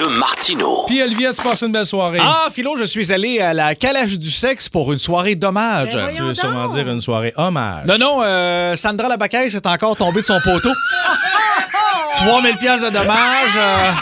de 0.00 0.06
Martino 0.18 0.84
Puis 0.86 1.02
Olivia, 1.02 1.32
tu 1.34 1.42
passes 1.42 1.62
une 1.62 1.72
belle 1.72 1.84
soirée. 1.84 2.20
Ah, 2.22 2.48
Philo, 2.52 2.74
je 2.76 2.84
suis 2.84 3.12
allé 3.12 3.38
à 3.40 3.52
la 3.52 3.74
calèche 3.74 4.18
du 4.18 4.30
sexe 4.30 4.66
pour 4.68 4.90
une 4.92 4.98
soirée 4.98 5.34
d'hommage. 5.34 5.90
tu 6.16 6.22
veux 6.22 6.32
sûrement 6.34 6.68
dire 6.68 6.88
une 6.88 7.00
soirée 7.00 7.34
hommage. 7.36 7.84
Non, 7.86 7.98
non, 7.98 8.22
euh, 8.22 8.76
Sandra 8.76 9.08
Labacaise 9.08 9.54
est 9.54 9.66
encore 9.66 9.96
tombée 9.96 10.22
de 10.22 10.26
son 10.26 10.40
poteau. 10.40 10.70
3000 12.14 12.56
pièces 12.56 12.80
de 12.80 12.90
dommages. 12.90 13.56
euh, 13.56 13.92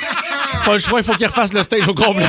pas 0.65 0.73
le 0.73 0.79
choix, 0.79 1.01
il 1.01 1.05
faut 1.05 1.15
qu'il 1.15 1.27
refasse 1.27 1.52
le 1.52 1.62
stage 1.62 1.88
au 1.88 1.95
complet. 1.95 2.29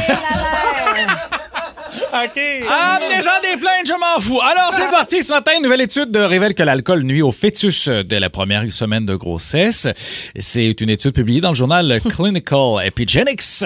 OK. 2.14 2.38
Amenez-en 2.38 3.42
des 3.42 3.60
plaintes, 3.60 3.86
je 3.86 3.94
m'en 3.94 4.20
fous. 4.20 4.40
Alors, 4.42 4.70
c'est 4.72 4.90
parti. 4.90 5.22
Ce 5.22 5.32
matin, 5.32 5.52
une 5.58 5.64
nouvelle 5.64 5.82
étude 5.82 6.16
révèle 6.16 6.54
que 6.56 6.64
l'alcool 6.64 7.04
nuit 7.04 7.22
au 7.22 7.32
fœtus 7.32 7.88
dès 7.88 8.20
la 8.20 8.30
première 8.30 8.72
semaine 8.74 9.06
de 9.06 9.16
grossesse. 9.16 9.88
C'est 10.38 10.82
une 10.82 10.90
étude 10.90 11.14
publiée 11.14 11.42
dans 11.42 11.50
le 11.50 11.56
journal 11.56 12.02
Clinical 12.10 12.84
Epigenics 12.84 13.64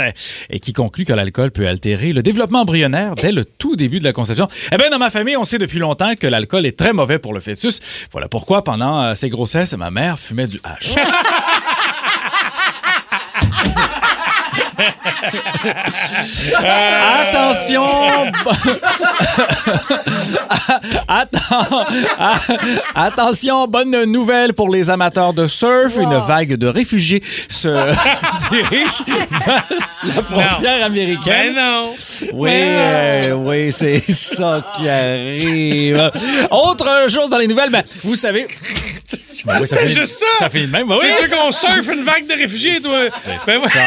et 0.49 0.59
qui 0.59 0.73
conclut 0.73 1.05
que 1.05 1.13
l'alcool 1.13 1.51
peut 1.51 1.67
altérer 1.67 2.11
le 2.11 2.21
développement 2.21 2.61
embryonnaire 2.61 3.15
dès 3.15 3.31
le 3.31 3.45
tout 3.45 3.75
début 3.75 3.99
de 3.99 4.03
la 4.03 4.13
conception. 4.13 4.47
Eh 4.71 4.77
bien, 4.77 4.89
dans 4.89 4.99
ma 4.99 5.09
famille, 5.09 5.37
on 5.37 5.45
sait 5.45 5.57
depuis 5.57 5.79
longtemps 5.79 6.15
que 6.15 6.27
l'alcool 6.27 6.65
est 6.65 6.77
très 6.77 6.93
mauvais 6.93 7.19
pour 7.19 7.33
le 7.33 7.39
fœtus. 7.39 7.79
Voilà 8.11 8.27
pourquoi, 8.27 8.63
pendant 8.63 9.01
euh, 9.01 9.15
ses 9.15 9.29
grossesses, 9.29 9.73
ma 9.73 9.91
mère 9.91 10.19
fumait 10.19 10.47
du 10.47 10.59
hash. 10.63 10.95
Attention! 16.63 17.83
Attends. 21.07 21.85
Attention, 22.95 23.67
bonne 23.67 24.05
nouvelle 24.05 24.53
pour 24.53 24.69
les 24.69 24.89
amateurs 24.89 25.33
de 25.33 25.45
surf. 25.45 25.97
Une 25.97 26.17
vague 26.19 26.55
de 26.55 26.67
réfugiés 26.67 27.21
se 27.47 27.69
dirige 28.49 29.03
vers 29.45 29.63
la 30.03 30.23
frontière 30.23 30.85
américaine. 30.85 31.53
Ben 31.55 31.55
non. 31.55 31.93
Oui, 32.33 32.51
euh, 32.53 33.33
oui, 33.33 33.71
c'est 33.71 34.03
ça 34.11 34.63
qui 34.75 34.89
arrive. 34.89 36.11
Autre 36.51 37.05
chose 37.09 37.29
dans 37.29 37.37
les 37.37 37.47
nouvelles, 37.47 37.69
ben, 37.69 37.83
vous 38.03 38.15
savez. 38.15 38.47
Ben 39.45 39.57
oui, 39.59 39.67
ça 39.67 39.83
juste 39.85 40.19
ça. 40.19 40.25
Ça 40.39 40.49
finit 40.49 40.67
de 40.67 40.71
même, 40.71 40.87
ben 40.87 40.97
oui. 41.01 41.07
Tu 41.19 41.29
qu'on 41.29 41.51
surfe 41.51 41.87
une 41.91 42.03
vague 42.03 42.25
de 42.27 42.33
réfugiés, 42.41 42.79
toi? 42.81 42.97
C'est 43.09 43.35
Ben 43.45 43.59
ça, 43.69 43.79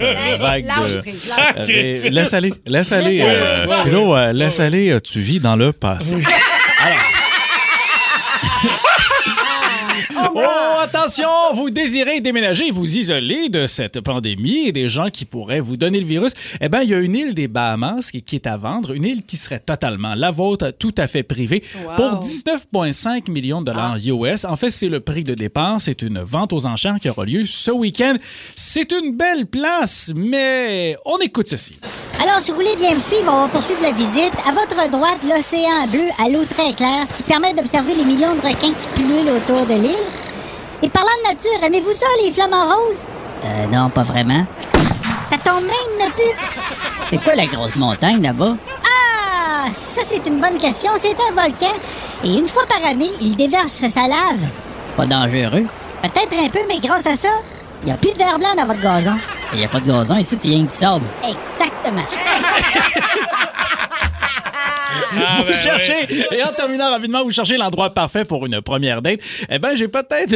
euh, 0.00 0.36
vague 0.38 0.64
de- 0.64 2.08
laisse 2.10 2.34
aller, 2.34 2.52
laisse 2.66 2.92
aller. 2.92 3.18
Laisse 3.18 3.22
euh, 3.22 3.64
aller. 3.64 3.82
Philo, 3.84 4.14
euh, 4.16 4.32
laisse 4.32 4.60
aller, 4.60 4.96
tu 5.02 5.20
vis 5.20 5.40
dans 5.40 5.56
le 5.56 5.72
passé. 5.72 6.16
Oh, 10.18 10.75
attention, 10.86 11.28
vous 11.54 11.70
désirez 11.70 12.20
déménager 12.20 12.68
et 12.68 12.70
vous 12.70 12.96
isoler 12.96 13.48
de 13.48 13.66
cette 13.66 14.00
pandémie 14.00 14.68
et 14.68 14.72
des 14.72 14.88
gens 14.88 15.10
qui 15.10 15.24
pourraient 15.24 15.58
vous 15.58 15.76
donner 15.76 15.98
le 15.98 16.06
virus. 16.06 16.32
Eh 16.60 16.68
bien, 16.68 16.82
il 16.82 16.90
y 16.90 16.94
a 16.94 16.98
une 16.98 17.16
île 17.16 17.34
des 17.34 17.48
Bahamas 17.48 18.12
qui, 18.12 18.22
qui 18.22 18.36
est 18.36 18.46
à 18.46 18.56
vendre, 18.56 18.92
une 18.92 19.04
île 19.04 19.24
qui 19.24 19.36
serait 19.36 19.58
totalement 19.58 20.14
la 20.14 20.30
vôtre, 20.30 20.70
tout 20.70 20.94
à 20.96 21.08
fait 21.08 21.24
privée, 21.24 21.64
pour 21.96 22.20
19,5 22.20 23.30
millions 23.32 23.62
de 23.62 23.66
dollars 23.66 23.96
US. 23.96 24.44
En 24.44 24.54
fait, 24.54 24.70
c'est 24.70 24.88
le 24.88 25.00
prix 25.00 25.24
de 25.24 25.34
dépense. 25.34 25.84
C'est 25.84 26.02
une 26.02 26.20
vente 26.20 26.52
aux 26.52 26.66
enchères 26.66 27.00
qui 27.00 27.08
aura 27.08 27.24
lieu 27.24 27.44
ce 27.46 27.72
week-end. 27.72 28.14
C'est 28.54 28.92
une 28.92 29.16
belle 29.16 29.46
place, 29.46 30.12
mais 30.14 30.96
on 31.04 31.18
écoute 31.18 31.48
ceci. 31.48 31.80
Alors, 32.22 32.40
si 32.40 32.52
vous 32.52 32.58
voulez 32.58 32.76
bien 32.76 32.94
me 32.94 33.00
suivre, 33.00 33.26
on 33.26 33.42
va 33.42 33.48
poursuivre 33.48 33.82
la 33.82 33.92
visite. 33.92 34.32
À 34.46 34.52
votre 34.52 34.88
droite, 34.90 35.18
l'océan 35.24 35.88
bleu 35.90 36.06
à 36.24 36.28
l'eau 36.28 36.44
très 36.44 36.72
claire, 36.74 37.08
ce 37.08 37.16
qui 37.16 37.24
permet 37.24 37.54
d'observer 37.54 37.96
les 37.96 38.04
millions 38.04 38.36
de 38.36 38.40
requins 38.40 38.72
qui 38.72 38.86
pullulent 38.94 39.30
autour 39.30 39.66
de 39.66 39.82
l'île. 39.82 40.25
Et 40.82 40.88
parlant 40.90 41.08
de 41.24 41.28
nature, 41.30 41.64
aimez-vous 41.64 41.92
ça, 41.92 42.06
les 42.24 42.32
flamants 42.32 42.74
roses? 42.74 43.06
Euh, 43.44 43.66
non, 43.72 43.88
pas 43.90 44.02
vraiment. 44.02 44.44
Ça 45.28 45.38
tombe 45.38 45.64
bien, 45.64 45.74
il 45.92 45.96
n'y 45.98 46.04
a 46.04 46.10
plus. 46.10 46.36
C'est 47.08 47.22
quoi 47.22 47.34
la 47.34 47.46
grosse 47.46 47.76
montagne 47.76 48.22
là-bas? 48.22 48.56
Ah, 48.84 49.68
ça, 49.72 50.02
c'est 50.04 50.26
une 50.26 50.40
bonne 50.40 50.58
question. 50.58 50.92
C'est 50.96 51.16
un 51.18 51.32
volcan. 51.34 51.74
Et 52.24 52.38
une 52.38 52.46
fois 52.46 52.64
par 52.66 52.84
année, 52.88 53.10
il 53.20 53.36
déverse 53.36 53.86
sa 53.88 54.02
lave. 54.02 54.38
C'est 54.86 54.96
pas 54.96 55.06
dangereux. 55.06 55.66
Peut-être 56.02 56.44
un 56.44 56.48
peu, 56.48 56.60
mais 56.68 56.78
grâce 56.78 57.06
à 57.06 57.16
ça, 57.16 57.28
il 57.82 57.86
n'y 57.86 57.92
a 57.92 57.96
plus 57.96 58.12
de 58.12 58.18
verre 58.18 58.38
blanc 58.38 58.54
dans 58.56 58.66
votre 58.66 58.80
gazon. 58.80 59.16
Il 59.52 59.60
y 59.60 59.64
a 59.64 59.68
pas 59.68 59.80
de 59.80 59.86
gazon 59.86 60.16
ici, 60.16 60.36
c'est 60.38 60.48
rien 60.48 60.64
que 60.64 60.70
du 60.70 60.76
sable. 60.76 61.06
Exactement. 61.22 62.02
Ah, 65.18 65.36
vous 65.38 65.44
ben 65.44 65.54
cherchez, 65.54 65.94
et 66.32 66.42
en 66.42 66.52
terminant 66.52 66.90
rapidement, 66.90 67.22
vous 67.24 67.30
cherchez 67.30 67.56
l'endroit 67.56 67.90
parfait 67.94 68.24
pour 68.24 68.46
une 68.46 68.60
première 68.60 69.02
date. 69.02 69.20
Eh 69.50 69.58
bien, 69.58 69.74
j'ai 69.74 69.88
peut-être 69.88 70.34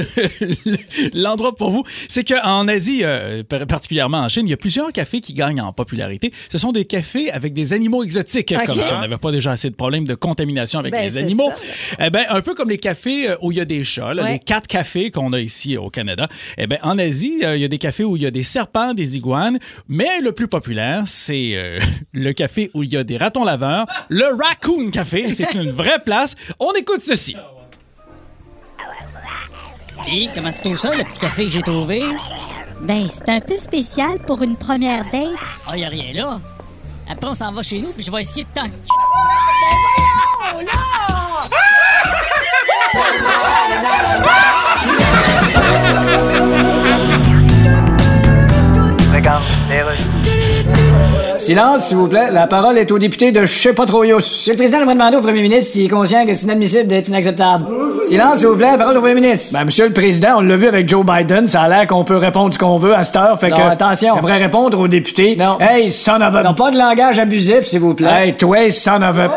l'endroit 1.15 1.55
pour 1.55 1.71
vous. 1.71 1.85
C'est 2.09 2.25
qu'en 2.27 2.67
Asie, 2.69 3.01
euh, 3.05 3.43
par- 3.43 3.67
particulièrement 3.67 4.19
en 4.19 4.29
Chine, 4.29 4.47
il 4.47 4.51
y 4.51 4.55
a 4.55 4.57
plusieurs 4.57 4.93
cafés 4.93 5.21
qui 5.21 5.35
gagnent 5.35 5.61
en 5.61 5.73
popularité. 5.73 6.33
Ce 6.51 6.59
sont 6.59 6.73
des 6.73 6.85
cafés 6.85 7.31
avec 7.31 7.53
des 7.53 7.73
animaux 7.73 8.03
exotiques, 8.05 8.55
comme 8.67 8.81
si 8.83 8.93
on 8.93 9.01
n'avait 9.01 9.17
pas 9.19 9.33
déjà 9.33 9.53
assez 9.53 9.71
de 9.71 9.75
problèmes 9.75 10.07
de 10.07 10.15
contamination 10.15 10.79
avec 10.81 10.93
Ben, 10.93 11.03
les 11.03 11.17
animaux. 11.19 11.51
ça, 11.91 11.97
Eh 12.07 12.11
bien, 12.11 12.25
un 12.29 12.41
peu 12.41 12.55
comme 12.55 12.71
les 12.71 12.79
cafés 12.79 13.31
euh, 13.31 13.37
où 13.43 13.53
il 13.53 13.59
y 13.59 13.61
a 13.61 13.65
des 13.65 13.85
chats, 13.85 14.15
là, 14.15 14.23
Ouais. 14.23 14.33
les 14.33 14.39
quatre 14.39 14.67
cafés 14.67 15.11
qu'on 15.11 15.33
a 15.33 15.41
ici 15.41 15.77
au 15.77 15.91
Canada. 15.91 16.29
Eh 16.59 16.67
bien, 16.67 16.79
en 16.83 16.99
Asie, 16.99 17.41
euh, 17.45 17.57
il 17.57 17.63
y 17.63 17.65
a 17.65 17.69
des 17.69 17.79
cafés 17.79 18.05
où 18.05 18.17
il 18.17 18.23
y 18.23 18.27
a 18.27 18.31
des 18.31 18.43
serpents, 18.43 18.95
des 18.95 19.17
iguanes, 19.17 19.59
mais 19.89 20.21
le 20.23 20.33
plus 20.33 20.49
populaire, 20.49 21.03
c'est 21.07 21.53
euh, 21.55 21.79
le 22.13 22.33
café 22.33 22.71
où 22.75 22.83
il 22.83 22.93
y 22.93 22.97
a 22.97 23.05
des 23.05 23.17
ratons 23.17 23.45
laveurs, 23.45 23.87
le 24.09 24.27
Raccoon 24.51 24.91
Café. 24.91 25.33
C'est 25.33 25.55
une 25.55 25.71
vraie 25.71 26.01
place. 26.01 26.35
On 26.59 26.73
écoute 26.73 27.01
ceci. 27.01 27.37
Et 30.11 30.29
comment 30.35 30.51
tu 30.51 30.61
trouves 30.61 30.79
ça, 30.79 30.91
le 30.91 31.05
petit 31.05 31.21
café 31.21 31.45
que 31.45 31.51
j'ai 31.51 31.63
trouvé? 31.63 32.03
Ben, 32.81 33.07
c'est 33.09 33.29
un 33.29 33.41
peu 33.41 33.55
spécial 33.55 34.19
pour 34.27 34.43
une 34.43 34.57
première 34.57 35.05
date. 35.05 35.29
Ah, 35.69 35.77
y 35.77 35.85
a 35.85 35.89
rien 35.89 36.13
là. 36.15 36.41
Après, 37.09 37.29
on 37.29 37.35
s'en 37.35 37.53
va 37.53 37.63
chez 37.63 37.81
nous, 37.81 37.93
puis 37.93 38.03
je 38.03 38.11
vais 38.11 38.21
essayer 38.21 38.45
de 38.45 38.49
t'en... 38.55 38.67
Silence, 51.41 51.89
s'il 51.89 51.97
vous 51.97 52.07
plaît. 52.07 52.31
La 52.31 52.47
parole 52.47 52.77
est 52.77 52.93
au 52.93 52.99
député 52.99 53.33
de 53.33 53.47
je 53.47 53.59
sais 53.59 53.73
pas 53.73 53.87
trop. 53.87 54.05
Monsieur 54.05 54.53
le 54.53 54.59
Président, 54.59 54.79
j'aimerais 54.79 54.95
demander 54.95 55.17
au 55.17 55.21
premier 55.23 55.41
ministre 55.41 55.73
s'il 55.73 55.87
est 55.87 55.89
conscient 55.89 56.27
que 56.27 56.35
c'est 56.35 56.45
inadmissible 56.45 56.87
d'être 56.87 57.09
inacceptable. 57.09 57.65
Silence, 58.05 58.39
s'il 58.39 58.49
vous 58.49 58.57
plaît. 58.57 58.77
Parole 58.77 58.99
au 58.99 59.01
premier 59.01 59.15
ministre. 59.15 59.59
Ben, 59.59 59.65
Monsieur 59.65 59.87
le 59.87 59.95
Président, 59.95 60.37
on 60.37 60.41
l'a 60.43 60.57
vu 60.57 60.69
avec 60.69 60.87
Joe 60.87 61.05
Biden. 61.05 61.47
Ça 61.47 61.63
a 61.63 61.69
l'air 61.69 61.87
qu'on 61.87 62.05
peut 62.05 62.17
répondre 62.17 62.53
ce 62.53 62.59
qu'on 62.59 62.77
veut 62.77 62.95
à 62.95 63.05
cette 63.05 63.17
heure. 63.17 63.41
Fait 63.41 63.51
que, 63.51 63.61
attention. 63.61 64.15
J'aimerais 64.17 64.39
répondre 64.39 64.79
au 64.79 64.87
député. 64.87 65.37
Non. 65.37 65.59
Hey, 65.61 65.91
son 65.91 66.21
of 66.21 66.35
a... 66.35 66.43
Non, 66.43 66.55
pas 66.55 66.71
de 66.71 66.77
langage 66.77 67.19
abusif, 67.19 67.63
s'il 67.63 67.81
vous 67.81 67.95
plaît. 67.95 68.09
Hey, 68.11 68.37
toi, 68.37 68.71
son 68.71 69.03
of 69.03 69.19
a... 69.19 69.31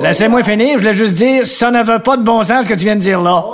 Laissez-moi 0.00 0.42
finir. 0.42 0.74
Je 0.74 0.78
voulais 0.78 0.92
juste 0.92 1.16
dire, 1.16 1.46
ça 1.46 1.70
n'avait 1.70 1.98
pas 1.98 2.16
de 2.16 2.22
bon 2.22 2.42
sens 2.44 2.64
ce 2.64 2.68
que 2.68 2.74
tu 2.74 2.84
viens 2.84 2.96
de 2.96 3.00
dire 3.00 3.20
là. 3.20 3.44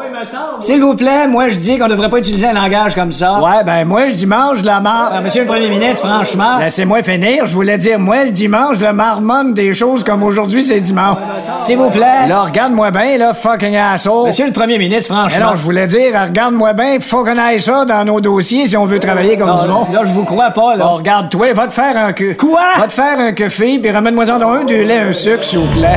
S'il 0.61 0.81
vous 0.81 0.95
plaît, 0.95 1.27
moi 1.27 1.49
je 1.49 1.59
dis 1.59 1.79
qu'on 1.79 1.87
devrait 1.89 2.09
pas 2.09 2.19
utiliser 2.19 2.47
un 2.47 2.53
langage 2.53 2.95
comme 2.95 3.13
ça. 3.13 3.41
Ouais, 3.41 3.65
ben 3.65 3.85
moi 3.85 4.09
je 4.09 4.15
dimanche 4.15 4.63
de 4.63 4.67
la 4.67 4.81
marre. 4.81 5.21
Monsieur 5.23 5.43
le 5.43 5.47
Premier 5.49 5.69
ministre, 5.69 6.07
franchement, 6.07 6.59
laissez-moi 6.59 7.03
finir. 7.03 7.47
Je 7.47 7.55
voulais 7.55 7.79
dire 7.79 7.99
moi 7.99 8.25
le 8.25 8.31
dimanche 8.31 8.79
je 8.79 8.87
marmonne 8.87 9.55
des 9.55 9.73
choses 9.75 10.03
comme 10.05 10.23
aujourd'hui 10.23 10.63
c'est 10.63 10.81
dimanche. 10.81 11.19
S'il 11.59 11.77
vous 11.77 11.91
plaît. 11.91 12.27
Là, 12.29 12.43
regarde-moi 12.43 12.91
bien 12.91 13.19
là, 13.19 13.35
fucking 13.35 13.77
asshole. 13.77 14.29
Monsieur 14.29 14.47
le 14.47 14.53
Premier 14.53 14.79
ministre, 14.79 15.15
franchement. 15.15 15.51
non, 15.51 15.57
je 15.57 15.63
voulais 15.63 15.87
dire, 15.87 16.13
regarde-moi 16.29 16.73
bien, 16.73 16.99
faut 17.01 17.25
qu'on 17.25 17.39
aille 17.39 17.61
ça 17.61 17.85
dans 17.85 18.05
nos 18.05 18.21
dossiers 18.21 18.67
si 18.67 18.77
on 18.77 18.85
veut 18.85 18.99
travailler 18.99 19.37
comme 19.37 19.55
du 19.61 19.69
monde. 19.69 19.93
Là, 19.93 20.03
je 20.05 20.13
vous 20.13 20.25
crois 20.25 20.51
pas 20.51 20.77
là. 20.77 20.87
regarde-toi, 20.87 21.53
va 21.53 21.67
te 21.67 21.73
faire 21.73 21.97
un 21.97 22.13
queue. 22.13 22.35
Quoi? 22.39 22.61
Va 22.79 22.87
te 22.87 22.93
faire 22.93 23.19
un 23.19 23.33
café 23.33 23.79
puis 23.79 23.91
ramène-moi-en 23.91 24.39
donc 24.39 24.61
un, 24.61 24.65
du 24.65 24.85
lait, 24.85 25.01
un 25.01 25.13
sucre, 25.13 25.45
s'il 25.45 25.59
vous 25.59 25.79
plaît. 25.79 25.95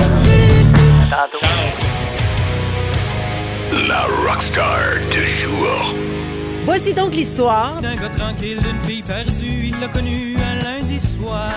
La 1.10 1.28
rockstar 4.52 5.00
du 5.12 5.26
jour. 5.28 5.96
Voici 6.64 6.94
donc 6.94 7.16
l'histoire 7.16 7.82
D'un 7.82 7.96
gars 7.96 8.10
tranquille, 8.10 8.60
d'une 8.60 8.80
fille 8.82 9.02
perdue, 9.02 9.72
il 9.72 9.80
l'a 9.80 9.88
connu 9.88 10.36
un 10.38 10.64
lundi 10.64 11.00
soir. 11.00 11.50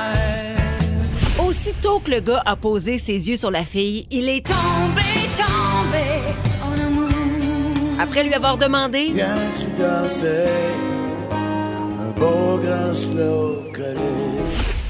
Aussitôt 1.39 1.99
que 2.01 2.11
le 2.13 2.21
gars 2.21 2.43
a 2.47 2.57
posé 2.57 2.99
ses 2.99 3.29
yeux 3.29 3.37
sur 3.37 3.51
la 3.51 3.65
fille, 3.65 4.07
il 4.11 4.29
est 4.29 4.47
tombé, 4.47 5.03
tombé 5.37 6.07
en 6.63 6.81
amour. 6.81 7.11
Après 8.01 8.23
lui 8.25 8.35
avoir 8.35 8.57
demandé 8.57 9.11
Viens-tu 9.15 9.67
danser? 9.79 10.49
Un 11.33 12.19
beau 12.19 12.59
grand 12.59 12.95
slow 12.95 13.65
collé? 13.75 14.01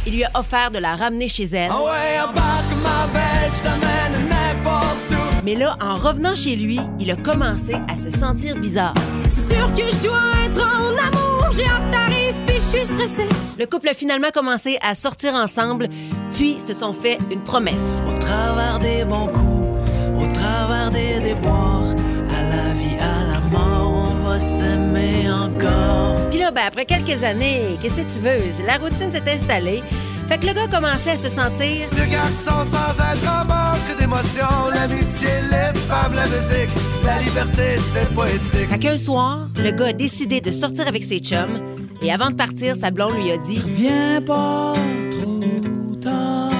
il 0.06 0.16
lui 0.16 0.24
a 0.24 0.30
offert 0.34 0.70
de 0.70 0.78
la 0.78 0.94
ramener 0.96 1.28
chez 1.28 1.44
elle. 1.44 1.70
Ah 1.72 1.82
ouais, 1.82 2.20
embarque 2.20 2.74
ma 2.82 3.06
belle, 3.12 3.50
je 3.50 3.62
t'amène 3.62 4.28
n'importe 4.28 5.13
Mais 5.44 5.54
là, 5.54 5.76
en 5.82 5.94
revenant 5.94 6.34
chez 6.34 6.56
lui, 6.56 6.80
il 6.98 7.10
a 7.10 7.16
commencé 7.16 7.74
à 7.88 7.96
se 7.96 8.10
sentir 8.10 8.56
bizarre. 8.56 8.94
Sûr 9.28 9.70
que 9.74 9.82
je 9.92 10.02
dois 10.02 10.32
être 10.46 10.58
en 10.58 10.96
amour, 10.96 11.50
j'ai 11.54 11.66
hâte 11.66 11.90
t'arrives, 11.92 12.34
puis 12.46 12.56
je 12.56 12.60
suis 12.60 12.86
stressée. 12.86 13.28
Le 13.58 13.66
couple 13.66 13.90
a 13.90 13.94
finalement 13.94 14.30
commencé 14.32 14.78
à 14.80 14.94
sortir 14.94 15.34
ensemble, 15.34 15.88
puis 16.32 16.58
se 16.58 16.72
sont 16.72 16.94
fait 16.94 17.18
une 17.30 17.42
promesse. 17.42 17.84
Au 18.08 18.18
travers 18.18 18.78
des 18.80 19.04
bons 19.04 19.26
coups, 19.26 19.92
au 20.18 20.32
travers 20.32 20.90
des 20.90 21.20
déboires, 21.20 21.94
à 22.30 22.42
la 22.42 22.72
vie, 22.72 22.96
à 22.98 23.34
la 23.34 23.40
mort, 23.40 24.08
on 24.12 24.26
va 24.26 24.40
s'aimer 24.40 25.30
encore. 25.30 26.30
Puis 26.30 26.38
là, 26.38 26.52
ben, 26.52 26.62
après 26.66 26.86
quelques 26.86 27.22
années, 27.22 27.76
qu'est-ce 27.82 28.00
que 28.00 28.14
tu 28.14 28.20
veux? 28.20 28.66
La 28.66 28.78
routine 28.78 29.12
s'est 29.12 29.30
installée. 29.30 29.82
Fait 30.28 30.38
que 30.38 30.46
le 30.46 30.52
gars 30.54 30.66
commençait 30.68 31.10
à 31.10 31.16
se 31.16 31.30
sentir 31.30 31.88
Le 31.92 32.10
garçon 32.10 32.64
sans 32.70 33.12
être 33.12 33.28
en 33.28 33.44
manque 33.44 33.98
d'émotion, 33.98 34.46
l'amitié, 34.72 35.28
les 35.50 35.78
femmes, 35.80 36.14
la 36.14 36.26
musique, 36.26 36.74
la 37.04 37.18
liberté, 37.18 37.78
c'est 37.92 38.14
poétique. 38.14 38.68
Fait 38.70 38.78
qu'un 38.78 38.96
soir, 38.96 39.48
le 39.56 39.70
gars 39.70 39.88
a 39.88 39.92
décidé 39.92 40.40
de 40.40 40.50
sortir 40.50 40.86
avec 40.88 41.04
ses 41.04 41.18
chums 41.18 41.60
et 42.02 42.12
avant 42.12 42.30
de 42.30 42.34
partir, 42.34 42.76
sa 42.76 42.90
blonde 42.90 43.16
lui 43.16 43.30
a 43.30 43.36
dit 43.36 43.62
Viens 43.66 44.20
pas 44.22 44.74
trop 45.10 45.94
tard. 46.00 46.50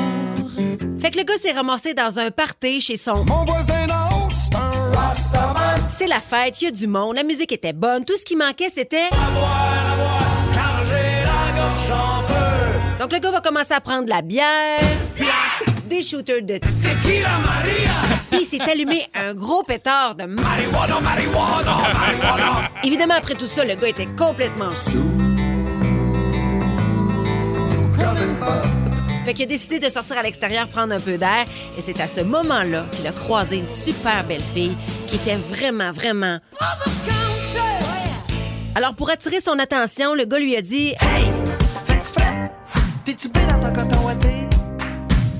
Fait 1.00 1.10
que 1.10 1.18
le 1.18 1.24
gars 1.24 1.36
s'est 1.36 1.52
ramassé 1.52 1.94
dans 1.94 2.18
un 2.18 2.30
party 2.30 2.80
chez 2.80 2.96
son 2.96 3.24
Mon 3.24 3.44
voisin 3.44 3.86
c'est 4.34 4.56
un 4.56 4.90
Rastaman. 4.92 5.80
C'est 5.88 6.06
la 6.06 6.20
fête, 6.20 6.60
il 6.60 6.64
y 6.64 6.68
a 6.68 6.70
du 6.70 6.86
monde, 6.86 7.16
la 7.16 7.22
musique 7.24 7.52
était 7.52 7.72
bonne, 7.72 8.04
tout 8.04 8.16
ce 8.16 8.24
qui 8.24 8.36
manquait 8.36 8.70
c'était 8.74 9.08
À 9.12 9.30
boire, 9.30 9.73
Donc 13.04 13.12
le 13.12 13.18
gars 13.18 13.32
va 13.32 13.42
commencer 13.42 13.74
à 13.74 13.82
prendre 13.82 14.04
de 14.04 14.08
la 14.08 14.22
bière, 14.22 14.80
des 15.84 16.02
shooters 16.02 16.40
de 16.40 16.56
Tequila 16.56 17.28
Maria. 17.44 17.90
puis 18.30 18.40
il 18.40 18.46
s'est 18.46 18.62
allumé 18.62 19.04
un 19.14 19.34
gros 19.34 19.62
pétard 19.62 20.14
de 20.14 20.24
mar- 20.24 20.42
Marijuana, 20.42 21.00
marijuana, 21.00 21.76
marijuana. 21.92 22.70
Évidemment 22.82 23.12
après 23.18 23.34
tout 23.34 23.44
ça, 23.46 23.62
le 23.62 23.74
gars 23.74 23.88
était 23.88 24.08
complètement 24.18 24.70
sous. 24.70 25.04
Fait 29.26 29.34
qu'il 29.34 29.42
a 29.44 29.48
décidé 29.48 29.78
de 29.80 29.90
sortir 29.90 30.16
à 30.16 30.22
l'extérieur 30.22 30.66
prendre 30.68 30.94
un 30.94 31.00
peu 31.00 31.18
d'air 31.18 31.44
et 31.76 31.82
c'est 31.82 32.00
à 32.00 32.06
ce 32.06 32.22
moment-là 32.22 32.86
qu'il 32.92 33.06
a 33.06 33.12
croisé 33.12 33.56
une 33.58 33.68
super 33.68 34.24
belle 34.24 34.42
fille 34.42 34.74
qui 35.06 35.16
était 35.16 35.36
vraiment 35.36 35.92
vraiment 35.92 36.38
Alors 38.74 38.94
pour 38.94 39.10
attirer 39.10 39.40
son 39.40 39.58
attention, 39.58 40.14
le 40.14 40.24
gars 40.24 40.38
lui 40.38 40.56
a 40.56 40.62
dit 40.62 40.94
Hey? 41.02 41.43
T'es-tu 43.04 43.28
bien 43.28 43.46
dans 43.46 43.60
ton 43.60 43.72
coton 43.72 44.06
ouaté? 44.06 44.28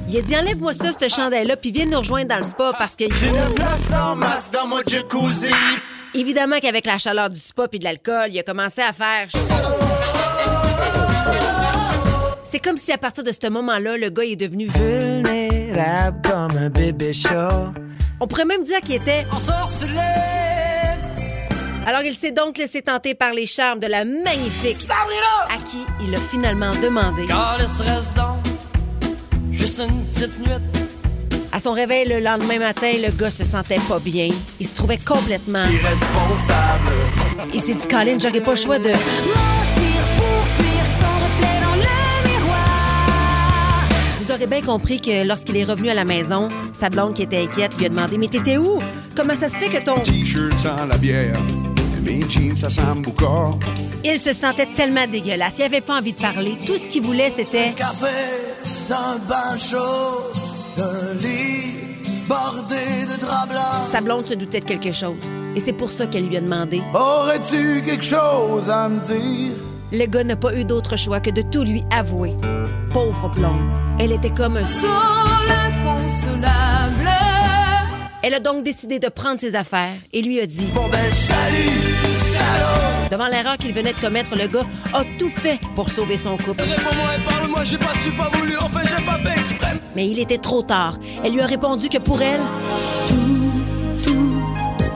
il 0.07 0.19
a 0.19 0.21
dit 0.23 0.37
enlève-moi 0.37 0.73
ça 0.75 0.93
cette 0.93 1.13
chandelle 1.13 1.49
là 1.49 1.57
puis 1.57 1.73
viens 1.73 1.87
nous 1.87 1.99
rejoindre 1.99 2.29
dans 2.29 2.37
le 2.37 2.45
spa 2.45 2.73
parce 2.79 2.95
que 2.95 3.05
J'ai 3.17 3.29
une 3.29 3.55
place 3.55 3.91
en 3.93 4.15
masse 4.15 4.51
dans 4.53 4.67
mon 4.67 4.81
jacuzzi. 4.87 5.51
évidemment 6.15 6.57
qu'avec 6.61 6.87
la 6.87 6.99
chaleur 6.99 7.31
du 7.31 7.41
spa 7.41 7.67
puis 7.69 7.79
de 7.81 7.85
l'alcool, 7.85 8.29
il 8.31 8.39
a 8.39 8.43
commencé 8.43 8.81
à 8.83 8.93
faire 8.93 9.27
C'est 12.45 12.61
comme 12.61 12.77
si 12.77 12.93
à 12.93 12.99
partir 12.99 13.25
de 13.25 13.33
ce 13.33 13.49
moment-là, 13.49 13.97
le 13.97 14.11
gars 14.11 14.23
est 14.25 14.37
devenu 14.37 14.67
Vulnérable 14.67 16.21
comme 16.23 16.57
un 16.59 16.69
bébé 16.69 17.13
chat. 17.13 17.73
On 18.21 18.29
pourrait 18.29 18.45
même 18.45 18.63
dire 18.63 18.81
qu'il 18.81 18.95
était 18.95 19.27
Ensorcelé. 19.33 19.91
Alors 21.87 22.01
il 22.03 22.15
s'est 22.15 22.33
donc 22.33 22.57
laissé 22.57 22.81
tenter 22.81 23.15
par 23.15 23.33
les 23.35 23.47
charmes 23.47 23.79
de 23.79 23.87
la 23.87 24.05
magnifique 24.05 24.79
Sabrina! 24.79 25.55
à 25.55 25.59
qui 25.63 25.85
il 26.01 26.15
a 26.15 26.19
finalement 26.19 26.75
demandé. 26.77 27.27
Juste 29.53 29.81
une 29.81 30.05
petite 30.07 30.39
nuit. 30.41 30.49
À 31.53 31.61
son 31.61 31.73
réveil 31.73 32.09
le 32.09 32.21
lendemain 32.21 32.59
matin, 32.59 32.91
le 32.97 33.13
gars 33.13 33.31
se 33.31 33.45
sentait 33.45 33.79
pas 33.87 33.99
bien. 33.99 34.31
Il 34.59 34.67
se 34.67 34.75
trouvait 34.75 34.97
complètement. 34.99 35.67
Irresponsable. 35.67 36.91
Il 37.53 37.61
s'est 37.61 37.75
dit, 37.75 37.87
Colin, 37.87 38.19
j'aurais 38.21 38.41
pas 38.41 38.53
le 38.53 38.57
choix 38.57 38.79
de. 38.79 38.89
Mentir 38.89 40.03
pour 40.17 40.45
fuir 40.57 40.85
son 40.99 41.15
reflet 41.23 41.61
dans 41.63 41.75
le 41.77 42.29
miroir. 42.29 43.89
Vous 44.21 44.33
aurez 44.33 44.47
bien 44.47 44.63
compris 44.63 45.01
que 45.01 45.25
lorsqu'il 45.25 45.57
est 45.59 45.65
revenu 45.65 45.91
à 45.91 45.95
la 45.95 46.05
maison, 46.05 46.49
sa 46.73 46.89
blonde 46.89 47.15
qui 47.15 47.23
était 47.23 47.43
inquiète 47.43 47.77
lui 47.79 47.87
a 47.87 47.89
demandé 47.91 48.19
Mais 48.19 48.29
t'étais 48.29 48.57
où? 48.57 48.81
Comment 49.15 49.35
ça 49.35 49.49
se 49.49 49.57
fait 49.57 49.69
que 49.69 49.85
ton. 49.85 50.01
T-shirt 50.01 50.59
sans 50.59 50.87
la 50.87 50.97
bière. 50.97 51.37
Mes 52.05 52.21
jeans, 52.29 52.57
ça 52.57 52.69
sent 52.69 52.83
corps. 53.17 53.59
Il 54.05 54.19
se 54.19 54.33
sentait 54.33 54.67
tellement 54.67 55.07
dégueulasse. 55.07 55.59
Il 55.59 55.63
avait 55.63 55.81
pas 55.81 55.99
envie 55.99 56.13
de 56.13 56.21
parler. 56.21 56.53
Tout 56.67 56.77
ce 56.77 56.91
qu'il 56.91 57.03
voulait, 57.03 57.31
c'était. 57.31 57.73
Café 57.73 58.07
dans 58.89 59.15
le 59.15 59.29
bain 59.29 59.57
chaud, 59.57 60.31
d'un 60.77 61.15
lit 61.15 61.73
bordé 62.29 63.07
de 63.11 63.21
draps 63.21 63.49
blancs. 63.51 63.85
Sa 63.91 64.01
blonde 64.01 64.27
se 64.27 64.35
doutait 64.35 64.61
de 64.61 64.65
quelque 64.67 64.93
chose. 64.93 65.17
Et 65.57 65.61
c'est 65.61 65.73
pour 65.73 65.91
ça 65.91 66.07
qu'elle 66.07 66.27
lui 66.27 66.37
a 66.37 66.41
demandé. 66.41 66.83
Aurais-tu 66.95 67.83
quelque 67.83 68.05
chose 68.05 68.69
à 68.69 68.89
me 68.89 69.01
dire? 69.01 69.57
Le 69.93 70.07
gars 70.07 70.25
n'a 70.25 70.37
pas 70.37 70.55
eu 70.55 70.65
d'autre 70.65 70.97
choix 70.97 71.21
que 71.21 71.31
de 71.31 71.43
tout 71.43 71.63
lui 71.63 71.85
avouer. 71.93 72.35
Pauvre 72.93 73.31
blonde. 73.35 73.71
Elle 74.01 74.13
était 74.13 74.31
comme 74.31 74.57
un 74.57 74.65
Sur 74.65 74.89
l'inconsolable. 75.49 77.09
Elle 78.23 78.35
a 78.35 78.41
donc 78.41 78.65
décidé 78.65 78.99
de 78.99 79.09
prendre 79.09 79.39
ses 79.39 79.55
affaires 79.55 79.97
et 80.13 80.23
lui 80.23 80.41
a 80.41 80.47
dit 80.47 80.67
Bon 80.75 80.89
ben 80.89 81.13
salut! 81.13 81.94
Devant 83.11 83.29
l'erreur 83.29 83.57
qu'il 83.57 83.73
venait 83.73 83.93
de 83.93 83.99
commettre, 84.01 84.35
le 84.37 84.47
gars 84.49 84.67
a 84.93 85.05
tout 85.19 85.29
fait 85.31 85.59
pour 85.75 85.89
sauver 85.91 86.17
son 86.17 86.37
couple. 86.37 86.63
Réponds-moi 86.63 87.11
et 87.17 87.21
parle-moi, 87.29 87.65
j'ai 87.65 87.79
pas 87.79 87.95
su, 88.03 88.11
pas 88.11 88.29
voulu, 88.33 88.55
enfin 88.61 88.81
j'ai 88.85 89.05
pas 89.05 89.19
fait 89.19 89.39
exprès. 89.39 89.75
Mais 89.95 90.07
il 90.09 90.19
était 90.19 90.39
trop 90.39 90.63
tard. 90.63 90.99
Elle 91.23 91.33
lui 91.35 91.41
a 91.41 91.47
répondu 91.47 91.89
que 91.89 91.99
pour 91.99 92.21
elle, 92.23 92.41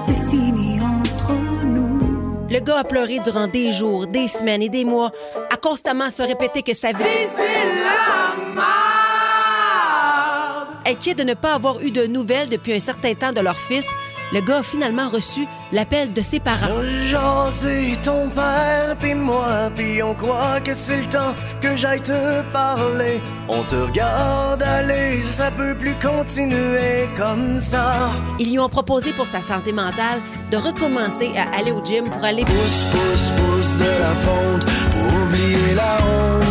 T'es 0.06 0.14
fini 0.30 0.80
entre 0.80 1.32
nous. 1.64 2.46
le 2.50 2.60
gars 2.60 2.78
a 2.78 2.84
pleuré 2.84 3.18
durant 3.20 3.46
des 3.46 3.72
jours, 3.72 4.06
des 4.06 4.26
semaines 4.26 4.62
et 4.62 4.68
des 4.68 4.84
mois, 4.84 5.10
a 5.52 5.56
constamment 5.56 6.10
se 6.10 6.22
répéter 6.22 6.62
que 6.62 6.74
sa 6.74 6.92
vie... 6.92 7.04
Inquiet 10.86 11.14
de 11.14 11.22
ne 11.22 11.34
pas 11.34 11.52
avoir 11.52 11.82
eu 11.82 11.90
de 11.90 12.06
nouvelles 12.06 12.48
depuis 12.48 12.72
un 12.72 12.78
certain 12.80 13.12
temps 13.12 13.32
de 13.32 13.40
leur 13.42 13.56
fils, 13.56 13.86
le 14.32 14.40
gars 14.40 14.58
a 14.58 14.62
finalement 14.62 15.08
reçu 15.08 15.46
l'appel 15.72 16.12
de 16.12 16.20
ses 16.20 16.40
parents. 16.40 16.68
Jaser 17.08 17.98
ton 18.02 18.28
père 18.28 18.96
puis 18.98 19.14
moi 19.14 19.70
puis 19.74 20.02
on 20.02 20.14
croit 20.14 20.60
que 20.60 20.74
c'est 20.74 20.98
le 20.98 21.08
temps 21.08 21.34
que 21.62 21.76
j'aille 21.76 22.02
te 22.02 22.42
parler. 22.52 23.20
On 23.48 23.62
te 23.62 23.76
regarde 23.76 24.62
aller, 24.62 25.22
ça 25.22 25.50
peut 25.50 25.74
plus 25.74 25.94
continuer 25.94 27.08
comme 27.16 27.60
ça. 27.60 28.10
Ils 28.38 28.50
lui 28.50 28.58
ont 28.58 28.68
proposé 28.68 29.12
pour 29.12 29.26
sa 29.26 29.40
santé 29.40 29.72
mentale 29.72 30.20
de 30.50 30.56
recommencer 30.56 31.30
à 31.36 31.56
aller 31.58 31.72
au 31.72 31.82
gym 31.82 32.10
pour 32.10 32.22
aller 32.24 32.44
Pousse, 32.44 32.84
pousse, 32.90 33.32
pousse 33.36 33.76
de 33.78 34.00
la 34.00 34.14
fonte 34.14 34.64
pour 34.90 35.22
oublier 35.22 35.74
la 35.74 35.96
honte. 36.04 36.44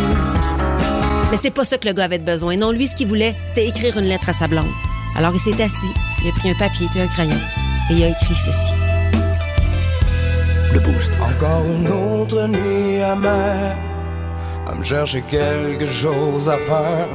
Mais 1.30 1.36
c'est 1.36 1.50
pas 1.50 1.64
ça 1.64 1.78
que 1.78 1.86
le 1.86 1.92
gars 1.92 2.04
avait 2.04 2.18
besoin. 2.18 2.56
Non, 2.56 2.72
lui, 2.72 2.86
ce 2.86 2.96
qu'il 2.96 3.06
voulait, 3.06 3.36
c'était 3.46 3.68
écrire 3.68 3.98
une 3.98 4.06
lettre 4.06 4.30
à 4.30 4.32
sa 4.32 4.48
blonde. 4.48 4.70
Alors 5.14 5.32
il 5.34 5.40
s'est 5.40 5.62
assis, 5.62 5.92
il 6.22 6.28
a 6.28 6.32
pris 6.32 6.50
un 6.50 6.54
papier 6.54 6.86
puis 6.92 7.00
un 7.00 7.06
crayon 7.06 7.38
et 7.90 7.94
il 7.94 8.04
a 8.04 8.08
écrit 8.08 8.34
ceci. 8.34 8.72
Le 10.72 10.80
boost. 10.80 11.10
Encore 11.20 11.64
une 11.64 11.88
autre 11.88 12.46
nuit 12.46 13.02
amère 13.02 13.76
à 14.70 14.74
me 14.74 14.84
chercher 14.84 15.22
quelque 15.22 15.86
chose 15.86 16.48
à 16.48 16.58
faire. 16.58 17.08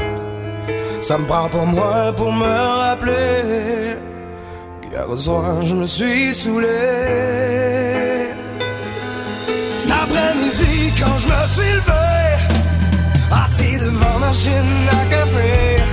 Ça 1.02 1.18
me 1.18 1.26
prend 1.26 1.48
pour 1.50 1.66
moi 1.66 2.14
pour 2.16 2.32
me 2.32 2.46
rappeler 2.46 3.98
qu'hier 4.82 5.18
soir 5.18 5.62
je 5.62 5.76
me 5.76 5.86
suis 5.86 6.34
saoulé. 6.34 6.68
Cet 9.80 9.92
après-midi 9.92 10.94
quand 11.00 11.18
je 11.24 11.28
me 11.28 11.42
suis 11.56 11.74
levé, 11.80 12.10
assis 13.44 13.78
devant 13.80 14.20
ma 14.20 14.28
machine 14.28 14.88
à 15.02 15.06
café, 15.16 15.84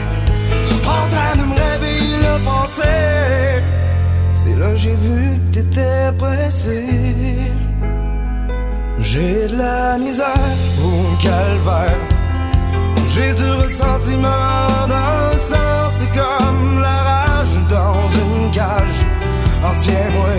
en 0.97 1.09
train 1.13 1.35
de 1.41 1.45
me 1.51 1.55
réveiller 1.55 2.17
le 2.29 2.45
pensée. 2.45 3.41
Là 4.61 4.77
j'ai 4.77 4.95
vu 4.95 5.39
t'étais 5.53 6.13
pressé. 6.19 6.85
J'ai 9.01 9.47
de 9.47 9.57
la 9.57 9.97
misère 9.97 10.59
au 10.85 11.17
calvaire. 11.25 12.03
J'ai 13.15 13.33
du 13.41 13.51
ressentiment 13.63 14.67
dans 14.95 15.33
le 15.33 15.39
sang. 15.39 15.81
C'est 15.97 16.13
comme 16.21 16.79
la 16.87 16.99
rage 17.09 17.57
dans 17.71 18.03
une 18.23 18.51
cage. 18.51 19.01
Oh 19.65 19.75
tiens-moi, 19.83 20.35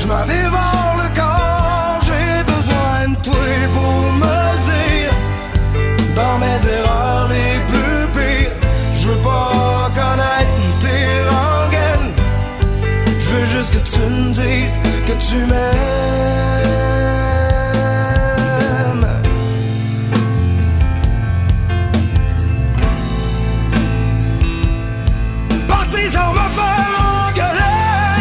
je 0.00 0.06
m'en 0.06 0.24
dévore 0.24 0.94
le 1.02 1.08
corps. 1.20 2.00
J'ai 2.08 2.44
besoin 2.54 2.96
de 3.12 3.16
toi 3.26 3.46
pour 3.74 4.12
me 4.22 4.38
dire. 4.70 5.14
Dans 6.14 6.36
mes 6.44 6.60
erreurs 6.76 7.28
les 7.28 7.54
plus 7.70 8.02
pires, 8.14 8.56
je 9.00 9.08
veux 9.08 9.22
pas 9.24 9.73
juste 13.56 13.72
que 13.72 13.78
tu 13.90 14.00
me 14.00 14.32
dises 14.32 14.76
que 15.06 15.14
tu 15.28 15.38
m'aimes. 15.50 15.62
Partisan 25.68 26.32
me 26.38 26.46
faire 26.58 26.94
engueuler. 27.12 28.20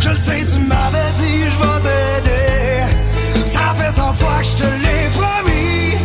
Je 0.00 0.08
le 0.10 0.20
sais, 0.26 0.46
tu 0.52 0.58
m'avais 0.70 1.10
dit, 1.20 1.40
je 1.52 1.58
vais 1.62 1.78
t'aider. 1.86 2.84
Ça 3.54 3.74
fait 3.78 3.94
100 3.94 4.14
fois 4.14 4.38
que 4.40 4.46
je 4.50 4.56
te 4.62 4.68
l'ai 4.84 5.02
promis. 5.20 5.96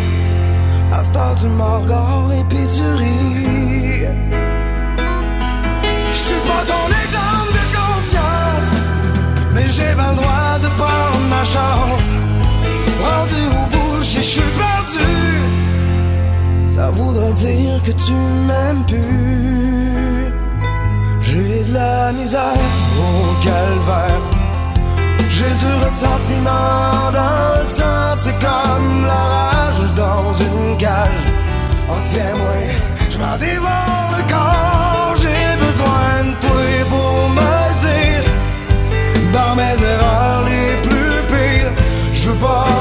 À 0.91 1.03
ce 1.05 1.09
temps, 1.11 1.35
tu 1.39 1.47
me 1.47 2.39
et 2.39 2.43
puis. 2.49 3.20
Dire 17.45 17.81
que 17.83 17.91
tu 18.05 18.13
m'aimes 18.47 18.85
plus. 18.85 20.25
J'ai 21.21 21.63
de 21.67 21.73
la 21.73 22.11
misère 22.11 22.65
au 23.05 23.13
calvaire. 23.47 24.23
J'ai 25.35 25.53
du 25.63 25.71
ressentiment 25.85 27.11
dans 27.19 27.61
le 27.61 27.67
sang, 27.77 28.07
c'est 28.23 28.37
comme 28.47 29.05
la 29.11 29.23
rage 29.51 29.85
dans 30.03 30.27
une 30.47 30.77
cage. 30.77 31.23
Oh 31.89 32.01
tiens-moi, 32.11 32.59
je 33.11 33.17
m'en 33.17 33.37
dévore 33.37 34.09
le 34.17 34.23
corps, 34.33 35.15
j'ai 35.23 35.45
besoin 35.65 36.09
de 36.27 36.33
toi 36.45 36.65
pour 36.93 37.29
me 37.37 37.53
dire. 37.85 38.25
Dans 39.37 39.53
mes 39.59 39.77
erreurs 39.93 40.43
les 40.51 40.71
plus 40.87 41.15
pires, 41.31 41.73
je 42.13 42.29
veux 42.29 42.39
pas 42.47 42.80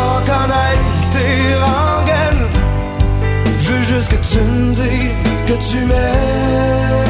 tu 4.31 4.39
me 4.39 4.75
dises 4.75 5.23
que 5.49 5.55
tu 5.69 5.79
m'aimes. 5.87 7.01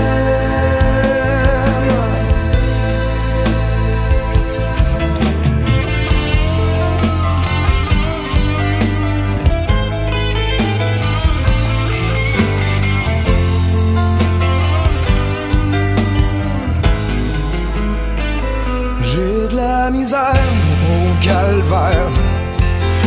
J'ai 19.03 19.49
de 19.49 19.57
la 19.57 19.91
misère 19.91 20.49
au 20.95 21.25
calvaire. 21.25 22.13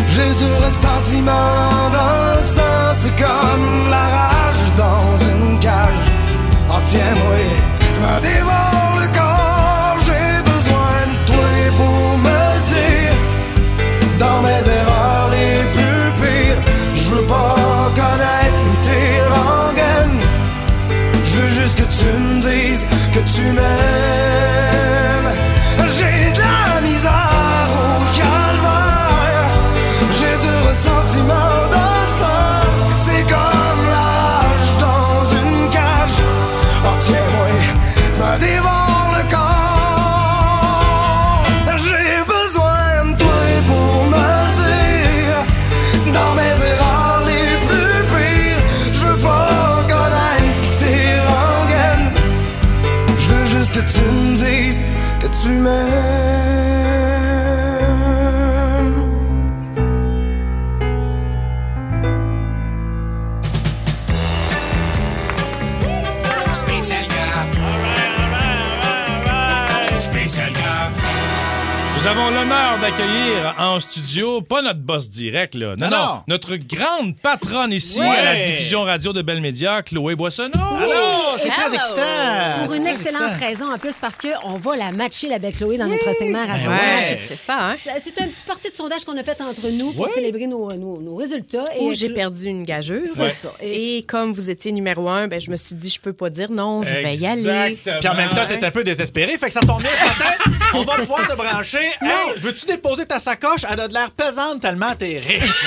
J'ai 0.09 0.31
du 0.41 0.49
ressentiment 0.65 2.22
d'accueillir 72.83 73.55
en 73.59 73.79
studio, 73.79 74.41
pas 74.41 74.61
notre 74.61 74.81
boss 74.81 75.09
direct, 75.09 75.55
là. 75.55 75.75
Non, 75.77 75.89
Non. 75.89 76.21
Notre 76.27 76.57
grande 76.57 77.15
patronne 77.15 77.71
ici 77.71 78.01
Ouais. 78.01 78.05
à 78.07 78.23
la 78.33 78.35
diffusion 78.35 78.83
radio 78.83 79.13
de 79.13 79.21
Belle 79.21 79.39
Média, 79.39 79.81
Chloé 79.83 80.15
Boissonneau. 80.15 80.59
Allô, 80.59 81.37
c'est 81.37 81.47
très 81.49 81.73
excitant. 81.73 82.01
Pour 82.65 82.73
une 82.73 82.85
excellente 82.85 83.21
excitant. 83.29 83.47
raison, 83.47 83.71
en 83.73 83.77
plus, 83.77 83.93
parce 84.01 84.17
qu'on 84.17 84.55
va 84.57 84.75
la 84.75 84.91
matcher, 84.91 85.29
la 85.29 85.39
belle 85.39 85.53
Chloé, 85.55 85.77
dans 85.77 85.87
notre 85.87 86.13
segment 86.13 86.45
Radio 86.45 86.69
Ouais. 86.71 87.15
C'est 87.17 87.37
ça, 87.37 87.57
hein? 87.71 87.75
C'est 87.77 88.21
un 88.21 88.27
petit 88.27 88.43
portée 88.45 88.69
de 88.69 88.75
sondage 88.75 89.05
qu'on 89.05 89.17
a 89.17 89.23
fait 89.23 89.39
entre 89.41 89.69
nous 89.69 89.93
pour 89.93 90.05
Ouais. 90.07 90.11
célébrer 90.13 90.47
nos, 90.47 90.69
nos- 90.73 90.99
nos 90.99 91.15
résultats. 91.15 91.63
Où 91.79 91.91
Et 91.91 91.95
j'ai 91.95 92.09
Chlo- 92.09 92.15
perdu 92.15 92.47
une 92.47 92.65
gageuse. 92.65 93.11
C'est 93.15 93.29
ça. 93.29 93.53
Et- 93.61 93.99
Et 93.99 94.03
comme 94.03 94.33
vous 94.33 94.49
étiez 94.49 94.73
numéro 94.73 95.07
un, 95.09 95.29
ben, 95.29 95.39
je 95.39 95.49
me 95.49 95.55
suis 95.55 95.75
dit, 95.75 95.89
je 95.89 96.01
peux 96.01 96.13
pas 96.13 96.29
dire 96.29 96.51
non, 96.51 96.83
je 96.83 96.89
vais 96.91 97.13
y 97.13 97.25
aller. 97.25 97.39
Exactement. 97.71 97.95
Puis 98.01 98.09
en 98.09 98.15
même 98.15 98.29
temps, 98.31 98.45
t'es 98.45 98.61
un 98.65 98.71
peu 98.71 98.83
désespéré, 98.83 99.37
fait 99.37 99.47
que 99.47 99.53
ça 99.53 99.61
tombe 99.61 99.81
bien 99.81 99.91
ce 99.97 100.03
matin. 100.05 100.59
On 100.75 100.81
va 100.81 100.95
pouvoir 100.97 101.27
te 101.27 101.35
brancher. 101.35 101.87
Hey, 102.01 102.39
veux-tu 102.39 102.65
déposer 102.65 103.05
ta 103.05 103.19
sacoche? 103.19 103.61
Elle 103.69 103.79
a 103.79 103.87
de 103.87 103.93
l'air 103.93 104.11
pesante 104.11 104.61
tellement 104.61 104.95
t'es 104.95 105.19
riche. 105.19 105.65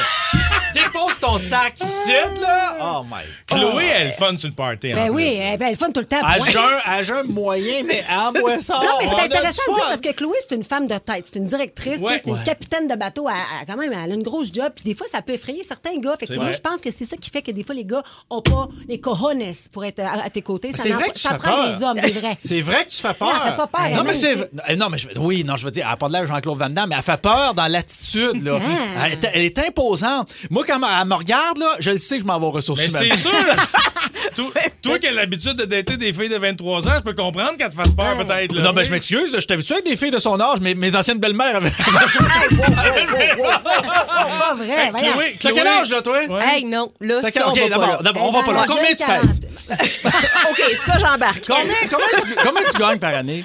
Dépose 0.77 1.19
ton 1.21 1.39
sac 1.39 1.75
ici, 1.81 2.13
là. 2.41 2.77
Oh 2.81 3.05
my 3.05 3.23
God. 3.49 3.59
Chloé, 3.59 3.85
elle 3.87 4.13
fun 4.13 4.37
sur 4.37 4.49
le 4.49 4.55
party. 4.55 4.93
en 4.93 4.97
Ben 4.97 5.11
oui, 5.11 5.39
ben, 5.59 5.69
elle 5.71 5.77
fun 5.77 5.91
tout 5.91 6.01
le 6.01 6.07
temps. 6.07 6.17
À 6.23 6.37
point. 6.37 6.51
jeun, 6.51 6.63
à 6.85 7.03
jeun 7.03 7.27
moyen, 7.29 7.83
mais 7.87 8.05
en 8.11 8.33
boisson. 8.33 8.75
Non, 8.87 8.91
mais 9.01 9.07
c'est 9.09 9.23
intéressant 9.25 9.63
de 9.69 9.75
dire 9.75 9.85
parce 9.89 10.01
que 10.01 10.13
Chloé, 10.13 10.37
c'est 10.47 10.55
une 10.55 10.63
femme 10.65 10.87
de 10.87 10.97
tête. 10.99 11.27
C'est 11.27 11.37
une 11.39 11.45
directrice, 11.45 11.99
Ouais. 11.99 12.21
tu 12.21 12.31
c'est 12.31 12.31
une 12.31 12.43
capitaine 12.45 12.89
de 12.89 12.95
bateau. 12.95 13.27
Elle, 13.29 13.35
elle- 13.61 13.67
quand 13.67 13.77
même, 13.81 13.93
elle 13.93 14.13
a 14.13 14.15
une 14.15 14.23
grosse 14.23 14.53
job. 14.53 14.71
Puis 14.75 14.85
des 14.85 14.95
fois, 14.95 15.07
ça 15.11 15.23
peut 15.23 15.33
effrayer 15.33 15.63
certains 15.65 15.97
gars. 15.99 16.17
Fait 16.19 16.27
que 16.27 16.33
C'est 16.33 16.39
moi, 16.39 16.47
vrai. 16.49 16.55
je 16.57 16.61
pense 16.61 16.81
que 16.81 16.91
c'est 16.91 17.05
ça 17.05 17.17
qui 17.17 17.31
fait 17.31 17.43
que 17.43 17.51
des 17.51 17.65
fois, 17.65 17.75
les 17.75 17.85
gars 17.85 18.03
ont 18.31 18.43
pas 18.43 18.69
les 18.89 19.01
cojones 19.01 19.43
pour 19.73 19.85
être 19.85 20.01
à, 20.01 20.25
à 20.25 20.31
tes 20.31 20.43
côtés. 20.43 20.73
Ça, 20.73 20.83
C'est 20.85 20.91
n'en- 20.91 20.97
vrai 20.99 21.09
que 21.09 21.15
tu 21.15 21.21
ça 21.21 21.31
fais 21.31 21.39
prend 21.39 21.57
peur. 21.57 21.77
des 21.77 21.83
hommes, 21.85 21.95
des 22.01 22.13
vrais. 22.13 22.37
C'est 22.41 22.61
vrai 22.61 22.85
que 22.85 22.91
tu 22.91 22.97
fais 22.97 23.15
peur. 23.15 23.29
Non, 23.29 23.35
elle 23.45 23.51
fait 23.53 23.57
pas 23.57 23.67
peur, 23.67 23.81
elle 23.87 23.93
Non, 23.95 24.01
a 24.01 24.03
mais 24.05 24.11
même 24.13 24.15
c'est. 24.21 24.37
euh, 24.73 24.77
Non, 24.77 24.89
mais 24.91 24.99
je... 24.99 25.09
oui, 25.19 25.45
non, 25.45 25.57
je 25.57 25.65
veux 25.65 25.71
dire, 25.71 25.85
elle 25.85 25.91
n'a 25.91 25.97
pas 25.97 26.09
de 26.09 26.13
l'air 26.13 26.27
Jean-Claude 26.27 26.59
Van 26.59 26.69
Damme, 26.69 26.91
mais 26.91 26.97
elle 26.97 27.03
fait 27.03 27.21
peur 27.21 27.55
dans 27.55 27.67
l'attitude, 27.67 28.45
là. 28.45 28.59
Ah. 28.61 29.07
Elle, 29.07 29.13
est, 29.13 29.31
elle 29.35 29.43
est 29.45 29.59
imposante. 29.59 30.31
Moi, 30.51 30.65
quand 30.67 30.81
elle 31.01 31.07
me 31.09 31.15
regarde, 31.15 31.59
là, 31.59 31.75
je 31.81 31.91
le 31.91 31.99
sais 31.99 32.17
que 32.17 32.23
je 32.23 32.27
m'en 32.27 32.39
vais 32.39 32.47
aux 32.47 32.51
ressources 32.51 32.81
Mais 32.81 32.89
humaines. 32.89 33.17
c'est 33.17 33.29
sûr. 33.29 33.33
toi, 34.35 34.47
toi 34.83 34.99
qui 34.99 35.07
as 35.07 35.13
l'habitude 35.13 35.55
de 35.55 35.65
dater 35.65 35.97
des 35.97 36.13
filles 36.13 36.29
de 36.29 36.37
23 36.39 36.89
ans, 36.89 36.93
je 36.97 37.03
peux 37.03 37.15
comprendre 37.15 37.57
qu'elle 37.57 37.69
te 37.69 37.75
fasse 37.75 37.95
peur, 37.95 38.17
peut-être. 38.19 38.55
là, 38.55 38.63
Non, 38.63 38.71
tu 38.71 38.75
ben 38.77 38.83
sais. 38.83 38.85
je 38.87 38.91
m'excuse, 38.93 39.33
je 39.35 39.41
suis 39.41 39.53
habitué 39.53 39.75
avec 39.75 39.87
des 39.87 39.97
filles 39.97 40.11
de 40.11 40.19
son 40.19 40.39
âge, 40.41 40.59
mais 40.61 40.75
mes 40.75 40.95
anciennes 40.97 41.19
belles-mères 41.19 41.57
avaient. 41.57 41.71
C'est 41.71 41.91
pas 44.39 44.55
vrai. 44.55 44.91
voyons. 44.91 45.13
Chloé, 45.13 45.37
T'as 45.41 45.53
quel 45.53 45.67
âge, 45.67 45.91
là, 45.91 46.01
toi? 46.03 46.19
Ouais. 46.29 46.41
Hey, 46.47 46.65
non, 46.65 46.89
là, 47.01 47.17
T'as 47.21 47.31
ça, 47.31 47.41
quel- 47.41 47.43
on 47.45 47.51
OK, 47.51 47.59
va 47.59 47.63
pas 47.63 47.69
d'abord, 47.71 47.87
là. 47.89 47.99
d'abord, 48.03 48.25
on 48.25 48.33
va 48.33 48.43
pas 48.43 48.53
Dans 48.53 48.61
là. 48.61 48.67
Combien 48.69 48.95
tu 48.95 49.05
pèses? 49.05 49.41
OK, 50.51 50.63
ça, 50.87 50.99
j'embarque. 50.99 51.45
Combien, 51.47 51.75
combien, 51.91 52.07
tu, 52.21 52.35
combien 52.45 52.63
tu 52.71 52.79
gagnes 52.79 52.99
par 52.99 53.15
année? 53.15 53.45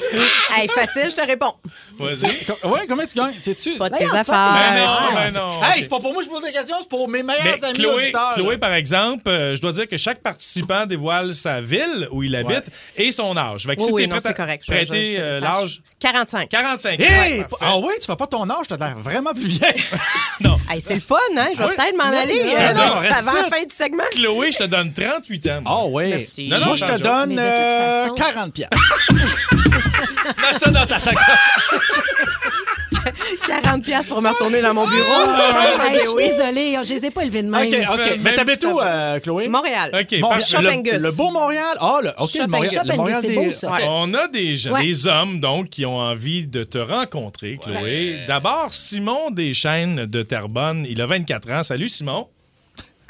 Hey, 0.55 0.67
facile, 0.69 1.09
je 1.09 1.15
te 1.15 1.25
réponds. 1.25 1.53
Vas-y. 1.97 2.67
Ouais, 2.67 2.81
combien 2.87 3.05
tu 3.05 3.15
gagnes? 3.15 3.33
C'est-tu? 3.39 3.75
Pas 3.75 3.89
de 3.89 3.95
Voyons, 3.95 4.11
tes 4.11 4.17
c'est 4.17 4.23
pas 4.25 4.51
Ben 4.53 4.59
affaires. 4.59 4.85
non, 5.11 5.17
Ouais, 5.19 5.25
ben 5.25 5.33
non. 5.33 5.63
Hey, 5.63 5.81
c'est 5.83 5.89
pas 5.89 5.99
pour 5.99 6.13
moi 6.13 6.21
que 6.21 6.27
je 6.29 6.33
pose 6.33 6.43
la 6.43 6.51
question, 6.51 6.75
c'est 6.79 6.89
pour 6.89 7.07
mes 7.11 7.23
meilleurs 7.23 7.43
Mais 7.59 7.63
amis 7.65 7.77
Chloé, 7.79 7.93
auditeurs. 7.95 8.31
Chloé, 8.35 8.57
par 8.57 8.73
exemple, 8.73 9.29
euh, 9.29 9.55
je 9.55 9.61
dois 9.61 9.71
dire 9.73 9.87
que 9.87 9.97
chaque 9.97 10.21
participant 10.21 10.85
dévoile 10.85 11.33
sa 11.35 11.61
ville 11.61 12.07
où 12.11 12.23
il 12.23 12.35
habite 12.35 12.69
et 12.97 13.11
son 13.11 13.37
âge. 13.37 13.65
Fait 13.67 13.75
que 13.75 13.81
Oui, 13.81 13.87
si 13.87 13.93
oui, 13.93 14.01
t'es 14.03 14.07
non, 14.07 14.17
c'est 14.21 14.33
correct. 14.35 14.65
Prêter 14.65 15.15
euh, 15.19 15.39
l'âge 15.39 15.81
45. 15.99 16.49
45. 16.49 16.99
Hey! 16.99 17.39
Ouais. 17.41 17.45
Ah 17.61 17.77
oui, 17.77 17.93
tu 17.99 18.07
fais 18.07 18.15
pas 18.15 18.25
ton 18.27 18.49
âge, 18.49 18.65
t'as 18.67 18.77
l'air 18.77 18.97
vraiment 18.99 19.33
plus 19.33 19.47
vieille. 19.47 19.83
Non. 20.43 20.57
Hey, 20.71 20.81
c'est 20.81 20.95
le 20.95 21.01
fun, 21.01 21.17
hein? 21.37 21.49
Je 21.53 21.59
vais 21.59 21.65
Oui. 21.65 21.75
peut-être 21.75 21.95
m'en 21.97 22.09
Non, 22.11 22.17
aller 22.17 22.43
je 22.47 22.51
te 22.51 22.57
euh, 22.57 22.67
donne, 22.69 22.77
avant 22.79 22.99
reste 23.01 23.25
la 23.35 23.43
fin 23.43 23.61
du 23.63 23.75
segment. 23.75 24.03
Chloé, 24.11 24.51
je 24.51 24.57
te 24.57 24.63
donne 24.63 24.91
38 24.91 25.47
ans. 25.49 25.61
Ah 25.65 25.85
oui. 25.85 26.09
Merci. 26.09 26.47
Non, 26.49 26.59
non, 26.59 26.65
Moi, 26.67 26.75
je 26.77 26.85
te 26.85 26.97
donne 27.03 27.29
Mais 27.29 27.35
de 27.35 27.41
toute 27.41 27.49
euh, 27.51 28.01
façon- 28.03 28.15
40 28.15 28.53
piastres. 28.53 28.77
Mets 30.41 30.53
ça 30.53 30.71
dans 30.71 30.85
ta 30.87 30.97
sacoche. 30.97 31.21
40 33.47 33.83
pièces 33.83 34.07
pour 34.07 34.21
me 34.21 34.29
retourner 34.29 34.61
dans 34.61 34.73
mon 34.73 34.87
bureau. 34.87 34.99
Hey, 35.01 35.77
Ben 35.77 35.93
je 35.93 35.99
suis 35.99 36.15
désolée, 36.29 36.77
je 36.85 36.93
les 36.93 37.05
ai 37.05 37.11
pas 37.11 37.23
levés 37.25 37.43
de 37.43 37.49
même. 37.49 37.67
OK, 37.67 37.75
OK. 37.93 37.97
Même 37.99 38.21
Mais 38.21 38.35
t'habites 38.35 38.63
où, 38.63 38.77
va. 38.77 38.85
euh, 39.15 39.19
Chloé? 39.19 39.47
Montréal. 39.47 39.91
OK. 39.93 40.19
Mon- 40.19 40.29
parfait. 40.29 40.45
Shop 40.45 40.61
le, 40.61 41.15
beau 41.15 41.31
Montréal? 41.31 41.77
Ah, 41.79 41.99
le, 42.03 42.09
OK, 42.17 42.33
le 42.35 42.47
Montréal, 42.47 43.21
des... 43.21 43.27
c'est 43.27 43.35
beau, 43.35 43.51
ça. 43.51 43.71
On 43.87 44.13
a 44.13 44.27
des, 44.27 44.55
gens- 44.55 44.71
Ouais. 44.73 44.83
des 44.83 45.07
hommes 45.07 45.39
donc 45.39 45.69
qui 45.69 45.85
ont 45.85 45.97
envie 45.97 46.45
de 46.47 46.63
te 46.63 46.77
rencontrer, 46.77 47.57
Chloé. 47.61 48.19
D'abord, 48.27 48.67
Simon 48.71 49.31
Deschaines 49.31 50.05
de 50.05 50.21
Terrebonne. 50.23 50.85
Il 50.89 51.01
a 51.01 51.05
24 51.05 51.51
ans. 51.51 51.63
Salut, 51.63 51.89
Simon. 51.89 52.27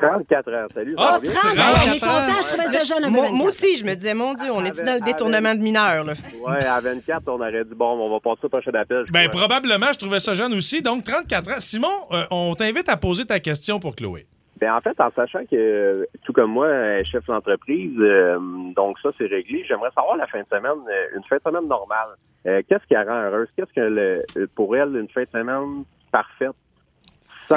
34 0.02 0.54
ans, 0.54 0.68
salut. 0.74 0.96
Ah, 0.98 1.20
bien? 1.22 1.32
30, 1.32 1.56
grave. 1.56 1.76
on 1.76 1.94
est 1.94 2.00
content, 2.00 2.42
je 2.42 2.48
trouvais 2.48 2.78
ça 2.78 2.94
jeune. 2.96 3.12
Moi, 3.12 3.22
24. 3.22 3.38
moi 3.38 3.48
aussi, 3.48 3.78
je 3.78 3.86
me 3.86 3.94
disais, 3.94 4.14
mon 4.14 4.34
Dieu, 4.34 4.52
on 4.52 4.64
est 4.66 4.84
dans 4.84 4.96
le 4.96 5.06
détournement 5.06 5.56
de 5.56 5.60
mineurs, 5.60 6.04
là? 6.04 6.14
Ouais, 6.46 6.66
à 6.66 6.80
24, 6.80 7.24
on 7.28 7.36
aurait 7.36 7.64
dit, 7.64 7.76
bon, 7.76 7.98
on 8.00 8.10
va 8.12 8.20
passer 8.20 8.46
au 8.46 8.50
prochain 8.50 8.72
appel. 8.74 9.06
Ben, 9.12 9.28
crois. 9.28 9.42
probablement, 9.42 9.94
je 9.94 10.00
trouvais 10.00 10.20
ça 10.20 10.34
jeune 10.34 10.54
aussi. 10.54 10.82
Donc, 10.82 11.04
34 11.04 11.52
ans. 11.52 11.60
Simon, 11.60 11.88
euh, 12.12 12.24
on 12.32 12.54
t'invite 12.56 12.90
à 12.90 12.98
poser 12.98 13.26
ta 13.26 13.40
question 13.40 13.80
pour 13.80 13.96
Chloé. 13.96 14.26
Ben, 14.62 14.76
en 14.76 14.82
fait, 14.82 15.00
en 15.02 15.10
sachant 15.16 15.44
que, 15.50 16.08
tout 16.24 16.34
comme 16.34 16.52
moi, 16.52 16.70
elle 16.70 17.02
est 17.02 17.04
chef 17.04 17.26
d'entreprise, 17.26 17.96
euh, 18.00 18.38
donc 18.76 19.00
ça, 19.00 19.10
c'est 19.18 19.26
réglé, 19.26 19.66
j'aimerais 19.68 19.90
savoir 19.96 20.18
la 20.18 20.28
fin 20.28 20.40
de 20.40 20.46
semaine, 20.46 20.84
euh, 20.88 21.18
une 21.18 21.24
fin 21.24 21.38
de 21.38 21.42
semaine 21.42 21.68
normale. 21.68 22.10
Euh, 22.46 22.62
Qu'est-ce 22.70 22.86
qui 22.86 22.94
la 22.94 23.04
rend 23.04 23.24
heureuse? 23.24 23.48
Qu'est-ce 23.56 23.74
que, 23.74 23.82
le, 23.82 24.48
pour 24.56 24.76
elle, 24.76 24.96
une 24.96 25.10
fin 25.10 25.24
de 25.24 25.30
semaine 25.32 25.84
parfaite, 26.12 26.52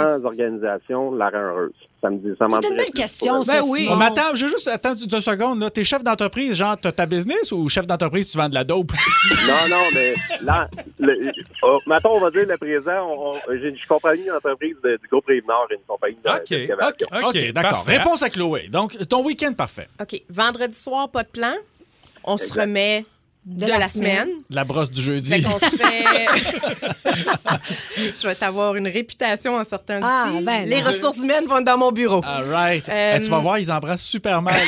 sans 0.03 0.25
organisation, 0.25 1.15
la 1.15 1.31
rend 1.31 1.39
heureuse? 1.39 1.73
Ça 2.03 2.11
me 2.11 2.19
dit, 2.19 2.29
ça 2.39 2.47
C'est 2.61 2.69
une 2.71 2.77
belle 2.77 2.91
question, 2.91 3.43
ça, 3.43 3.61
Ben 3.61 3.67
oui. 3.67 3.81
Simon. 3.85 3.97
Mais 3.97 4.05
attends, 4.07 4.35
je 4.35 4.45
veux 4.45 4.51
juste 4.51 4.69
attendre 4.69 5.01
deux 5.07 5.21
secondes. 5.21 5.61
Là. 5.61 5.71
T'es 5.71 5.85
chef 5.85 6.05
d'entreprise, 6.05 6.53
genre, 6.55 6.77
t'as 6.79 6.93
ta 6.93 7.07
business 7.07 7.51
ou 7.51 7.67
chef 7.71 7.87
d'entreprise, 7.87 8.31
tu 8.31 8.37
vends 8.37 8.49
de 8.51 8.55
la 8.55 8.65
dope? 8.65 8.93
Non, 9.47 9.69
non, 9.77 9.83
mais 9.95 10.15
là, 10.43 10.69
le, 10.99 11.31
oh, 11.63 11.79
mettons, 11.87 12.11
on 12.17 12.21
va 12.21 12.31
dire 12.31 12.47
le 12.47 12.57
présent, 12.59 13.07
on, 13.11 13.35
on- 13.37 13.39
j'ai- 13.61 13.75
compagnie 13.89 14.23
une 14.25 14.33
entreprise 14.33 14.77
de- 14.85 14.99
du 15.03 15.09
groupe 15.09 15.27
Rive-Nord, 15.27 15.67
une 15.71 15.79
compagnie 15.87 16.17
de- 16.23 16.57
d'excavation. 16.57 17.07
OK, 17.29 17.53
d'accord. 17.53 17.85
Réponse 17.87 18.23
à 18.23 18.31
Chloé. 18.31 18.69
Donc, 18.69 18.97
ton 19.09 19.25
week-end 19.25 19.53
parfait. 19.55 19.89
OK. 20.01 20.21
Vendredi 20.31 20.77
soir, 20.79 21.09
pas 21.09 21.23
de 21.23 21.29
plan. 21.29 21.55
On 22.25 22.37
se 22.39 22.53
remet 22.59 23.05
de, 23.47 23.67
la 23.67 23.79
la, 23.79 23.89
semaine. 23.89 24.21
semaine. 24.29 24.29
La 24.51 24.65
brosse 24.65 24.91
du 24.91 25.03
jeudi. 25.03 25.29
Fait 25.29 25.43
qu'on 25.43 25.59
se 25.59 25.65
fait. 25.77 26.27
Je 28.23 28.27
vais 28.27 28.43
avoir 28.45 28.75
une 28.77 28.89
réputation 28.89 29.57
en 29.57 29.65
sortant 29.65 29.97
d'ici. 30.01 30.09
Ah, 30.11 30.29
ben, 30.43 30.65
Les 30.67 30.81
non. 30.81 30.87
ressources 30.89 31.19
humaines 31.19 31.47
vont 31.47 31.59
être 31.59 31.65
dans 31.67 31.79
mon 31.79 31.93
bureau. 31.93 32.21
All 32.25 32.49
right. 32.51 32.89
Euh, 32.89 33.17
Eh, 33.17 33.21
tu 33.21 33.31
vas 33.31 33.39
voir, 33.41 33.59
ils 33.59 33.71
embrassent 33.71 34.03
super 34.05 34.41
mal. 34.43 34.61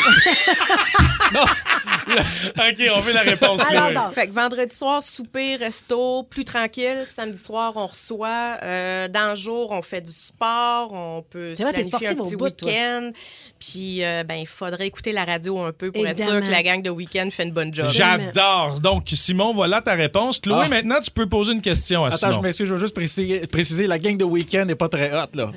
OK, 2.09 2.83
on 2.95 3.00
veut 3.00 3.12
la 3.12 3.23
réponse. 3.23 3.61
Alors, 3.68 3.85
Chloé. 3.87 3.95
donc. 3.95 4.12
Fait 4.14 4.26
que 4.28 4.33
vendredi 4.33 4.75
soir, 4.75 5.02
souper, 5.02 5.56
resto, 5.56 6.23
plus 6.25 6.45
tranquille. 6.45 7.02
Samedi 7.04 7.37
soir, 7.38 7.73
on 7.76 7.87
reçoit. 7.87 8.59
Euh, 8.62 9.09
dans 9.09 9.30
le 9.30 9.35
jour, 9.37 9.73
on 9.73 9.83
fait 9.83 10.00
du 10.00 10.12
sport. 10.12 10.92
On 10.92 11.23
peut 11.28 11.54
se 11.56 11.62
planifier 11.62 12.09
un 12.09 12.14
petit 12.14 12.37
week-end. 12.37 13.11
Puis, 13.59 14.04
euh, 14.04 14.23
ben, 14.25 14.37
il 14.37 14.47
faudrait 14.47 14.87
écouter 14.87 15.12
la 15.12 15.25
radio 15.25 15.59
un 15.61 15.73
peu 15.73 15.90
pour 15.90 16.06
être 16.06 16.18
sûr 16.18 16.40
que 16.40 16.50
la 16.50 16.62
gang 16.62 16.80
de 16.83 16.90
week-end 16.90 17.28
fait 17.30 17.42
une 17.45 17.52
bonne 17.52 17.75
job. 17.75 17.88
J'adore. 17.90 18.65
Donc, 18.80 19.04
Simon, 19.12 19.52
voilà 19.52 19.80
ta 19.80 19.94
réponse. 19.94 20.38
Chloé, 20.40 20.62
Ah. 20.64 20.68
maintenant, 20.68 21.00
tu 21.00 21.11
peux 21.11 21.26
poser 21.28 21.52
une 21.52 21.61
question 21.62 22.04
à 22.04 22.08
Attends, 22.08 22.16
Simon. 22.18 22.32
je 22.32 22.40
m'excuse, 22.40 22.66
je 22.68 22.75
veux 22.75 22.80
juste 22.80 22.94
préciser, 22.94 23.46
préciser 23.46 23.87
la 23.87 23.99
gang 23.99 24.16
de 24.16 24.25
week-end 24.25 24.64
n'est 24.64 24.75
pas 24.75 24.88
très 24.88 25.12
hot, 25.12 25.26
là. 25.35 25.50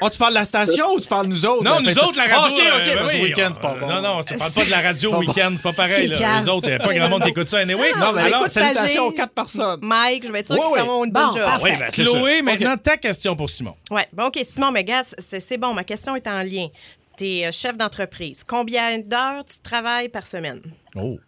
Oh, 0.00 0.08
tu 0.10 0.18
parles 0.18 0.32
de 0.34 0.38
la 0.38 0.44
station 0.44 0.92
ou 0.94 1.00
tu 1.00 1.08
parles 1.08 1.26
de 1.26 1.32
nous 1.32 1.46
autres? 1.46 1.64
Non, 1.64 1.76
Fait 1.76 1.82
nous 1.82 1.98
autres, 1.98 2.16
la 2.16 2.24
radio. 2.36 2.38
Ah, 2.40 2.76
OK, 2.76 2.82
OK, 2.82 2.88
euh, 2.88 2.94
parce 2.96 3.12
que 3.12 3.16
oui, 3.16 3.22
week-end, 3.22 3.50
c'est 3.52 3.60
pas 3.60 3.74
euh, 3.76 3.80
bon. 3.80 3.86
Non, 3.88 4.02
non, 4.02 4.22
tu 4.22 4.36
parles 4.36 4.52
pas 4.52 4.64
de 4.64 4.70
la 4.70 4.80
radio 4.80 5.16
week-end, 5.18 5.52
c'est 5.56 5.62
pas 5.62 5.72
pareil. 5.72 6.08
Là. 6.08 6.38
Les 6.40 6.48
autres, 6.48 6.66
il 6.68 6.70
n'y 6.70 6.76
a 6.76 6.78
pas 6.78 6.94
grand 6.94 7.08
monde 7.08 7.22
qui 7.22 7.30
écoute 7.30 7.48
ça 7.48 7.58
anyway. 7.58 7.92
Non, 7.98 8.12
mais 8.12 8.22
alors, 8.22 8.40
écoute, 8.40 8.50
salutations 8.50 9.06
aux 9.06 9.12
quatre 9.12 9.32
personnes. 9.32 9.80
Mike, 9.82 10.26
je 10.26 10.32
vais 10.32 10.40
être 10.40 10.46
sûr 10.46 10.56
Oui, 10.56 10.62
qu'ils 10.62 10.72
oui. 10.74 10.80
feront 10.80 11.04
une 11.04 11.12
Bon, 11.12 11.20
bonne. 11.32 11.42
Oui, 11.62 11.70
ben, 11.78 11.86
c'est 11.90 12.02
Chloé, 12.04 12.42
maintenant, 12.42 12.76
ta 12.76 12.96
question 12.96 13.34
pour 13.36 13.50
Simon. 13.50 13.74
Ouais. 13.90 14.06
Bon, 14.12 14.26
OK, 14.26 14.38
Simon, 14.44 14.70
mais 14.70 14.84
gars, 14.84 15.02
c'est 15.18 15.40
c'est 15.40 15.58
bon. 15.58 15.74
Ma 15.74 15.84
question 15.84 16.14
est 16.16 16.26
en 16.26 16.42
lien. 16.42 16.68
Tu 17.16 17.24
es 17.26 17.50
chef 17.52 17.76
d'entreprise. 17.76 18.44
Combien 18.44 18.98
d'heures 18.98 19.44
tu 19.44 19.58
travailles 19.60 20.08
par 20.08 20.26
semaine? 20.26 20.60
Oh. 20.94 21.18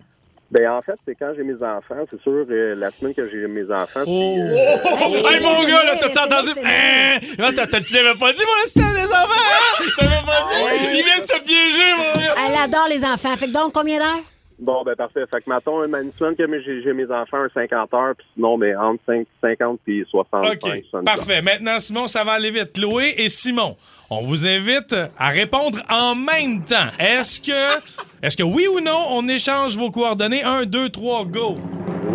Ben, 0.51 0.69
en 0.69 0.81
fait, 0.83 0.95
c'est 1.07 1.15
quand 1.15 1.33
j'ai 1.37 1.45
mes 1.45 1.55
enfants, 1.63 2.05
c'est 2.11 2.21
sûr, 2.23 2.45
euh, 2.51 2.75
la 2.75 2.91
semaine 2.91 3.15
que 3.15 3.29
j'ai 3.29 3.47
mes 3.47 3.71
enfants. 3.73 4.03
puis, 4.03 4.11
Oh. 4.13 4.41
euh, 4.41 5.31
Hey, 5.31 5.41
mon 5.41 5.63
gars, 5.63 5.85
là, 5.85 5.97
t'as-tu 6.01 6.19
entendu? 6.19 6.51
Hein? 6.65 7.19
Là, 7.39 7.53
t'as- 7.55 7.67
t'as- 7.69 7.81
Tu 7.81 7.95
l'avais 7.95 8.19
pas 8.19 8.33
dit, 8.33 8.43
mon 8.45 8.63
assistant 8.65 8.91
des 8.93 9.11
enfants? 9.13 9.31
hein? 9.31 9.85
T'avais 9.97 10.27
pas 10.27 10.49
dit? 10.49 10.89
Il 10.99 11.05
vient 11.05 11.21
de 11.21 11.27
se 11.27 11.41
piéger, 11.41 11.95
mon 11.97 12.21
gars. 12.21 12.35
Elle 12.49 12.57
adore 12.65 12.89
les 12.89 13.05
enfants. 13.05 13.37
Fait 13.37 13.47
que 13.47 13.53
donc, 13.53 13.73
combien 13.73 13.99
d'heures? 13.99 14.25
Bon, 14.59 14.83
ben 14.85 14.95
parfait. 14.95 15.21
Fait 15.33 15.41
que, 15.41 15.49
mettons, 15.49 15.83
une 15.85 16.13
semaine 16.19 16.37
que 16.37 16.45
j'ai 16.63 16.83
j'ai 16.83 16.93
mes 16.93 17.07
enfants, 17.11 17.39
un 17.45 17.49
50 17.55 17.95
heures, 17.95 18.15
puis 18.19 18.27
sinon, 18.35 18.59
ben, 18.59 18.77
entre 18.77 19.01
5, 19.07 19.27
50 19.41 19.81
puis 19.87 20.05
65. 20.11 20.53
OK, 20.53 20.83
70 20.91 21.05
parfait. 21.05 21.41
Maintenant, 21.43 21.79
Simon, 21.81 22.09
ça 22.09 22.25
va 22.25 22.33
aller 22.33 22.51
vite. 22.51 22.73
Chloé 22.75 23.15
et 23.17 23.29
Simon, 23.31 23.77
on 24.11 24.23
vous 24.23 24.47
invite 24.47 24.95
à 25.19 25.29
répondre 25.29 25.79
en 25.89 26.15
même 26.15 26.65
temps. 26.65 26.89
Est-ce 26.99 27.41
que, 27.41 27.81
est-ce 28.23 28.37
que 28.37 28.43
oui 28.43 28.67
ou 28.67 28.81
non, 28.81 29.07
on 29.11 29.27
échange 29.29 29.77
vos 29.77 29.91
coordonnées? 29.91 30.43
Un, 30.43 30.65
deux, 30.67 30.89
trois, 30.91 31.25
go. 31.25 31.57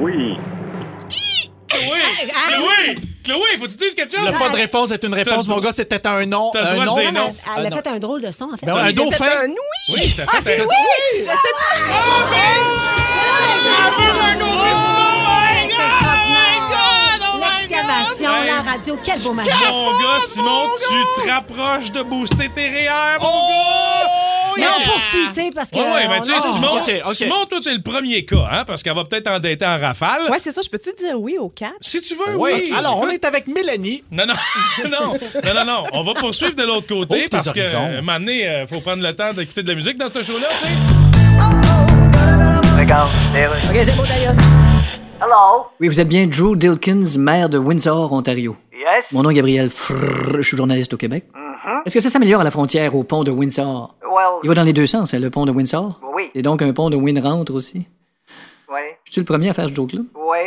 Oui. 0.01 0.35
Chloé! 1.69 1.99
Chloé! 2.49 2.95
Chloé, 3.23 3.57
faut 3.57 3.65
que 3.65 3.71
tu 3.71 3.77
dises 3.77 3.95
quelque 3.95 4.15
chose? 4.15 4.25
Le 4.25 4.31
pas 4.37 4.49
de 4.49 4.55
réponse 4.55 4.91
est 4.91 5.03
une 5.03 5.13
réponse, 5.13 5.47
mon 5.47 5.59
gars, 5.59 5.71
c'était 5.73 6.05
un 6.07 6.25
non. 6.25 6.51
t'as 6.53 6.61
le 6.61 6.67
Un 6.81 6.85
droit 6.85 6.85
de 6.85 6.89
non. 6.89 6.99
dire 7.01 7.11
non. 7.13 7.33
Elle, 7.57 7.65
elle 7.65 7.71
Ah, 7.73 7.75
a 7.77 7.81
fait 7.81 7.87
un 7.89 7.99
drôle 7.99 8.21
de 8.21 8.31
son, 8.31 8.45
en 8.45 8.57
fait. 8.57 8.65
Ben 8.65 8.75
un 8.77 8.85
fait 8.87 8.93
dauphin. 8.93 9.25
un 9.25 9.47
oui! 9.49 10.15
Ah, 10.27 10.31
fait 10.37 10.41
c'est 10.41 10.59
un- 10.61 10.63
oui! 10.63 11.17
Je 11.17 11.21
sais 11.21 11.31
pas. 11.31 11.75
Ah, 11.91 12.29
ben! 12.31 12.37
C'est 13.55 14.71
extraordinaire. 14.71 15.54
Hey. 17.87 18.47
la 18.47 18.61
radio, 18.71 18.97
quel 19.03 19.19
beau 19.21 19.33
match. 19.33 19.47
Mon 19.67 19.91
gars, 19.91 20.19
Simon, 20.19 20.67
tu 20.79 21.21
te 21.21 21.29
rapproches 21.29 21.91
de 21.91 22.01
booster 22.01 22.49
tes 22.49 22.67
REER, 22.67 23.17
mon 23.21 23.27
gars! 23.27 24.09
Mais 24.57 24.63
on 24.79 24.89
poursuit, 24.89 25.27
tu 25.27 25.33
sais, 25.35 25.49
parce 25.53 25.69
que. 25.69 25.75
Ouais, 25.77 26.07
ben 26.07 26.17
on- 26.19 26.21
tu 26.21 26.31
sais, 26.31 26.37
oh, 26.39 26.53
Simon. 26.53 27.13
Simon, 27.13 27.45
toi, 27.45 27.59
t'es 27.63 27.73
le 27.73 27.81
premier 27.81 28.23
cas, 28.25 28.47
hein, 28.51 28.63
parce 28.65 28.81
qu'elle 28.81 28.95
va 28.95 29.03
peut-être 29.03 29.27
endetter 29.29 29.65
en 29.65 29.77
rafale. 29.77 30.31
Ouais, 30.31 30.37
c'est 30.39 30.51
ça. 30.53 30.61
Je 30.63 30.69
peux-tu 30.69 30.91
dire 30.97 31.19
oui 31.19 31.37
au 31.37 31.49
4? 31.49 31.73
Si 31.81 32.01
tu 32.01 32.15
veux, 32.15 32.35
Oui. 32.37 32.51
oui. 32.55 32.73
Alors, 32.75 32.99
on 32.99 33.09
est 33.09 33.23
avec 33.25 33.47
Mélanie. 33.47 34.03
Non, 34.11 34.25
non, 34.25 34.33
non, 34.89 35.13
non, 35.13 35.53
non, 35.55 35.65
non. 35.65 35.83
On 35.93 36.03
va 36.03 36.13
poursuivre 36.13 36.55
de 36.55 36.63
l'autre 36.63 36.87
côté 36.87 37.27
parce 37.29 37.51
que, 37.51 37.59
euh, 37.59 37.97
un 37.97 38.01
moment 38.01 38.19
donné, 38.19 38.47
euh, 38.47 38.65
faut 38.67 38.79
prendre 38.81 39.03
le 39.03 39.13
temps 39.13 39.33
d'écouter 39.33 39.61
de 39.61 39.69
la 39.69 39.75
musique 39.75 39.97
dans 39.97 40.07
ce 40.07 40.23
show-là, 40.23 40.47
tu 40.59 40.65
sais. 40.65 40.71
OK, 43.69 43.81
c'est 43.83 43.95
beau, 43.95 44.05
d'ailleurs. 44.05 44.33
Hello? 45.21 45.67
Oui, 45.79 45.87
vous 45.87 45.99
êtes 46.01 46.07
bien 46.07 46.27
Drew 46.27 46.55
Dilkins, 46.55 47.17
maire 47.17 47.49
de 47.49 47.57
Windsor, 47.57 48.11
Ontario. 48.11 48.55
Yes? 48.73 49.05
Mon 49.11 49.23
nom 49.23 49.29
est 49.29 49.33
Gabriel 49.35 49.69
Frrr, 49.69 50.37
je 50.37 50.41
suis 50.41 50.57
journaliste 50.57 50.93
au 50.93 50.97
Québec. 50.97 51.25
Mhm. 51.33 51.81
Est-ce 51.85 51.95
que 51.95 51.99
ça 52.01 52.09
s'améliore 52.09 52.41
à 52.41 52.43
la 52.43 52.51
frontière 52.51 52.95
au 52.95 53.03
pont 53.03 53.23
de 53.23 53.31
Windsor? 53.31 53.95
Well, 54.03 54.39
Il 54.43 54.49
va 54.49 54.55
dans 54.55 54.63
les 54.63 54.73
deux 54.73 54.85
sens, 54.87 55.13
hein, 55.13 55.19
le 55.19 55.29
pont 55.29 55.45
de 55.45 55.51
Windsor. 55.51 55.99
oui, 56.13 56.29
Et 56.35 56.41
donc 56.41 56.61
un 56.61 56.73
pont 56.73 56.89
de 56.89 56.97
Winrentre 56.97 57.53
aussi. 57.53 57.87
oui, 58.69 58.79
Je 59.05 59.11
suis 59.13 59.21
le 59.21 59.25
premier 59.25 59.49
à 59.49 59.53
faire 59.53 59.67
ce 59.69 59.73
joke-là? 59.73 60.01
oui, 60.15 60.37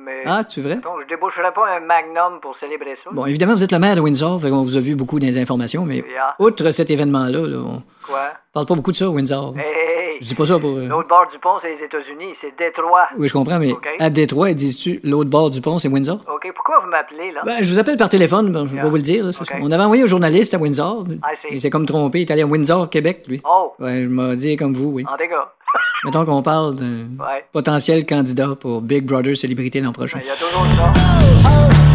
mais... 0.00 0.22
Ah, 0.26 0.42
tu 0.44 0.60
vrai? 0.62 0.76
Donc, 0.76 0.94
je 1.02 1.08
déboucherai 1.08 1.52
pas 1.54 1.76
un 1.76 1.80
magnum 1.80 2.40
pour 2.40 2.56
célébrer 2.58 2.96
ça. 3.04 3.10
Bon, 3.12 3.26
évidemment, 3.26 3.54
vous 3.54 3.64
êtes 3.64 3.72
le 3.72 3.78
maire 3.78 3.94
de 3.94 4.00
Windsor, 4.00 4.40
qu'on 4.40 4.62
vous 4.62 4.76
a 4.76 4.80
vu 4.80 4.94
beaucoup 4.96 5.18
dans 5.18 5.26
les 5.26 5.38
informations, 5.38 5.84
mais 5.84 5.96
Yeah. 5.98 6.34
outre 6.38 6.70
cet 6.70 6.90
événement-là, 6.90 7.46
là, 7.46 7.58
on 7.58 7.82
Quoi? 8.06 8.32
parle 8.52 8.66
pas 8.66 8.74
beaucoup 8.74 8.92
de 8.92 8.96
ça, 8.96 9.08
Windsor. 9.08 9.54
Hey, 9.56 9.64
hey, 9.64 10.03
Je 10.20 10.26
dis 10.26 10.34
pas 10.34 10.44
ça 10.44 10.58
pour... 10.58 10.70
euh, 10.76 10.86
L'autre 10.86 11.08
bord 11.08 11.26
du 11.32 11.38
pont, 11.38 11.56
c'est 11.62 11.76
les 11.76 11.84
États-Unis, 11.84 12.34
c'est 12.40 12.52
Détroit. 12.58 13.08
Oui, 13.18 13.28
je 13.28 13.32
comprends, 13.32 13.58
mais 13.58 13.72
à 13.98 14.10
Détroit, 14.10 14.52
dises-tu 14.52 15.00
l'autre 15.04 15.30
bord 15.30 15.50
du 15.50 15.60
pont, 15.60 15.78
c'est 15.78 15.88
Windsor? 15.88 16.20
OK, 16.32 16.52
pourquoi 16.54 16.80
vous 16.80 16.90
m'appelez, 16.90 17.32
là? 17.32 17.42
Ben, 17.44 17.62
je 17.62 17.70
vous 17.72 17.78
appelle 17.78 17.96
par 17.96 18.08
téléphone, 18.08 18.50
ben, 18.52 18.66
je 18.66 18.74
vais 18.80 18.88
vous 18.88 18.96
le 18.96 19.02
dire. 19.02 19.24
là, 19.24 19.30
qu'on 19.32 19.70
avait 19.70 19.82
envoyé 19.82 20.02
un 20.02 20.06
journaliste 20.06 20.54
à 20.54 20.58
Windsor. 20.58 21.04
I 21.08 21.16
see. 21.42 21.48
Il 21.52 21.60
s'est 21.60 21.70
comme 21.70 21.86
trompé, 21.86 22.20
il 22.20 22.22
est 22.22 22.30
allé 22.32 22.42
à 22.42 22.46
Windsor, 22.46 22.88
Québec, 22.90 23.24
lui. 23.28 23.40
Oh, 23.44 23.72
Ouais, 23.78 24.02
je 24.02 24.08
m'ai 24.08 24.36
dit 24.36 24.56
comme 24.56 24.74
vous, 24.74 24.90
oui. 24.90 25.04
en 25.12 25.16
dégâts. 25.16 25.32
Mettons 26.04 26.24
qu'on 26.24 26.42
parle 26.42 26.74
d'un 26.74 26.84
Ouais. 27.24 27.44
potentiel 27.52 28.04
candidat 28.06 28.50
pour 28.60 28.80
Big 28.82 29.04
Brother 29.04 29.36
Célébrité 29.36 29.80
l'an 29.80 29.92
prochain. 29.92 30.18
Il 30.22 30.26
y 30.26 30.30
a 30.30 30.34
toujours 30.36 30.64
ça. 30.76 31.93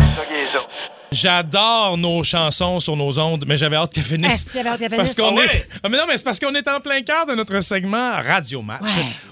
J'adore 1.12 1.98
nos 1.98 2.22
chansons 2.24 2.80
sur 2.80 2.95
nos 2.95 3.17
ondes, 3.17 3.43
mais 3.48 3.58
j'avais 3.58 3.76
hâte 3.76 3.91
qu'elles 3.91 4.04
finissent. 4.04 4.34
Est-ce 4.34 4.45
que 4.45 4.52
j'avais 4.54 4.69
hâte 4.69 4.80
qu'elle 4.80 4.89
Parce 4.95 5.15
finisse? 5.15 5.32
qu'on 5.32 5.38
Ah 5.39 5.43
est. 5.45 5.67
Ah, 5.84 5.89
mais 5.89 5.98
non, 5.98 6.04
mais 6.08 6.17
c'est 6.17 6.24
parce 6.24 6.39
qu'on 6.39 6.54
est 6.54 6.67
en 6.67 6.80
plein 6.80 7.02
cœur 7.02 7.26
de 7.26 7.34
notre 7.34 7.60
segment 7.62 8.12
Radio 8.22 8.62
Match, 8.62 8.84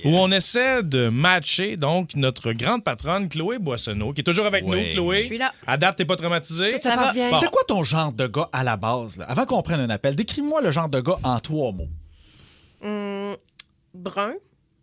où 0.03 0.17
on 0.17 0.31
essaie 0.31 0.81
de 0.81 1.09
matcher 1.09 1.77
donc 1.77 2.15
notre 2.15 2.51
grande 2.53 2.83
patronne 2.83 3.29
Chloé 3.29 3.59
Boissonneau, 3.59 4.11
qui 4.13 4.21
est 4.21 4.23
toujours 4.23 4.47
avec 4.47 4.65
nous, 4.65 4.89
Chloé. 4.91 5.19
Je 5.21 5.25
suis 5.25 5.37
là. 5.37 5.53
À 5.67 5.77
date, 5.77 5.97
t'es 5.97 6.05
pas 6.05 6.15
traumatisée? 6.15 6.71
Tout 6.71 6.79
ça 6.81 6.95
passe 6.95 7.13
bien. 7.13 7.29
Bon. 7.29 7.37
C'est 7.39 7.49
quoi 7.51 7.61
ton 7.67 7.83
genre 7.83 8.11
de 8.11 8.25
gars 8.25 8.49
à 8.51 8.63
la 8.63 8.75
base? 8.75 9.17
là? 9.19 9.25
Avant 9.29 9.45
qu'on 9.45 9.61
prenne 9.61 9.79
un 9.79 9.89
appel, 9.91 10.15
décris-moi 10.15 10.61
le 10.61 10.71
genre 10.71 10.89
de 10.89 10.99
gars 10.99 11.17
en 11.23 11.39
trois 11.39 11.71
mots. 11.71 11.89
Hum, 12.83 13.35
brun, 13.93 14.33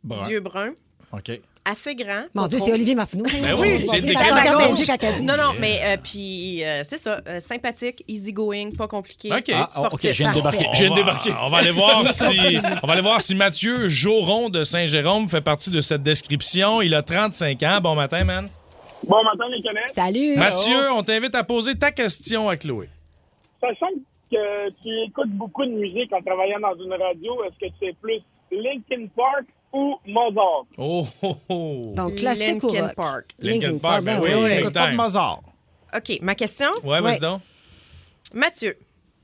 Brun. 0.05 0.29
yeux 0.29 0.41
bruns, 0.41 0.73
OK. 1.13 1.41
Assez 1.65 1.95
grand. 1.95 2.25
Mon 2.35 2.47
Dieu, 2.47 2.59
c'est 2.59 2.73
Olivier 2.73 2.95
Martineau. 2.95 3.25
Ben 3.25 3.55
oui, 3.59 3.85
c'est 3.85 4.01
des. 4.01 5.25
Non, 5.25 5.37
non, 5.37 5.53
mais 5.59 5.81
euh, 5.85 5.97
puis 6.03 6.63
euh, 6.65 6.83
c'est 6.85 6.99
ça, 6.99 7.21
euh, 7.29 7.41
sympathique, 7.41 8.05
easygoing, 8.09 8.71
pas 8.77 8.89
compliqué, 8.89 9.31
OK. 9.33 9.51
Ah, 9.55 9.67
sportif. 9.69 10.11
OK, 10.11 10.13
je 10.15 10.19
viens 10.23 10.31
de 10.31 10.35
débarquer. 10.37 10.67
On 10.69 10.75
Je 10.75 10.79
viens 10.85 10.91
de 10.91 10.95
va- 10.95 11.01
débarquer. 11.01 11.31
On 11.43 11.51
va 11.51 11.59
aller 11.59 11.71
voir 11.71 12.09
si 12.09 12.59
on 12.83 12.87
va 12.87 12.93
aller 12.93 13.03
voir 13.03 13.21
si 13.21 13.35
Mathieu 13.35 13.89
Joron 13.89 14.51
de 14.51 14.65
Saint-Jérôme 14.65 15.29
fait 15.29 15.41
partie 15.41 15.71
de 15.71 15.81
cette 15.81 16.03
description. 16.03 16.83
Il 16.83 16.95
a 16.95 17.03
35 17.03 17.63
ans. 17.63 17.79
Bon 17.83 17.95
matin, 17.95 18.25
man. 18.25 18.49
Bon 19.07 19.23
matin, 19.23 19.45
les 19.55 19.63
connaisses. 19.63 19.93
Salut. 19.93 20.37
Mathieu, 20.37 20.91
on 20.93 21.03
t'invite 21.03 21.35
à 21.35 21.45
poser 21.45 21.75
ta 21.77 21.91
question 21.91 22.49
à 22.49 22.57
Chloé. 22.57 22.89
Sachant 23.61 23.89
que 24.31 24.71
tu 24.83 24.89
écoutes 25.09 25.31
beaucoup 25.31 25.65
de 25.65 25.71
musique 25.71 26.13
en 26.13 26.21
travaillant 26.23 26.61
dans 26.61 26.75
une 26.83 26.93
radio, 26.93 27.45
est-ce 27.45 27.67
que 27.69 27.73
tu 27.79 27.87
es 27.89 27.93
plus 28.01 28.21
Linkin 28.51 29.07
Park 29.15 29.45
ou 29.75 29.97
Mozart? 30.07 30.65
Oh, 30.79 31.07
oh, 31.23 31.37
oh. 31.49 31.93
Donc, 31.97 32.15
classique 32.15 32.63
ou 32.63 32.69
Linkin 32.69 32.87
rock? 32.87 32.95
Park. 32.95 33.25
Linkin 33.41 33.79
Park, 33.79 34.03
ben 34.05 34.21
oui, 34.23 34.31
oui. 34.35 34.63
pas 34.63 34.71
de 34.71 34.87
time. 34.89 34.97
Mozart. 34.97 35.41
OK, 35.95 36.19
ma 36.23 36.35
question? 36.35 36.71
Ouais, 36.83 37.01
vas-y 37.01 37.13
Ouais. 37.15 37.19
donc. 37.19 37.41
Mathieu, 38.33 38.77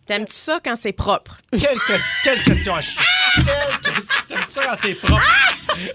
t'aimes-tu 0.07 0.35
ça 0.35 0.59
quand 0.65 0.77
c'est 0.77 0.93
propre? 0.93 1.39
Quelle, 1.53 1.61
que- 1.63 2.25
quelle 2.25 2.43
question 2.43 2.75
à 2.75 2.81
chier. 2.81 3.01
Qu'est-ce 3.85 4.07
que 4.23 4.27
t'aimes 4.29 4.45
ça 4.47 4.63
quand 4.67 4.77
c'est 4.81 4.95
propre? 4.95 5.23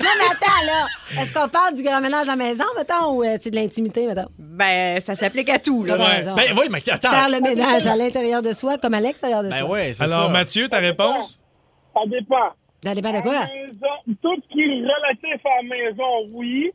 Non, 0.01 0.09
mais 0.17 0.25
attends, 0.31 0.65
là. 0.65 1.21
Est-ce 1.21 1.33
qu'on 1.33 1.47
parle 1.49 1.75
du 1.75 1.83
grand 1.83 2.01
ménage 2.01 2.27
à 2.27 2.31
la 2.31 2.35
maison, 2.37 2.63
mettons, 2.77 3.11
ou 3.13 3.23
euh, 3.23 3.37
de 3.37 3.55
l'intimité, 3.55 4.07
mettons? 4.07 4.27
Ben, 4.39 4.99
ça 5.01 5.15
s'applique 5.15 5.49
à 5.49 5.59
tout, 5.59 5.83
là. 5.83 5.97
Ouais. 5.97 6.23
Ben 6.33 6.57
oui, 6.57 6.67
mais 6.69 6.81
attends. 6.89 7.09
Faire 7.09 7.29
le 7.29 7.41
ménage 7.41 7.85
à 7.87 7.95
l'intérieur 7.95 8.41
de 8.41 8.53
soi 8.53 8.77
comme 8.77 8.93
à 8.93 8.99
l'extérieur 9.01 9.43
de 9.43 9.49
Ben 9.49 9.59
soi. 9.59 9.69
oui, 9.69 9.93
c'est 9.93 10.07
ça. 10.07 10.15
Alors, 10.15 10.29
Mathieu, 10.29 10.67
ta 10.69 10.79
réponse? 10.79 11.39
Ça 11.93 12.01
dépend. 12.07 12.51
De 12.93 13.21
quoi? 13.21 13.33
La 13.33 13.47
maison, 13.47 13.95
tout 14.21 14.35
ce 14.41 14.47
qui 14.53 14.61
est 14.61 14.81
relatif 14.81 15.45
à 15.45 15.49
la 15.57 15.63
maison, 15.63 16.29
oui. 16.33 16.71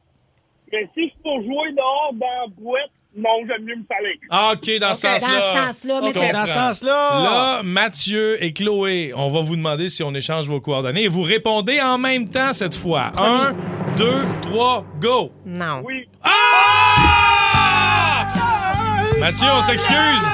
Mais 0.72 0.88
si 0.94 1.12
c'est 1.14 1.22
pour 1.22 1.40
jouer 1.42 1.72
dehors 1.76 2.10
dans 2.14 2.26
la 2.26 2.46
boîte, 2.58 2.90
non, 3.16 3.30
j'aime 3.46 3.64
mieux 3.64 3.76
me 3.76 3.84
saler. 3.88 4.18
Ah, 4.30 4.52
OK, 4.54 4.70
dans 4.78 4.94
ce 4.94 5.06
Dans 5.06 5.18
sens-là. 5.18 5.40
ce 5.40 5.58
sens-là, 5.58 6.00
mais. 6.14 6.32
Dans 6.32 6.46
ce 6.46 6.52
sens-là. 6.52 7.22
Là, 7.22 7.62
Mathieu 7.64 8.40
et 8.42 8.52
Chloé, 8.52 9.12
on 9.16 9.26
va 9.28 9.40
vous 9.40 9.56
demander 9.56 9.88
si 9.88 10.02
on 10.04 10.14
échange 10.14 10.48
vos 10.48 10.60
coordonnées 10.60 11.02
et 11.04 11.08
vous 11.08 11.22
répondez 11.22 11.80
en 11.80 11.98
même 11.98 12.28
temps 12.28 12.52
cette 12.52 12.74
fois. 12.76 13.10
Un, 13.18 13.52
deux, 13.96 14.22
trois, 14.42 14.84
go! 15.00 15.32
Non. 15.44 15.82
Oui. 15.84 16.08
Ah! 16.22 16.30
Mathieu, 19.18 19.48
on 19.52 19.60
s'excuse. 19.60 20.30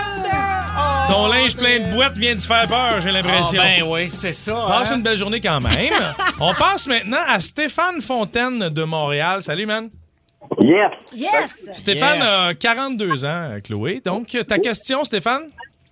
Ton 1.08 1.28
linge 1.28 1.56
plein 1.56 1.78
de 1.80 1.94
boîtes 1.94 2.16
vient 2.18 2.34
de 2.34 2.40
faire 2.40 2.66
peur, 2.68 3.00
j'ai 3.00 3.10
Ah, 3.10 3.12
l'impression. 3.12 3.62
ben 3.62 3.82
oui, 3.86 4.10
c'est 4.10 4.32
ça. 4.32 4.64
Passe 4.66 4.90
hein. 4.92 4.96
une 4.96 5.02
belle 5.02 5.16
journée 5.16 5.40
quand 5.40 5.60
même. 5.60 5.92
on 6.40 6.52
passe 6.54 6.88
maintenant 6.88 7.20
à 7.28 7.38
Stéphane 7.40 8.00
Fontaine 8.00 8.68
de 8.68 8.84
Montréal. 8.84 9.42
Salut, 9.42 9.66
man. 9.66 9.88
Yes. 10.60 10.90
Yes! 11.12 11.68
Stéphane 11.72 12.18
Yes. 12.20 12.48
a 12.50 12.54
42 12.54 13.24
ans, 13.24 13.48
Chloé. 13.64 14.00
Donc, 14.04 14.36
ta 14.46 14.58
question, 14.58 15.04
Stéphane? 15.04 15.42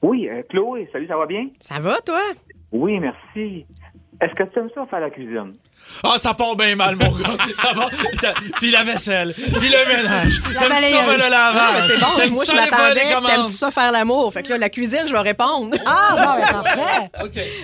Oui, 0.02 0.28
euh, 0.30 0.42
Chloé, 0.50 0.88
salut, 0.92 1.06
ça 1.08 1.16
va 1.16 1.26
bien? 1.26 1.46
Ça 1.60 1.78
va, 1.78 1.96
toi? 2.04 2.20
Oui, 2.72 2.98
merci. 3.00 3.64
Est-ce 4.20 4.32
que 4.34 4.42
tu 4.44 4.58
aimes 4.58 4.68
ça 4.74 4.86
faire 4.86 5.00
la 5.00 5.10
cuisine? 5.10 5.52
Ah, 6.02 6.16
ça 6.18 6.34
part 6.34 6.56
bien 6.56 6.74
mal, 6.76 6.96
mon 6.96 7.12
gars. 7.12 7.36
Ça 7.56 7.72
va. 7.72 7.86
Puis 8.58 8.70
la 8.70 8.84
vaisselle, 8.84 9.32
puis 9.34 9.68
le 9.70 9.96
ménage. 9.96 10.40
T'aimes 10.58 10.72
ça 10.72 11.02
faire 11.02 11.16
le 11.18 11.24
Ah, 11.24 11.28
lavage. 11.30 11.70
mais 11.82 11.88
c'est 11.88 12.00
bon, 12.00 12.06
T'aimes 12.18 12.32
moi 12.34 12.44
je 12.46 12.52
m'attendais. 12.52 13.00
T'aimes-tu 13.34 13.52
ça 13.52 13.70
faire 13.70 13.92
l'amour? 13.92 14.32
Fait 14.32 14.42
que 14.42 14.50
là, 14.50 14.58
la 14.58 14.68
cuisine, 14.68 15.02
je 15.06 15.12
vais 15.12 15.20
répondre. 15.20 15.76
Ah, 15.86 16.14
bon, 16.16 16.42
ben 16.42 16.52
parfait. 16.62 17.10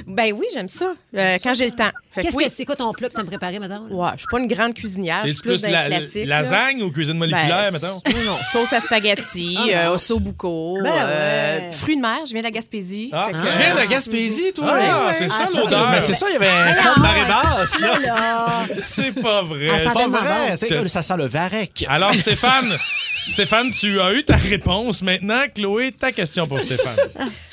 Ben 0.06 0.32
oui, 0.32 0.46
j'aime 0.54 0.68
ça. 0.68 0.92
euh, 1.16 1.36
quand 1.42 1.54
j'ai 1.54 1.66
le 1.66 1.72
temps. 1.72 1.90
Fait 2.10 2.22
que 2.22 2.26
Qu'est-ce 2.26 2.36
oui. 2.36 2.44
que 2.46 2.50
c'est 2.54 2.64
quoi 2.64 2.76
ton 2.76 2.92
plat 2.92 3.08
que 3.08 3.14
t'aimes 3.14 3.26
préparer, 3.26 3.58
madame? 3.58 3.86
Ouais, 3.90 4.10
je 4.14 4.20
suis 4.20 4.28
pas 4.30 4.38
une 4.38 4.48
grande 4.48 4.74
cuisinière. 4.74 5.22
Je 5.26 5.32
suis 5.32 5.42
plus 5.42 5.62
la- 5.62 5.88
les 5.88 5.96
classiques. 5.98 6.26
lasagne 6.26 6.82
ou 6.82 6.90
cuisine 6.90 7.18
moléculaire, 7.18 7.70
Ben, 7.70 7.72
mettons? 7.72 8.00
Non, 8.06 8.24
non, 8.32 8.36
sauce 8.52 8.72
à 8.72 8.80
spaghetti, 8.80 9.56
Ah, 9.58 9.88
euh, 9.88 9.94
osso 9.94 10.18
buco, 10.18 10.78
Ben 10.82 10.90
euh, 10.92 11.58
ouais. 11.58 11.72
fruits 11.72 11.96
de 11.96 12.00
mer. 12.02 12.18
Je 12.26 12.30
viens 12.32 12.40
de 12.40 12.46
la 12.46 12.50
Gaspésie. 12.50 13.10
Ah, 13.12 13.28
Tu 13.30 13.58
viens 13.58 13.72
de 13.74 13.76
la 13.78 13.86
Gaspésie, 13.86 14.52
toi? 14.54 14.76
Ah, 14.80 15.10
c'est 15.14 15.28
ça 15.28 15.44
Ah, 15.46 15.58
l'odeur. 15.60 15.90
Mais 15.90 16.00
c'est 16.00 16.14
ça, 16.14 16.26
il 16.28 16.32
y 16.32 16.36
avait 16.36 16.48
un 16.48 16.74
fond 16.74 16.94
de 16.96 17.00
marée 17.02 17.20
basse, 17.28 17.80
là. 18.14 18.64
C'est 18.84 19.20
pas 19.20 19.42
vrai. 19.42 19.68
Ah, 19.72 19.78
ça 19.78 19.90
C'est 19.90 19.94
pas 19.94 20.08
vrai. 20.08 20.56
C'est 20.56 20.68
Que- 20.68 20.88
ça 20.88 21.02
sent 21.02 21.16
le 21.16 21.26
varech. 21.26 21.84
Alors, 21.88 22.14
Stéphane, 22.14 22.76
Stéphane, 23.26 23.70
tu 23.70 24.00
as 24.00 24.12
eu 24.14 24.24
ta 24.24 24.36
réponse. 24.36 25.02
Maintenant, 25.02 25.42
Chloé, 25.54 25.92
ta 25.92 26.12
question 26.12 26.46
pour 26.46 26.60
Stéphane. 26.60 26.96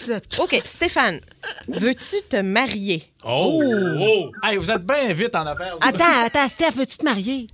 OK, 0.39 0.59
Stéphane, 0.63 1.19
veux-tu 1.67 2.15
te 2.29 2.41
marier? 2.41 3.03
Oh! 3.23 3.61
oh. 3.99 4.31
Hey, 4.43 4.57
vous 4.57 4.71
êtes 4.71 4.85
bien 4.85 5.13
vite 5.13 5.35
en 5.35 5.45
affaires. 5.45 5.75
Attends, 5.81 6.25
attends, 6.25 6.47
Steph, 6.47 6.71
veux-tu 6.75 6.97
te 6.97 7.05
marier? 7.05 7.47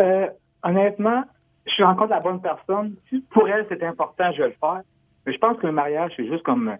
Euh, 0.00 0.26
honnêtement, 0.62 1.24
je 1.66 1.72
suis 1.72 1.84
encore 1.84 2.08
la 2.08 2.20
bonne 2.20 2.40
personne. 2.40 2.94
Si 3.08 3.22
pour 3.30 3.48
elle, 3.48 3.66
c'est 3.68 3.82
important, 3.82 4.32
je 4.32 4.42
vais 4.42 4.48
le 4.48 4.56
faire. 4.58 4.82
Mais 5.26 5.32
je 5.32 5.38
pense 5.38 5.58
que 5.58 5.66
le 5.66 5.72
mariage, 5.72 6.12
c'est 6.16 6.26
juste 6.26 6.42
comme 6.42 6.76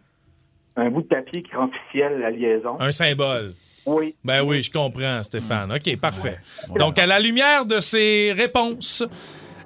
un 0.77 0.91
bout 0.91 1.03
de 1.03 1.07
papier 1.07 1.43
qui 1.43 1.55
rend 1.55 1.69
officiel 1.69 2.19
la 2.21 2.31
liaison. 2.31 2.81
Un 2.81 2.93
symbole. 2.93 3.55
Oui. 3.87 4.15
Ben 4.25 4.43
oui, 4.43 4.63
je 4.63 4.71
comprends, 4.71 5.23
Stéphane. 5.23 5.73
OK, 5.73 5.97
parfait. 5.97 6.39
Donc, 6.77 6.99
à 6.99 7.07
la 7.07 7.19
lumière 7.19 7.67
de 7.67 7.81
ces 7.81 8.33
réponses, 8.37 9.03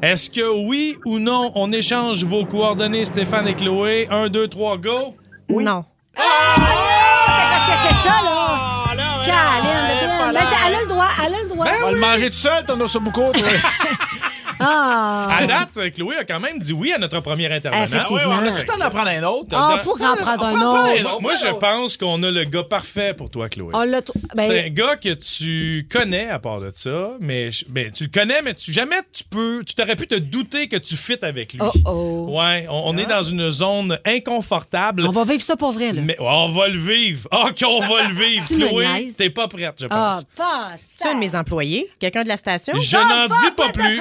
est-ce 0.02 0.30
que 0.30 0.66
oui 0.66 0.94
ou 1.04 1.18
non, 1.18 1.52
on 1.54 1.72
échange 1.72 2.24
vos 2.24 2.44
coordonnées, 2.44 3.04
Stéphane 3.04 3.48
et 3.48 3.54
Chloé? 3.54 4.08
Un, 4.10 4.28
deux, 4.28 4.48
trois, 4.48 4.76
go! 4.78 5.14
Non. 5.48 5.84
C'est 6.14 6.22
parce 6.22 7.66
que 7.66 7.88
c'est 7.88 8.08
ça, 8.08 8.14
là. 8.24 9.22
Caline, 9.24 10.00
de 10.00 10.06
bien. 10.06 10.32
Mais 10.32 10.56
elle 10.66 10.74
a 10.74 10.80
le 10.80 10.86
droit, 10.88 11.08
elle 11.26 11.34
a 11.34 11.42
le 11.42 11.48
droit. 11.48 11.66
On 11.82 11.84
va 11.86 11.92
le 11.92 11.98
manger 11.98 12.30
tout 12.30 12.36
seul, 12.36 12.64
ton 12.64 12.80
ossobuco, 12.80 13.32
toi. 13.32 13.48
Ah. 14.58 15.28
À 15.38 15.46
date, 15.46 15.92
Chloé 15.94 16.16
a 16.16 16.24
quand 16.24 16.40
même 16.40 16.58
dit 16.58 16.72
oui 16.72 16.92
à 16.92 16.98
notre 16.98 17.20
premier 17.20 17.52
intervenant. 17.52 17.84
Effectivement. 17.84 18.16
Ouais, 18.16 18.24
on 18.26 18.46
a 18.46 18.50
tout 18.52 18.58
le 18.58 18.64
temps 18.64 18.78
d'en 18.78 18.90
prendre 18.90 19.08
un 19.08 19.22
autre. 19.24 19.48
Ah, 19.52 19.80
pour 19.82 20.00
en 20.00 20.16
prendre 20.16 20.42
on 20.42 20.46
un 20.46 20.46
peut 20.46 20.46
en 20.46 20.50
prendre 20.50 20.80
autre. 20.84 21.00
un 21.00 21.04
autre. 21.04 21.20
Moi, 21.22 21.34
je 21.34 21.48
pense 21.58 21.96
qu'on 21.96 22.22
a 22.22 22.30
le 22.30 22.44
gars 22.44 22.62
parfait 22.64 23.14
pour 23.14 23.28
toi, 23.28 23.48
Chloé. 23.48 23.70
On 23.74 23.82
l'a. 23.84 24.00
tr- 24.00 24.12
Ben, 24.34 24.48
C'est 24.48 24.64
un 24.66 24.68
gars 24.70 24.96
que 24.96 25.12
tu 25.14 25.86
connais 25.90 26.30
à 26.30 26.38
part 26.38 26.60
de 26.60 26.70
ça, 26.74 27.10
mais 27.20 27.50
ben, 27.68 27.90
tu 27.92 28.04
le 28.04 28.10
connais, 28.10 28.40
mais 28.42 28.54
tu 28.54 28.72
jamais 28.72 28.96
tu 29.12 29.24
peux, 29.24 29.62
tu 29.66 29.74
t'aurais 29.74 29.96
pu 29.96 30.06
te 30.06 30.14
douter 30.14 30.68
que 30.68 30.76
tu 30.76 30.96
fites 30.96 31.24
avec 31.24 31.52
lui. 31.52 31.60
Oh 31.62 31.72
oh. 31.86 32.26
Ouais, 32.38 32.66
on, 32.70 32.94
on 32.94 32.96
est 32.96 33.06
dans 33.06 33.22
une 33.22 33.50
zone 33.50 33.98
inconfortable. 34.04 35.06
On 35.06 35.12
va 35.12 35.24
vivre 35.24 35.42
ça 35.42 35.56
pour 35.56 35.72
vrai, 35.72 35.92
là. 35.92 36.00
Mais 36.02 36.16
on 36.20 36.48
va 36.48 36.68
le 36.68 36.78
vivre. 36.78 37.28
OK, 37.32 37.62
on 37.66 37.80
va 37.80 38.08
le 38.08 38.14
vivre. 38.14 38.44
Tu 38.46 38.56
Chloé, 38.58 39.12
t'es 39.16 39.30
pas 39.30 39.48
prête, 39.48 39.74
je 39.80 39.86
Ah, 39.90 40.14
pense. 40.16 40.24
pas 40.36 40.70
Tu 41.00 41.06
es 41.06 41.10
un 41.10 41.14
de 41.14 41.18
mes 41.20 41.34
employés? 41.34 41.88
Quelqu'un 41.98 42.22
de 42.22 42.28
la 42.28 42.36
station? 42.36 42.74
Je 42.78 42.96
n'en 42.96 43.26
dis 43.26 43.50
pas 43.56 43.70
plus. 43.72 44.00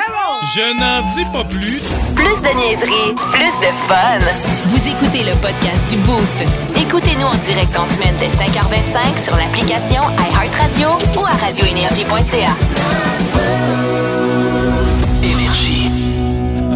Je 0.54 0.62
n'en 0.62 1.02
dis 1.10 1.26
pas 1.32 1.44
plus. 1.44 1.80
Plus 2.14 2.42
de 2.42 2.56
niaiserie, 2.56 3.16
plus 3.32 3.54
de 3.62 3.72
fun. 3.88 4.20
Vous 4.66 4.88
écoutez 4.88 5.24
le 5.24 5.32
podcast 5.42 5.90
du 5.90 5.98
Boost. 5.98 6.46
Écoutez-nous 6.80 7.26
en 7.26 7.36
direct 7.46 7.76
en 7.76 7.88
semaine 7.88 8.14
dès 8.20 8.28
5h25 8.28 9.24
sur 9.24 9.36
l'application 9.36 10.04
iHeartRadio 10.20 10.90
ou 11.18 11.26
à 11.26 11.32
radioénergie.ca. 11.44 12.56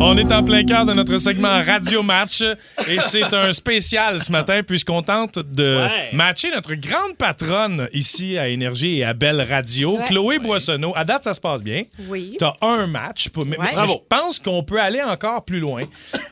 On 0.01 0.17
est 0.17 0.31
en 0.31 0.43
plein 0.43 0.63
cœur 0.63 0.85
de 0.85 0.93
notre 0.93 1.17
segment 1.17 1.61
Radio 1.63 2.01
Match 2.01 2.41
et 2.87 2.99
c'est 3.01 3.33
un 3.33 3.51
spécial 3.51 4.21
ce 4.21 4.31
matin 4.31 4.61
puisqu'on 4.65 5.01
tente 5.01 5.37
de 5.39 5.81
Ouais. 5.83 6.09
matcher 6.13 6.49
notre 6.51 6.73
grande 6.75 7.15
patronne 7.17 7.89
ici 7.93 8.37
à 8.37 8.47
Énergie 8.47 8.99
et 8.99 9.03
à 9.03 9.13
Belle 9.13 9.41
Radio, 9.47 9.97
Ouais. 9.97 10.05
Chloé 10.07 10.39
Boissonneau. 10.39 10.93
À 10.95 11.03
date, 11.03 11.25
ça 11.25 11.33
se 11.33 11.41
passe 11.41 11.61
bien. 11.61 11.83
Oui. 12.07 12.35
T'as 12.39 12.53
un 12.61 12.87
match, 12.87 13.27
pour- 13.29 13.45
mais, 13.45 13.57
je 13.61 13.93
pense 14.09 14.39
qu'on 14.39 14.63
peut 14.63 14.79
aller 14.81 15.01
encore 15.01 15.43
plus 15.43 15.59
loin 15.59 15.81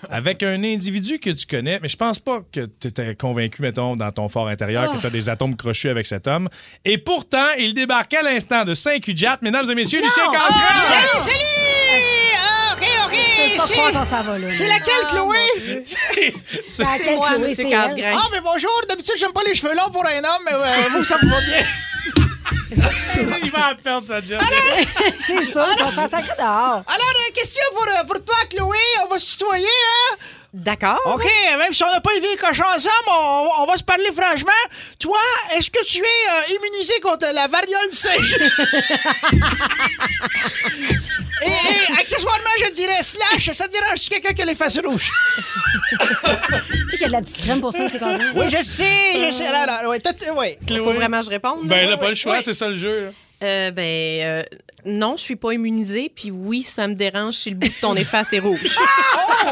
avec 0.09 0.43
un 0.43 0.63
individu 0.63 1.19
que 1.19 1.29
tu 1.31 1.45
connais, 1.45 1.79
mais 1.81 1.89
je 1.89 1.97
pense 1.97 2.19
pas 2.19 2.39
que 2.51 2.61
tu 2.79 2.87
étais 2.87 3.15
convaincu, 3.15 3.61
mettons, 3.61 3.95
dans 3.95 4.11
ton 4.11 4.29
fort 4.29 4.47
intérieur 4.47 4.91
que 4.95 5.01
tu 5.01 5.07
as 5.07 5.11
des 5.11 5.27
atomes 5.29 5.55
crochus 5.55 5.89
avec 5.89 6.07
cet 6.07 6.25
homme. 6.27 6.47
Et 6.85 6.97
pourtant, 6.97 7.47
il 7.59 7.73
débarque 7.73 8.13
à 8.13 8.21
l'instant 8.21 8.63
de 8.63 8.73
Saint-Cujat, 8.73 9.37
mesdames 9.41 9.69
et 9.69 9.75
messieurs, 9.75 9.99
Lucien 10.01 10.23
Casgrain! 10.31 11.19
Salut! 11.19 11.35
Ah, 12.39 12.73
OK, 12.73 12.83
OK. 13.07 13.13
Je 13.13 13.51
peux 13.51 13.56
pas 13.56 13.56
c'est- 13.56 13.56
croire 13.73 13.91
qu'on 13.91 14.05
s'en 14.05 14.23
va, 14.23 14.37
là. 14.37 14.47
C'est 14.51 14.67
laquelle, 14.67 15.05
Chloé? 15.09 15.83
C'est- 15.85 16.83
quel 17.03 17.15
moi, 17.15 17.29
Chloé, 17.35 17.55
c'est 17.55 17.69
Casgrain. 17.69 18.17
Ah, 18.21 18.27
mais 18.31 18.41
bonjour. 18.41 18.71
D'habitude, 18.89 19.15
j'aime 19.19 19.33
pas 19.33 19.43
les 19.45 19.55
cheveux 19.55 19.75
longs 19.75 19.91
pour 19.91 20.05
un 20.05 20.17
homme, 20.17 20.43
mais 20.45 20.53
euh, 20.53 20.89
vous, 20.91 21.03
ça 21.03 21.17
vous 21.21 21.29
va 21.29 21.41
bien. 21.41 21.65
il 23.43 23.51
va 23.51 23.75
perdre 23.81 24.07
sa 24.07 24.21
job. 24.21 24.39
C'est 25.27 25.43
ça, 25.43 25.65
tu 25.77 25.83
vas 25.83 25.91
faire 25.91 26.09
ça 26.09 26.21
que 26.21 26.37
dehors. 26.37 26.83
Alors, 26.85 27.13
euh, 27.15 27.33
question 27.33 27.63
pour, 27.73 27.87
euh, 27.87 28.03
pour 28.05 28.23
toi, 28.23 28.35
Chloé. 28.49 28.77
On 29.05 29.07
va 29.07 29.19
se 29.19 29.31
tutoyer, 29.31 29.65
hein? 29.65 30.15
D'accord. 30.59 30.99
OK, 31.05 31.23
même 31.59 31.71
si 31.71 31.83
on 31.83 31.91
n'a 31.91 32.01
pas 32.01 32.11
élevé 32.15 32.29
les 32.31 32.37
cochons 32.37 32.63
ensemble, 32.75 33.09
on, 33.09 33.49
on 33.59 33.65
va 33.67 33.77
se 33.77 33.83
parler 33.83 34.09
franchement. 34.11 34.49
Toi, 34.99 35.17
est-ce 35.55 35.69
que 35.69 35.85
tu 35.85 35.99
es 35.99 36.01
euh, 36.01 36.55
immunisé 36.55 36.99
contre 36.99 37.27
la 37.31 37.47
variole 37.47 37.89
du 37.91 37.95
singe? 37.95 38.37
et, 41.43 41.47
et 41.47 41.99
accessoirement, 41.99 42.49
je 42.65 42.71
dirais 42.71 43.03
slash, 43.03 43.51
ça 43.55 43.67
dérange 43.67 44.09
quelqu'un 44.09 44.33
qui 44.33 44.41
a 44.41 44.45
les 44.45 44.55
faces 44.55 44.79
rouges? 44.83 45.11
Tu 45.91 45.97
sais 46.89 46.97
qu'il 46.97 47.01
y 47.01 47.05
a 47.05 47.07
de 47.07 47.13
la 47.13 47.21
petite 47.21 47.37
crème 47.37 47.61
pour 47.61 47.71
ça, 47.73 47.87
c'est 47.89 47.99
quand 47.99 48.17
même. 48.17 48.33
Oui, 48.35 48.45
je 48.49 48.57
sais, 48.63 49.25
je 49.27 49.31
sais. 49.31 49.45
Alors, 49.45 49.75
alors, 49.75 49.91
ouais, 49.91 49.99
toi, 49.99 50.13
tu- 50.13 50.29
ouais. 50.31 50.57
Il 50.67 50.79
faut 50.79 50.93
vraiment 50.93 51.19
que 51.19 51.25
je 51.25 51.29
réponde? 51.31 51.67
Ben, 51.67 51.75
là? 51.77 51.83
elle 51.83 51.93
a 51.93 51.97
pas 51.97 52.09
le 52.09 52.15
choix, 52.15 52.41
c'est 52.41 52.53
ça 52.53 52.67
le 52.67 52.77
jeu. 52.77 53.05
là. 53.05 53.11
Euh, 53.43 53.69
ben, 53.71 53.83
euh, 53.83 54.43
non, 54.85 55.15
je 55.15 55.21
suis 55.21 55.35
pas 55.35 55.51
immunisée. 55.53 56.11
Puis 56.13 56.31
oui, 56.31 56.63
ça 56.63 56.87
me 56.87 56.95
dérange 56.95 57.35
si 57.35 57.49
le 57.51 57.55
bout 57.55 57.67
de 57.67 57.81
ton 57.81 57.95
efface 57.95 58.33
est 58.33 58.39
rouge. 58.39 58.75
Oh, 59.49 59.51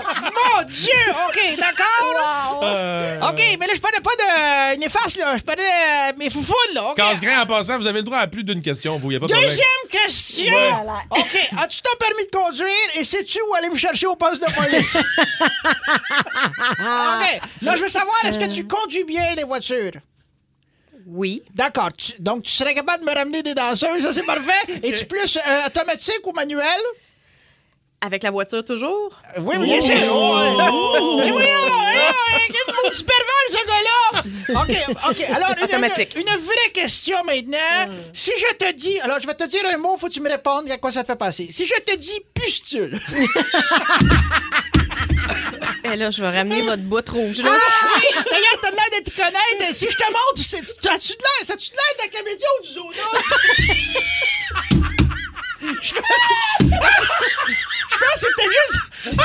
mon 0.58 0.63
Dieu! 0.63 0.91
OK, 1.28 1.58
d'accord. 1.58 2.63
Euh, 2.63 3.30
OK, 3.30 3.41
mais 3.60 3.67
là, 3.67 3.74
je 3.76 3.80
parlais 3.80 4.02
pas 4.02 4.15
de 4.17 4.80
néfaste, 4.80 5.17
là. 5.17 5.38
Je 5.38 5.43
parlais 5.43 5.63
de 6.12 6.17
mes 6.17 6.30
foufounes, 6.30 6.74
là. 6.74 6.89
OK? 6.89 6.98
Casse-grain, 6.98 7.41
en 7.41 7.45
passant, 7.45 7.78
vous 7.78 7.88
avez 7.88 8.00
le 8.00 8.04
droit 8.04 8.17
à 8.17 8.28
plus 8.28 8.43
d'une 8.43 8.62
question, 8.62 8.98
vous. 8.98 9.12
Y 9.12 9.15
a 9.15 9.19
pas 9.19 9.28
de 9.28 9.32
problème. 9.32 9.50
Deuxième 9.50 9.65
question. 9.89 10.54
Ouais. 10.54 11.02
OK, 11.12 11.50
as-tu 11.62 11.82
ton 11.82 11.95
permis 11.98 12.26
de 12.26 12.32
conduire 12.32 12.89
et 13.00 13.04
sais-tu 13.04 13.39
où 13.50 13.54
aller 13.54 13.69
me 13.69 13.78
chercher 13.78 14.08
au 14.08 14.15
poste 14.15 14.45
de 14.45 14.54
police? 14.54 14.98
OK. 16.80 17.41
Là, 17.62 17.76
je 17.76 17.82
veux 17.82 17.89
savoir, 17.89 18.15
est-ce 18.26 18.39
que 18.39 18.52
tu 18.54 18.67
conduis 18.67 19.06
bien 19.06 19.36
les 19.36 19.43
voitures? 19.43 19.91
Oui. 21.06 21.44
D'accord. 21.54 21.89
Donc, 22.20 22.44
tu 22.44 22.52
serais 22.52 22.74
capable 22.74 23.06
de 23.06 23.10
me 23.10 23.15
ramener 23.15 23.44
des 23.44 23.54
danseuses, 23.54 24.02
ça, 24.02 24.12
c'est 24.13 24.24
parfait. 24.26 24.80
Es-tu 24.84 25.06
plus 25.06 25.38
euh, 25.38 25.68
automatique 25.68 26.22
ou 26.26 26.32
manuel? 26.34 26.80
Avec 28.02 28.24
la 28.24 28.32
voiture 28.32 28.63
toujours? 28.63 29.18
Oui, 29.39 29.56
oui, 29.60 29.80
c'est. 29.82 30.08
Oh, 30.10 30.38
oh, 30.72 31.22
oui, 31.24 31.32
oui, 31.32 31.44
quel 32.48 33.06
pervers, 33.06 33.50
ce 33.50 33.65
gars-là! 33.65 34.24
OK, 34.62 34.76
OK. 35.10 35.22
Alors, 35.34 35.50
une, 35.58 35.63
Automatique. 35.63 36.13
une- 36.15 36.22
une 36.22 36.28
vraie 36.44 36.72
question 36.74 37.24
maintenant. 37.24 37.94
Si 38.13 38.32
je 38.38 38.56
te 38.58 38.72
dis. 38.74 39.00
Alors, 39.00 39.20
je 39.20 39.26
vais 39.26 39.34
te 39.34 39.46
dire 39.48 39.62
un 39.74 39.78
mot, 39.78 39.98
faut 39.98 40.08
que 40.08 40.12
tu 40.13 40.22
me 40.22 40.30
répondes 40.30 40.70
à 40.70 40.78
quoi 40.78 40.91
ça 40.91 41.02
te 41.04 41.08
fait 41.08 41.15
passer. 41.15 41.48
Si 41.52 41.65
je 41.65 41.74
te 41.82 41.96
dis 41.96 42.20
pustule. 42.34 43.00
Et 45.93 45.95
là, 45.98 46.10
je 46.10 46.21
vais 46.21 46.30
ramener 46.30 46.62
votre 46.63 46.82
boîte 46.84 47.10
rouge. 47.10 47.38
Là. 47.41 47.52
Oui, 47.52 48.02
d'ailleurs, 48.13 48.60
t'as 48.62 48.71
l'air 48.71 48.89
de 49.00 49.10
te 49.10 49.15
connaître. 49.15 49.74
Si 49.74 49.86
je 49.89 49.95
te 49.95 50.04
montre, 50.04 50.43
c'est- 50.43 50.80
tu 50.82 50.88
as-tu 50.88 51.13
de 51.13 51.17
l'air? 51.21 51.45
Ça-tu 51.45 51.69
de 51.71 51.76
l'air 51.76 51.93
de 51.98 52.04
la 52.13 52.19
comédie 52.19 52.43
ou 52.60 52.63
du 52.65 52.69
zoonos? 52.74 52.95
Je 55.82 55.93
pense 55.93 56.24
que. 56.30 56.76
Je 57.96 58.00
pense 58.00 58.14
que 58.14 58.20
c'est 58.20 58.34
peut-être 58.36 58.52
juste. 58.52 58.80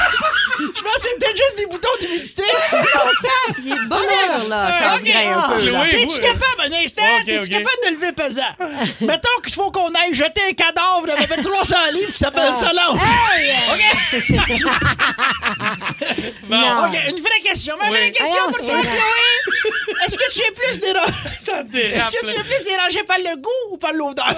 Je 0.60 0.82
pense 0.82 0.94
que 0.94 1.00
c'est 1.00 1.18
peut-être 1.18 1.36
juste 1.36 1.56
des 1.58 1.66
boutons 1.66 1.88
d'humidité. 2.00 2.42
Il 3.64 3.72
est 3.72 3.74
heure, 3.74 4.48
là, 4.48 4.78
quand 4.82 4.94
Ok. 4.96 5.00
il 5.04 5.12
graille 5.12 5.28
un 5.28 5.48
peu. 5.48 5.70
là. 5.70 5.84
T'es-tu 5.90 6.20
capable, 6.20 6.60
un 6.60 6.72
instant? 6.84 7.02
Ok, 7.18 7.24
T'es-tu 7.26 7.38
ok. 7.44 7.48
capable 7.50 7.80
de 7.84 7.90
lever 7.94 8.12
pesant? 8.12 8.54
Mettons 9.00 9.40
qu'il 9.42 9.54
faut 9.54 9.70
qu'on 9.70 9.88
aille 9.94 10.14
jeter 10.14 10.42
un 10.50 10.52
cadavre 10.52 11.06
de 11.06 11.26
peu 11.26 11.42
300 11.42 11.76
livres 11.92 12.12
qui 12.12 12.18
s'appelle 12.18 12.54
Solange. 12.54 13.00
OK? 13.00 13.82
Bon. 16.44 16.56
OK, 16.86 16.94
une 17.08 17.20
vraie 17.22 17.40
question. 17.44 17.76
Ma 17.78 17.84
Oui. 17.90 17.90
vraie 17.98 18.10
question 18.10 18.32
Voyons, 18.32 18.46
pour 18.50 18.58
c'est 18.60 18.66
toi, 18.66 18.76
vrai. 18.76 18.88
Chloé. 18.88 19.94
Est-ce 20.06 20.16
que 20.16 20.32
tu 20.32 20.40
es 20.40 20.50
plus 20.52 20.80
dérangé? 20.80 21.12
Ça 21.38 21.62
dérape, 21.62 21.96
Est-ce 21.96 22.10
que 22.10 22.26
tu 22.26 22.34
là. 22.34 22.40
es 22.40 22.44
plus 22.44 22.64
dérangé 22.64 23.02
par 23.04 23.18
le 23.18 23.36
goût 23.36 23.72
ou 23.72 23.76
par 23.78 23.92
l'odeur? 23.92 24.34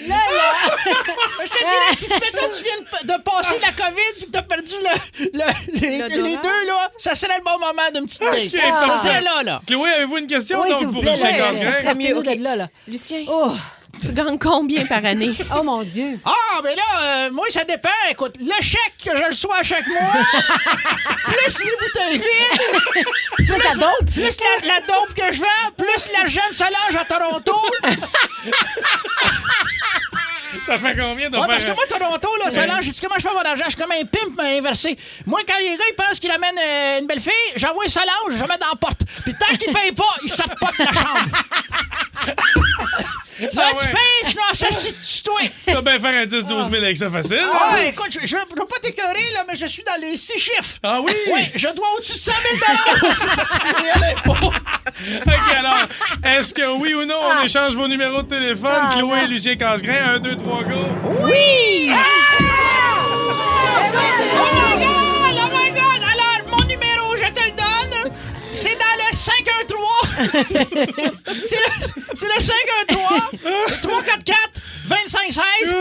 Je 0.00 1.48
te 1.48 1.58
dirais, 1.58 1.94
si 1.94 2.08
mettons, 2.08 2.48
tu 2.56 2.62
viens 2.64 2.78
de, 2.80 3.06
de 3.18 3.22
passer 3.22 3.58
la 3.60 3.72
COVID 3.72 4.12
puis 4.16 4.26
que 4.26 4.30
t'as 4.30 4.42
perdu 4.42 4.72
le, 4.72 5.24
le- 5.32 5.80
les, 5.80 5.98
L'odorat. 5.98 6.22
les 6.28 6.36
deux, 6.36 6.66
là, 6.66 6.90
ça 6.98 7.14
serait 7.14 7.38
le 7.38 7.44
bon 7.44 7.58
moment 7.58 7.82
d'une 7.94 8.06
petite 8.06 8.20
date. 8.20 8.34
Ok, 8.34 8.60
ça 8.60 8.70
parfait. 8.86 9.08
serait 9.08 9.20
là, 9.20 9.42
là. 9.42 9.62
Chloé, 9.66 9.90
avez-vous 9.90 10.18
une 10.18 10.26
question 10.26 10.60
Oui, 10.62 10.68
donc, 10.70 10.78
s'il 10.78 10.86
vous 10.88 10.92
pour 10.94 11.02
plaît, 11.02 11.12
Lucien 11.12 11.30
là, 11.38 11.52
ça 11.52 11.72
serait 11.82 11.94
mieux 11.94 12.16
Ok. 12.16 12.24
de 12.38 12.42
là, 12.42 12.56
là. 12.56 12.68
Lucien, 12.88 13.24
Oh, 13.28 13.52
tu 14.00 14.12
gagnes 14.12 14.38
combien 14.38 14.84
par 14.86 15.04
année? 15.04 15.32
oh 15.56 15.62
mon 15.62 15.82
Dieu. 15.82 16.18
Ah, 16.24 16.60
ben 16.62 16.74
là, 16.76 16.82
euh, 17.02 17.30
moi, 17.32 17.46
ça 17.50 17.64
dépend. 17.64 17.88
Écoute, 18.10 18.36
le 18.40 18.52
chèque 18.62 18.94
que 19.04 19.16
je 19.16 19.22
reçois 19.24 19.58
à 19.58 19.62
chaque 19.62 19.86
mois, 19.86 20.00
plus 21.24 21.58
les 21.64 21.76
bouteilles 21.80 22.18
vides, 22.18 23.46
Plus 23.46 23.62
la 23.62 23.74
dope. 23.74 24.10
plus 24.12 24.36
la, 24.40 24.74
la 24.74 24.80
dope 24.80 25.14
que 25.14 25.32
je 25.32 25.40
vends, 25.40 25.70
plus 25.76 26.08
l'argent 26.12 26.40
de 26.50 26.54
Solange 26.54 26.96
à 27.00 27.04
Toronto. 27.04 27.54
Ça 30.62 30.78
fait 30.78 30.94
combien 30.96 31.30
de 31.30 31.36
Ouais, 31.38 31.46
parce 31.46 31.64
que 31.64 31.72
moi, 31.72 31.84
Toronto, 31.88 32.28
là, 32.44 32.50
Solange, 32.50 32.84
c'est 32.84 33.00
comment 33.00 33.14
je 33.16 33.22
fais 33.26 33.32
mon 33.34 33.40
argent? 33.40 33.64
Je 33.64 33.70
suis 33.70 33.80
comme 33.80 33.90
un 33.92 34.04
pimp 34.04 34.34
mais 34.36 34.58
inversé. 34.58 34.96
Moi, 35.26 35.40
quand 35.48 35.56
les 35.58 35.76
gars, 35.76 35.84
ils 35.90 35.94
pensent 35.96 36.20
qu'ils 36.20 36.30
amènent 36.30 36.58
euh, 36.62 36.98
une 37.00 37.06
belle 37.06 37.20
fille, 37.20 37.32
j'envoie 37.56 37.88
Solange, 37.88 38.32
je 38.32 38.38
la 38.38 38.46
mets 38.46 38.58
dans 38.58 38.68
la 38.68 38.76
porte. 38.76 39.00
Puis 39.24 39.34
tant 39.34 39.46
qu'ils 39.56 39.72
payent 39.72 39.92
pas, 39.92 40.04
ils 40.22 40.30
sortent 40.30 40.58
pas 40.60 40.70
de 40.78 40.84
la 40.84 40.92
chambre. 40.92 41.24
Là, 43.40 43.48
Ah 43.56 43.70
tu 43.78 43.86
ouais. 43.86 44.54
ça, 44.54 44.66
c'est 44.70 45.22
toi. 45.22 45.40
Tu 45.66 45.72
vas 45.74 45.80
bien 45.80 45.98
faire 45.98 46.22
un 46.22 46.26
10-12 46.26 46.70
000 46.70 46.74
avec 46.84 46.96
ça 46.96 47.08
facile. 47.08 47.44
Ah, 47.52 47.82
écoute, 47.86 48.08
je, 48.10 48.26
je, 48.26 48.36
veux 48.36 48.66
pas 48.66 48.78
t'écœurer, 48.82 49.30
là, 49.32 49.44
mais 49.48 49.56
je 49.56 49.66
suis 49.66 49.82
dans 49.84 50.00
les 50.00 50.16
six 50.16 50.38
chiffres. 50.38 50.76
Ah 50.82 51.00
oui? 51.00 51.12
Oui, 51.32 51.40
je 51.54 51.68
dois 51.68 51.86
au-dessus 51.96 52.14
de 52.14 52.18
100 52.18 52.32
000 53.00 53.14
fiscaux 53.14 53.84
et 53.84 53.90
à 53.90 53.98
l'impôt. 53.98 54.46
OK, 54.46 55.56
alors, 55.58 55.78
est-ce 56.24 56.52
que 56.52 56.78
oui 56.78 56.94
ou 56.94 57.04
non, 57.04 57.18
on 57.20 57.42
échange 57.44 57.74
vos 57.74 57.88
numéros 57.88 58.22
de 58.22 58.28
téléphone? 58.28 58.82
Ah, 58.82 58.90
Chloé 58.94 59.26
Lucien 59.26 59.56
Casgrain, 59.56 60.14
1, 60.16 60.18
2, 60.18 60.36
3, 60.36 60.62
go! 60.64 60.70
Oui! 61.24 61.90
C'est 70.22 71.56
le, 71.56 72.26
le 72.26 72.40
513. 72.40 73.40
Le 73.44 73.80
344 73.82 74.51
2516. 74.96 75.74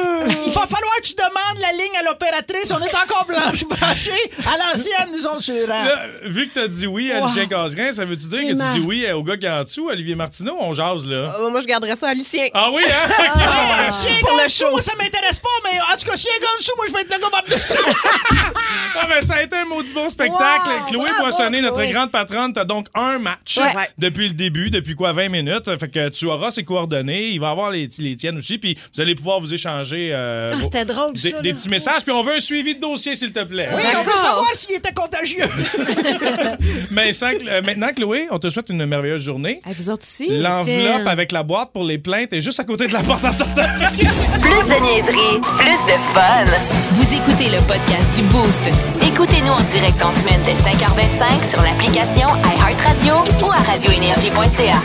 Il 0.47 0.53
va 0.53 0.61
falloir 0.67 0.95
que 1.01 1.07
tu 1.07 1.13
demandes 1.15 1.59
la 1.61 1.71
ligne 1.73 1.95
à 1.99 2.03
l'opératrice. 2.03 2.71
On 2.71 2.79
est 2.81 2.95
encore 2.95 3.25
blanche, 3.27 3.63
branchés 3.69 4.11
à 4.45 4.57
l'ancienne, 4.57 5.09
nous 5.13 5.25
autres, 5.25 5.41
sur. 5.41 5.67
Là, 5.67 6.05
vu 6.25 6.47
que 6.49 6.53
t'as 6.53 6.67
dit 6.67 6.87
oui 6.87 7.11
à 7.11 7.19
Wow. 7.19 7.27
Lucien 7.27 7.45
Casgrain, 7.47 7.91
ça 7.91 8.05
veut-tu 8.05 8.27
dire 8.27 8.39
que 8.41 8.55
Vraiment. 8.55 8.73
tu 8.73 8.79
dis 8.79 8.85
oui 8.85 9.11
au 9.11 9.23
gars 9.23 9.37
qui 9.37 9.45
est 9.45 9.49
en 9.49 9.63
dessous, 9.63 9.89
Olivier 9.89 10.15
Martineau? 10.15 10.55
On 10.59 10.73
jase, 10.73 11.05
là. 11.07 11.25
Euh, 11.39 11.49
moi, 11.49 11.61
je 11.61 11.65
garderais 11.67 11.95
ça 11.95 12.09
à 12.09 12.13
Lucien. 12.13 12.47
Ah 12.53 12.69
oui, 12.73 12.83
hein? 12.87 13.09
Ah, 13.35 13.89
Pour 14.21 14.37
le 14.37 14.45
dessous, 14.45 14.65
show. 14.65 14.71
moi, 14.71 14.81
ça 14.81 14.93
m'intéresse 14.97 15.39
pas, 15.39 15.49
mais 15.63 15.79
en 15.79 15.97
tout 15.97 16.05
cas, 16.09 16.17
si 16.17 16.27
elle 16.33 16.41
gagne 16.41 16.57
dessous, 16.59 16.71
moi, 16.77 16.85
je 16.87 16.93
vais 16.93 17.01
être 17.01 17.13
le 17.13 17.19
gars 17.21 17.29
par-dessus. 17.29 17.77
Ah, 18.93 19.07
ben, 19.07 19.21
ça 19.21 19.35
a 19.35 19.41
été 19.43 19.55
un 19.55 19.63
maudit 19.65 19.93
bon 19.93 20.09
spectacle. 20.09 20.39
Wow, 20.69 20.85
Chloé 20.87 21.05
bravo, 21.07 21.21
Poissonné, 21.23 21.61
notre 21.61 21.75
Chloé. 21.75 21.91
grande 21.91 22.11
patronne, 22.11 22.51
t'as 22.53 22.65
donc 22.65 22.87
un 22.93 23.19
match 23.19 23.57
Ouais. 23.57 23.89
depuis 23.97 24.27
le 24.27 24.33
début, 24.33 24.69
depuis 24.69 24.95
quoi, 24.95 25.13
20 25.13 25.29
minutes. 25.29 25.77
Fait 25.79 25.87
que 25.89 26.09
tu 26.09 26.25
auras 26.25 26.51
ses 26.51 26.63
coordonnées, 26.63 27.27
il 27.29 27.39
va 27.39 27.49
avoir 27.51 27.71
les, 27.71 27.87
les 27.99 28.15
tiennes 28.17 28.37
aussi, 28.37 28.57
puis 28.57 28.77
vous 28.93 29.00
allez 29.01 29.15
pouvoir 29.15 29.39
vous 29.39 29.53
échanger 29.53 30.11
euh, 30.13 30.53
Ah, 30.55 30.59
c'était 30.61 30.85
drôle, 30.85 31.13
des, 31.13 31.31
ça, 31.31 31.41
des 31.41 31.49
là. 31.49 31.55
petits 31.55 31.69
messages, 31.69 32.03
puis 32.03 32.11
on 32.11 32.23
veut 32.23 32.35
un 32.35 32.39
suivi 32.39 32.75
de 32.75 32.79
dossier, 32.81 33.15
s'il 33.15 33.31
te 33.31 33.43
plaît. 33.43 33.69
Oui, 33.75 33.81
on 33.97 34.03
veut 34.03 34.15
savoir 34.15 34.45
s'il 34.55 34.75
était 34.75 34.93
contagieux. 34.93 35.45
Mais 36.91 37.13
sans- 37.13 37.27
euh, 37.47 37.61
maintenant, 37.65 37.89
Chloé, 37.95 38.27
on 38.31 38.39
te 38.39 38.49
souhaite 38.49 38.69
une 38.69 38.85
merveilleuse 38.85 39.21
journée. 39.21 39.61
Hey, 39.65 39.73
vous 39.77 39.89
autres 39.89 40.03
aussi? 40.03 40.27
L'enveloppe 40.29 41.07
avec 41.07 41.31
la 41.31 41.43
boîte 41.43 41.71
pour 41.73 41.83
les 41.83 41.97
plaintes 41.97 42.33
est 42.33 42.41
juste 42.41 42.59
à 42.59 42.63
côté 42.63 42.87
de 42.87 42.93
la 42.93 43.01
porte 43.03 43.23
en 43.25 43.31
sortant. 43.31 43.63
Plus 43.79 44.63
de 44.63 44.81
niaiserie, 44.83 45.39
plus 45.57 45.79
de 45.87 45.97
fun. 46.13 46.45
Vous 46.93 47.13
écoutez 47.13 47.49
le 47.49 47.61
podcast 47.67 48.13
du 48.15 48.21
Boost. 48.23 48.69
Écoutez-nous 49.01 49.51
en 49.53 49.61
direct 49.71 50.01
en 50.03 50.13
semaine 50.13 50.41
dès 50.45 50.53
5h25 50.53 51.49
sur 51.49 51.61
l'application 51.61 52.27
iHeartRadio 52.57 53.15
ou 53.45 53.51
à 53.51 53.57
radioénergie.ca. 53.71 54.81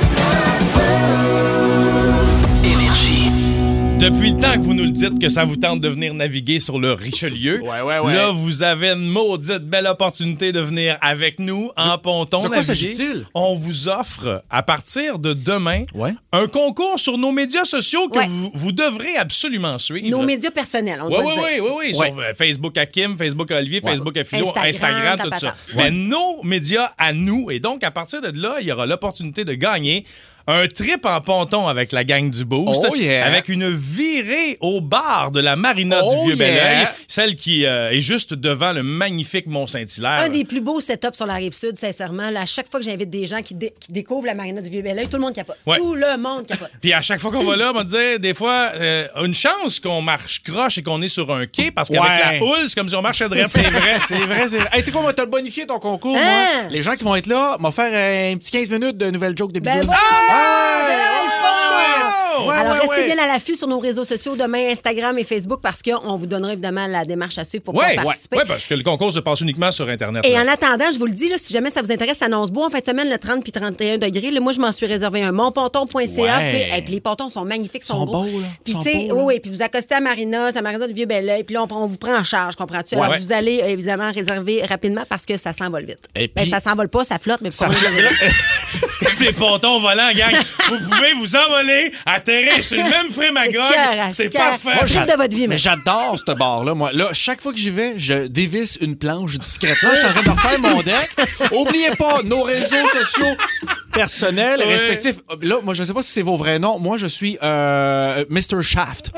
Depuis 3.98 4.32
le 4.32 4.36
temps 4.38 4.52
que 4.52 4.60
vous 4.60 4.74
nous 4.74 4.84
le 4.84 4.90
dites 4.90 5.18
que 5.18 5.28
ça 5.28 5.44
vous 5.44 5.56
tente 5.56 5.80
de 5.80 5.88
venir 5.88 6.12
naviguer 6.12 6.60
sur 6.60 6.78
le 6.78 6.92
Richelieu, 6.92 7.62
Ouais, 7.62 7.80
ouais, 7.80 7.98
ouais. 7.98 8.14
là, 8.14 8.30
vous 8.30 8.62
avez 8.62 8.90
une 8.90 9.08
maudite 9.08 9.62
belle 9.62 9.86
opportunité 9.86 10.52
de 10.52 10.60
venir 10.60 10.98
avec 11.00 11.38
nous 11.40 11.70
en 11.78 11.96
ponton 11.96 12.42
de 12.42 12.48
quoi 12.48 12.56
naviguer. 12.58 12.64
s'agit-il? 12.92 13.26
On 13.34 13.56
vous 13.56 13.88
offre, 13.88 14.44
à 14.50 14.62
partir 14.62 15.18
de 15.18 15.32
demain, 15.32 15.82
Ouais. 15.94 16.12
un 16.32 16.46
concours 16.46 17.00
sur 17.00 17.16
nos 17.16 17.32
médias 17.32 17.64
sociaux 17.64 18.08
que 18.08 18.18
Ouais. 18.18 18.26
vous, 18.28 18.50
vous 18.54 18.72
devrez 18.72 19.16
absolument 19.16 19.78
suivre. 19.78 20.08
Nos 20.10 20.22
médias 20.22 20.50
personnels, 20.50 21.00
on 21.02 21.06
Oui, 21.06 21.12
doit 21.22 21.24
oui, 21.24 21.32
dire. 21.54 21.64
oui, 21.64 21.70
oui, 21.70 21.70
oui. 21.88 21.94
Sur 21.94 22.18
euh, 22.20 22.34
Facebook 22.36 22.76
à 22.76 22.84
Kim, 22.86 23.16
Facebook 23.16 23.50
à 23.50 23.56
Olivier, 23.56 23.80
Facebook 23.80 24.16
à 24.18 24.24
Philo, 24.24 24.46
Instagram, 24.54 25.14
Instagram, 25.14 25.30
tout 25.32 25.38
ça. 25.38 25.54
Mais 25.74 25.90
nos 25.90 26.42
médias 26.44 26.90
à 26.98 27.12
nous. 27.14 27.50
Et 27.50 27.60
donc, 27.60 27.82
à 27.82 27.90
partir 27.90 28.20
de 28.20 28.28
là, 28.40 28.56
il 28.60 28.66
y 28.66 28.72
aura 28.72 28.84
l'opportunité 28.86 29.44
de 29.46 29.54
gagner 29.54 30.04
un 30.48 30.66
trip 30.68 31.04
en 31.06 31.20
ponton 31.20 31.66
avec 31.68 31.92
la 31.92 32.04
gang 32.04 32.30
du 32.30 32.44
Boost. 32.44 32.86
Oh, 32.88 32.94
yeah. 32.94 33.26
Avec 33.26 33.48
une 33.48 33.68
virée 33.70 34.56
au 34.60 34.80
bar 34.80 35.30
de 35.30 35.40
la 35.40 35.56
Marina 35.56 36.00
Oh, 36.04 36.20
du 36.22 36.28
Vieux-Belleuil. 36.28 36.54
yeah. 36.54 36.94
Celle 37.08 37.34
qui 37.34 37.66
euh, 37.66 37.90
est 37.90 38.00
juste 38.00 38.34
devant 38.34 38.72
le 38.72 38.82
magnifique 38.82 39.46
Mont-Saint-Hilaire. 39.46 40.20
Un 40.20 40.28
des 40.28 40.44
plus 40.44 40.60
beaux 40.60 40.80
setups 40.80 41.14
sur 41.14 41.26
la 41.26 41.34
rive 41.34 41.52
sud, 41.52 41.76
sincèrement. 41.76 42.30
Là, 42.30 42.42
à 42.42 42.46
chaque 42.46 42.70
fois 42.70 42.78
que 42.80 42.86
j'invite 42.86 43.10
des 43.10 43.26
gens 43.26 43.42
qui, 43.42 43.54
dé- 43.54 43.72
qui 43.80 43.90
découvrent 43.92 44.26
la 44.26 44.34
marina 44.34 44.60
du 44.60 44.70
Vieux-Belleuil, 44.70 45.06
tout 45.08 45.16
le 45.16 45.22
monde 45.22 45.34
capote. 45.34 45.56
Ouais. 45.66 45.78
Tout 45.78 45.94
le 45.94 46.16
monde 46.16 46.46
capote. 46.46 46.70
Puis 46.80 46.92
à 46.92 47.02
chaque 47.02 47.18
fois 47.20 47.30
qu'on 47.32 47.44
va 47.44 47.56
là, 47.56 47.70
on 47.74 47.78
va 47.78 47.84
dire, 47.84 48.18
des 48.20 48.34
fois, 48.34 48.70
euh, 48.74 49.06
une 49.24 49.34
chance 49.34 49.80
qu'on 49.80 50.00
marche 50.02 50.42
croche 50.44 50.78
et 50.78 50.82
qu'on 50.82 51.02
est 51.02 51.08
sur 51.08 51.32
un 51.32 51.46
quai, 51.46 51.70
parce 51.70 51.88
qu'avec 51.88 52.02
Ouais. 52.24 52.38
la 52.38 52.44
houle, 52.44 52.68
c'est 52.68 52.74
comme 52.74 52.88
si 52.88 52.94
on 52.96 53.02
marchait 53.02 53.28
de 53.28 53.34
C'est 53.48 53.62
vrai, 53.62 53.98
c'est 54.06 54.14
vrai, 54.18 54.48
c'est 54.48 54.58
vrai. 54.58 54.68
Hey, 54.72 54.80
tu 54.80 54.86
sais 54.86 54.92
quoi, 54.92 55.02
moi, 55.02 55.12
t'as 55.12 55.24
le 55.24 55.30
bonifié 55.30 55.66
ton 55.66 55.78
concours, 55.78 56.16
Hein? 56.16 56.22
moi. 56.62 56.70
Les 56.70 56.82
gens 56.82 56.92
qui 56.92 57.04
vont 57.04 57.16
être 57.16 57.26
là 57.26 57.56
m'ont 57.58 57.72
faire 57.72 57.86
un 58.32 58.36
petit 58.36 58.50
15 58.52 58.70
minutes 58.70 58.96
de 58.96 59.10
nouvelles 59.10 59.36
jokes 59.36 59.52
de 59.52 59.60
bisous. 59.60 59.74
Ben 59.76 59.86
voilà! 59.86 60.35
Ah! 60.38 61.25
Ouais, 62.48 62.54
Alors, 62.56 62.72
ouais, 62.74 62.78
restez 62.80 63.00
ouais. 63.08 63.14
bien 63.14 63.24
à 63.24 63.26
l'affût 63.28 63.54
sur 63.54 63.68
nos 63.68 63.78
réseaux 63.78 64.04
sociaux, 64.04 64.36
demain, 64.36 64.68
Instagram 64.70 65.18
et 65.18 65.24
Facebook, 65.24 65.60
parce 65.62 65.82
qu'on 65.82 66.16
vous 66.16 66.26
donnera 66.26 66.52
évidemment 66.52 66.86
la 66.86 67.04
démarche 67.04 67.38
à 67.38 67.44
suivre 67.44 67.64
pour 67.64 67.74
Oui, 67.74 67.84
pouvoir 67.88 68.04
participer. 68.06 68.38
parce 68.46 68.66
que 68.66 68.74
le 68.74 68.82
concours 68.82 69.12
se 69.12 69.20
passe 69.20 69.40
uniquement 69.40 69.70
sur 69.70 69.88
Internet. 69.88 70.24
Et 70.26 70.32
là. 70.32 70.42
en 70.44 70.48
attendant, 70.48 70.86
je 70.92 70.98
vous 70.98 71.06
le 71.06 71.12
dis, 71.12 71.28
là, 71.28 71.36
si 71.38 71.52
jamais 71.52 71.70
ça 71.70 71.82
vous 71.82 71.90
intéresse, 71.92 72.18
ça 72.18 72.26
annonce 72.26 72.50
beau 72.50 72.64
en 72.64 72.70
fin 72.70 72.78
de 72.80 72.84
semaine, 72.84 73.08
le 73.10 73.18
30 73.18 73.42
puis 73.42 73.52
31 73.52 73.98
degrés. 73.98 74.30
Là, 74.30 74.40
moi, 74.40 74.52
je 74.52 74.60
m'en 74.60 74.72
suis 74.72 74.86
réservé 74.86 75.22
un 75.22 75.32
monponton.ca. 75.32 76.38
Ouais. 76.38 76.82
Puis, 76.84 76.94
les 76.94 77.00
pontons 77.00 77.28
sont 77.28 77.44
magnifiques, 77.44 77.84
sont, 77.84 77.96
Sont 77.98 78.06
beaux. 78.06 78.26
Puis, 78.64 78.74
tu 78.74 78.82
sais, 78.82 79.10
oui, 79.12 79.22
oui, 79.22 79.40
puis 79.40 79.50
vous 79.50 79.62
accostez 79.62 79.94
à 79.94 80.00
Marina, 80.00 80.46
à 80.54 80.62
Marina 80.62 80.86
du 80.86 80.94
Vieux-Belleuil, 80.94 81.44
puis 81.44 81.54
là, 81.54 81.64
on, 81.70 81.74
on 81.74 81.86
vous 81.86 81.96
prend 81.96 82.16
en 82.16 82.24
charge, 82.24 82.56
comprends-tu? 82.56 82.94
Ouais. 82.96 83.02
Alors, 83.04 83.18
vous 83.18 83.32
allez 83.32 83.60
euh, 83.62 83.68
évidemment 83.68 84.10
réserver 84.12 84.62
rapidement 84.64 85.02
parce 85.08 85.24
que 85.26 85.36
ça 85.36 85.52
s'envole 85.52 85.84
vite. 85.84 86.00
Et 86.14 86.28
Ben, 86.28 86.42
puis- 86.42 86.50
ça 86.50 86.60
s'envole 86.60 86.88
pas, 86.88 87.04
ça 87.04 87.18
flotte, 87.18 87.40
mais 87.42 87.50
Ça 87.50 87.66
pour 87.66 87.74
fait- 87.76 89.16
Des 89.18 89.32
pontons 89.32 89.80
volants, 89.80 90.10
gang. 90.14 90.32
vous 90.68 90.78
pouvez 90.90 91.12
vous 91.14 91.36
envoler, 91.36 91.92
atterrir 92.04 92.35
serrés 92.44 92.62
sur 92.62 92.76
le 92.78 92.90
même 92.90 93.10
à 94.00 94.10
C'est 94.10 94.28
parfait. 94.28 94.74
Moi, 94.74 94.84
de 95.06 95.16
votre 95.16 95.36
vie, 95.36 95.48
mais 95.48 95.58
j'adore 95.58 96.16
ce 96.24 96.32
bar-là, 96.32 96.74
moi. 96.74 96.90
Là, 96.92 97.08
chaque 97.12 97.40
fois 97.40 97.52
que 97.52 97.58
j'y 97.58 97.70
vais, 97.70 97.94
je 97.98 98.26
dévisse 98.26 98.78
une 98.80 98.96
planche 98.96 99.38
discrètement. 99.38 99.90
Je 99.92 99.96
suis 99.98 100.06
en 100.06 100.10
train 100.12 100.22
de 100.22 100.30
refaire 100.30 100.60
mon 100.60 100.82
deck. 100.82 101.10
Oubliez 101.52 101.90
pas, 101.98 102.22
nos 102.24 102.42
réseaux 102.42 102.88
sociaux 102.92 103.34
personnels, 103.92 104.60
Ouais. 104.60 104.66
respectifs. 104.72 105.16
Là, 105.42 105.56
moi, 105.62 105.74
je 105.74 105.82
sais 105.84 105.94
pas 105.94 106.02
si 106.02 106.12
c'est 106.12 106.22
vos 106.22 106.36
vrais 106.36 106.58
noms. 106.58 106.78
Moi, 106.78 106.98
je 106.98 107.06
suis 107.06 107.38
euh, 107.42 108.24
Mr. 108.28 108.60
Shaft. 108.62 109.12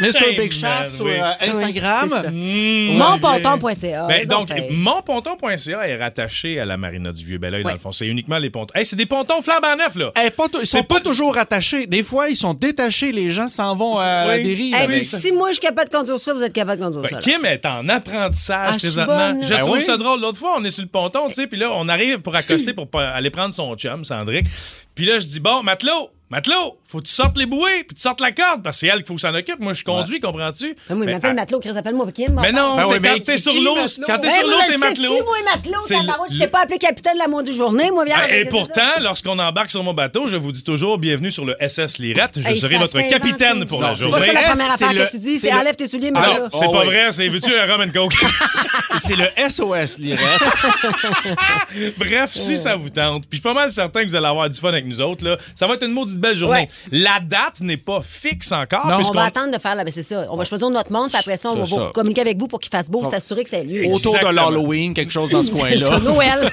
Mr. 0.00 0.36
Big 0.38 0.52
Shaft 0.52 0.96
sur 0.96 1.06
euh, 1.06 1.32
Instagram. 1.40 2.08
Oui, 2.12 2.18
c'est. 2.22 2.30
Mmh. 2.30 2.96
Monponton.ca. 2.96 4.06
Ben, 4.06 4.26
donc, 4.26 4.48
monponton.ca 4.70 5.88
est 5.88 5.96
rattaché 5.96 6.60
à 6.60 6.64
la 6.64 6.76
marina 6.76 7.12
du 7.12 7.24
Vieux-Belleuil, 7.24 7.62
dans 7.62 7.68
Ouais. 7.68 7.74
le 7.74 7.80
fond. 7.80 7.92
C'est 7.92 8.06
uniquement 8.06 8.38
les 8.38 8.50
pontons. 8.50 8.74
Hey, 8.74 8.86
c'est 8.86 8.96
des 8.96 9.06
pontons 9.06 9.42
flambant 9.42 9.76
neufs, 9.76 9.96
là. 9.96 10.12
Pas 10.12 10.46
ils 10.60 10.66
sont 10.66 10.84
pas 10.84 11.00
toujours 11.00 11.36
attachés. 11.36 11.86
Des 11.86 12.02
fois, 12.02 12.28
ils 12.28 12.36
sont 12.38 12.54
détachés. 12.54 13.12
Les 13.12 13.30
gens 13.30 13.48
s'en 13.48 13.74
vont 13.76 13.98
à 13.98 14.26
la 14.26 14.36
Oui. 14.36 14.42
dérive. 14.44 14.74
Hey, 14.74 14.82
avec 14.84 14.96
puis 14.96 15.04
ça. 15.04 15.18
si 15.18 15.32
moi, 15.32 15.48
je 15.48 15.54
suis 15.54 15.60
capable 15.62 15.90
de 15.90 15.96
conduire 15.96 16.18
ça, 16.20 16.32
vous 16.34 16.42
êtes 16.42 16.52
capable 16.52 16.80
de 16.80 16.86
conduire 16.86 17.02
Ben, 17.02 17.08
ça. 17.10 17.16
là. 17.16 17.22
Kim 17.22 17.44
est 17.44 17.66
en 17.66 17.88
apprentissage 17.88 18.66
Ah, 18.68 18.72
je 18.74 18.78
suis 18.78 18.88
présentement. 18.88 19.16
bonne. 19.34 19.42
Je 19.42 19.48
Ben 19.50 19.58
trouve 19.62 19.76
oui. 19.76 19.82
ça 19.82 19.96
drôle. 19.96 20.20
L'autre 20.20 20.38
fois, 20.38 20.54
on 20.58 20.64
est 20.64 20.70
sur 20.70 20.82
le 20.82 20.88
ponton, 20.88 21.28
tu 21.28 21.34
sais, 21.34 21.46
puis 21.46 21.58
là, 21.58 21.70
on 21.74 21.88
arrive 21.88 22.18
pour 22.20 22.34
accoster 22.34 22.72
pour 22.72 22.88
aller 23.00 23.30
prendre 23.30 23.52
son 23.54 23.74
chum, 23.76 24.04
Sandrick. 24.04 24.46
Puis 24.94 25.04
là, 25.06 25.18
je 25.18 25.26
dis, 25.26 25.40
bon, 25.40 25.62
matelot, 25.62 26.10
matelot, 26.30 26.76
faut 26.86 26.98
que 27.00 27.06
tu 27.06 27.12
sortes 27.14 27.38
les 27.38 27.46
bouées, 27.46 27.84
puis 27.84 27.94
tu 27.94 28.02
sortes 28.02 28.20
la 28.20 28.32
corde, 28.32 28.62
parce 28.62 28.76
que 28.76 28.80
c'est 28.80 28.86
elle 28.88 28.98
qu'il 28.98 29.06
faut 29.06 29.14
que 29.14 29.20
s'en 29.20 29.34
occupe. 29.34 29.58
Moi, 29.60 29.72
je 29.72 29.82
conduis, 29.84 30.20
comprends-tu? 30.20 30.76
Ah, 30.78 30.92
oui, 30.92 30.96
mais 31.00 31.06
Mais, 31.06 31.14
appelle 31.14 31.30
ah, 31.30 31.34
matelot, 31.34 31.60
Chris, 31.60 31.76
appelle-moi 31.76 32.12
Kim. 32.12 32.38
mais 32.40 32.52
non, 32.52 32.76
Ben 32.76 32.86
oui, 32.86 32.96
mais 33.00 33.08
quand 33.18 33.24
t'es 33.24 33.34
qui- 33.36 33.42
sur 33.42 33.54
l'eau, 33.60 33.76
quand 34.06 34.18
t'es 34.18 34.26
Ben, 34.28 34.30
sur 34.30 34.46
l'eau, 34.46 34.52
moi, 34.56 34.64
t'es 34.68 34.76
matelot. 34.76 35.12
moi, 35.24 35.36
matelot, 35.54 35.78
C'est 35.84 35.94
tabarouette, 35.94 36.32
je 36.32 36.38
t'ai 36.38 36.48
pas 36.48 36.60
appelé 36.62 36.78
capitaine 36.78 37.14
de 37.14 37.18
la 37.20 37.28
maudite 37.28 37.54
journée, 37.54 37.90
moi. 37.90 38.04
Ah, 38.14 38.30
Et 38.34 38.44
pourtant, 38.46 38.82
lorsqu'on 39.00 39.38
embarque 39.38 39.70
sur 39.70 39.82
mon 39.82 39.94
bateau, 39.94 40.28
je 40.28 40.36
vous 40.36 40.52
dis 40.52 40.64
toujours 40.64 40.98
bienvenue 40.98 41.30
sur 41.30 41.44
le 41.44 41.56
SS 41.60 41.98
Lirette. 41.98 42.40
Je 42.40 42.48
Hey, 42.48 42.56
serai 42.58 42.76
votre 42.76 42.98
capitaine 43.08 43.64
pour 43.64 43.80
la 43.80 43.90
c'est 43.96 44.04
C'est 44.04 44.10
journée. 44.10 44.26
pas 44.26 44.32
la 44.32 44.42
première 44.50 44.70
c'est 44.76 44.84
affaire 44.84 44.92
le- 44.92 45.04
que 45.06 45.10
tu 45.10 45.18
dis, 45.18 45.36
c'est 45.36 45.48
c'est 45.48 45.54
le- 45.54 45.60
enlève 45.60 45.76
tes 45.76 45.86
souliers, 45.86 46.12
Ah, 46.14 46.34
c'est 46.52 46.66
Oh, 46.66 46.72
pas 46.72 46.84
vrai, 46.84 47.08
c'est 47.10 47.28
veux-tu 47.28 47.54
un 47.54 47.66
rum 47.66 47.80
and 47.82 47.90
coke? 47.92 48.12
C'est 49.00 49.14
le 49.16 49.26
SOS, 49.48 49.98
Lirette. 49.98 50.18
Bref, 51.98 52.30
si 52.32 52.56
ça 52.56 52.74
vous 52.74 52.88
tente, 52.88 53.22
puis 53.28 53.32
je 53.32 53.36
suis 53.36 53.42
pas 53.42 53.54
mal 53.54 53.70
certain 53.70 54.02
que 54.02 54.08
vous 54.08 54.16
allez 54.16 54.26
avoir 54.26 54.48
du 54.48 54.58
fun 54.58 54.70
avec 54.70 54.86
nous 54.86 55.00
autres, 55.00 55.24
là, 55.24 55.36
ça 55.54 55.66
va 55.66 55.74
être 55.74 55.84
une 55.84 55.92
maudite 55.92 56.17
belle 56.18 56.36
journée. 56.36 56.60
Ouais. 56.60 56.68
La 56.92 57.20
date 57.20 57.60
n'est 57.60 57.76
pas 57.76 58.00
fixe 58.02 58.52
encore. 58.52 58.86
Non. 58.86 59.00
On 59.08 59.12
va 59.12 59.24
attendre 59.24 59.52
de 59.54 59.60
faire 59.60 59.74
là, 59.74 59.84
ben 59.84 59.92
c'est 59.94 60.02
ça. 60.02 60.26
On 60.30 60.36
va 60.36 60.44
choisir 60.44 60.68
notre 60.70 60.92
monde, 60.92 61.08
puis 61.08 61.16
après 61.18 61.36
ça, 61.36 61.50
on 61.50 61.56
va 61.56 61.64
C'est 61.64 61.74
ça. 61.74 61.90
communiquer 61.94 62.20
avec 62.20 62.38
vous 62.38 62.48
pour 62.48 62.60
qu'il 62.60 62.70
fasse 62.70 62.90
beau, 62.90 63.08
s'assurer 63.08 63.44
que 63.44 63.50
ça 63.50 63.58
ait 63.58 63.64
lieu. 63.64 63.86
Autour 63.92 64.14
de 64.14 64.28
l'Halloween, 64.34 64.92
quelque 64.94 65.12
chose 65.12 65.30
dans 65.30 65.42
ce 65.42 65.48
Sur 65.54 65.58
coin-là. 65.58 65.98
Noël. 66.00 66.50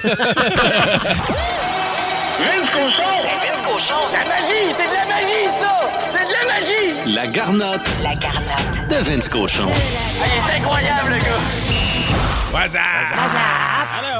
Vince 2.38 2.70
Cochon! 2.72 3.16
Vince 3.42 3.62
Cochon! 3.62 4.00
La 4.12 4.24
magie! 4.28 4.74
C'est 4.76 4.88
de 4.88 4.94
la 4.94 5.06
magie, 5.06 5.48
ça! 5.60 5.80
C'est 6.10 6.26
de 6.26 6.32
la 6.32 6.44
magie! 6.52 7.14
La 7.14 7.26
garnotte 7.26 7.88
La 8.02 8.14
garnotte. 8.14 8.88
de 8.90 8.96
Vince 9.10 9.28
Cochon. 9.28 9.66
Il 9.68 10.22
est 10.22 10.58
incroyable, 10.60 11.10
le 11.10 11.18
gars! 11.18 11.42
What's 12.52 12.74
up? 12.74 13.65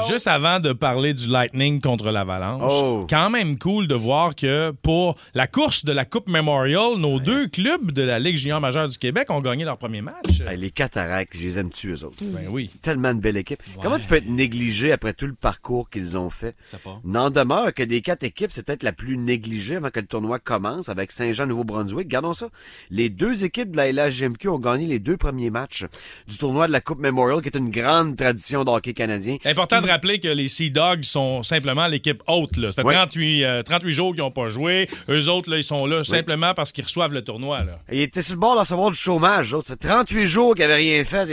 Juste 0.07 0.27
avant 0.27 0.59
de 0.59 0.73
parler 0.73 1.13
du 1.13 1.27
Lightning 1.27 1.81
contre 1.81 2.11
l'Avalanche, 2.11 2.71
Oh. 2.83 3.05
quand 3.09 3.29
même 3.29 3.57
cool 3.57 3.87
de 3.87 3.95
voir 3.95 4.35
que 4.35 4.71
pour 4.81 5.15
la 5.33 5.47
course 5.47 5.83
de 5.85 5.91
la 5.91 6.05
Coupe 6.05 6.27
Memorial, 6.29 6.95
nos 6.97 7.19
deux 7.19 7.47
clubs 7.47 7.91
de 7.91 8.03
la 8.03 8.19
Ligue 8.19 8.37
junior 8.37 8.61
majeure 8.61 8.87
du 8.87 8.97
Québec 8.97 9.29
ont 9.29 9.41
gagné 9.41 9.65
leur 9.65 9.77
premier 9.77 10.01
match. 10.01 10.41
Hey, 10.47 10.57
les 10.57 10.71
cataractes, 10.71 11.33
je 11.35 11.41
les 11.41 11.59
aime 11.59 11.69
tuer, 11.71 11.93
eux 11.93 12.03
autres? 12.05 12.17
Ben 12.21 12.47
oui. 12.49 12.69
Tellement 12.81 13.13
de 13.13 13.19
belle 13.19 13.37
équipe. 13.37 13.61
Comment 13.81 13.99
tu 13.99 14.07
peux 14.07 14.15
être 14.15 14.27
négligé 14.29 14.91
après 14.91 15.13
tout 15.13 15.27
le 15.27 15.33
parcours 15.33 15.89
qu'ils 15.89 16.17
ont 16.17 16.29
fait? 16.29 16.55
Ça 16.61 16.77
part. 16.77 16.99
N'en 17.03 17.29
demeure 17.29 17.73
que 17.73 17.83
des 17.83 18.01
quatre 18.01 18.23
équipes, 18.23 18.51
c'est 18.51 18.63
peut-être 18.63 18.83
la 18.83 18.93
plus 18.93 19.17
négligée 19.17 19.75
avant 19.77 19.89
que 19.89 19.99
le 19.99 20.07
tournoi 20.07 20.39
commence 20.39 20.89
avec 20.89 21.11
Saint-Jean-Nouveau-Brunswick. 21.11 22.07
Gardons 22.07 22.33
ça. 22.33 22.47
Les 22.89 23.09
deux 23.09 23.43
équipes 23.43 23.71
de 23.71 23.77
la 23.77 23.91
LHGMQ 23.91 24.47
ont 24.49 24.59
gagné 24.59 24.85
les 24.87 24.99
deux 24.99 25.17
premiers 25.17 25.49
matchs 25.49 25.85
du 26.27 26.37
tournoi 26.37 26.67
de 26.67 26.71
la 26.71 26.81
Coupe 26.81 26.99
Memorial, 26.99 27.41
qui 27.41 27.49
est 27.49 27.57
une 27.57 27.69
grande 27.69 28.15
tradition 28.15 28.63
de 28.63 28.69
hockey 28.69 28.93
canadien. 28.93 29.37
Important 29.45 29.81
de 29.81 29.87
rappeler 29.97 30.19
que 30.19 30.27
les 30.27 30.47
Sea 30.47 30.69
Dogs 30.69 31.03
sont 31.03 31.43
simplement 31.43 31.87
l'équipe 31.87 32.21
haute. 32.27 32.57
Là. 32.57 32.71
Ça 32.71 32.81
fait 32.83 32.87
Ouais. 32.87 32.93
38, 32.95 33.43
euh, 33.43 33.63
38 33.63 33.91
jours 33.93 34.13
qu'ils 34.13 34.23
n'ont 34.23 34.31
pas 34.31 34.49
joué. 34.49 34.87
Eux 35.09 35.27
autres, 35.29 35.49
là, 35.49 35.57
ils 35.57 35.63
sont 35.63 35.85
là 35.85 36.03
simplement 36.03 36.53
parce 36.53 36.71
qu'ils 36.71 36.83
reçoivent 36.83 37.13
le 37.13 37.23
tournoi. 37.23 37.63
Là. 37.63 37.79
Il 37.91 37.99
était 37.99 38.21
sur 38.21 38.35
le 38.35 38.39
bord 38.39 38.53
de 38.55 38.59
recevoir 38.59 38.91
du 38.91 38.97
chômage. 38.97 39.53
là. 39.53 39.61
Ça 39.61 39.75
fait 39.79 39.87
38 39.87 40.25
jours 40.27 40.55
qu'ils 40.55 40.63
n'avaient 40.63 40.75
rien 40.75 41.03
fait. 41.03 41.27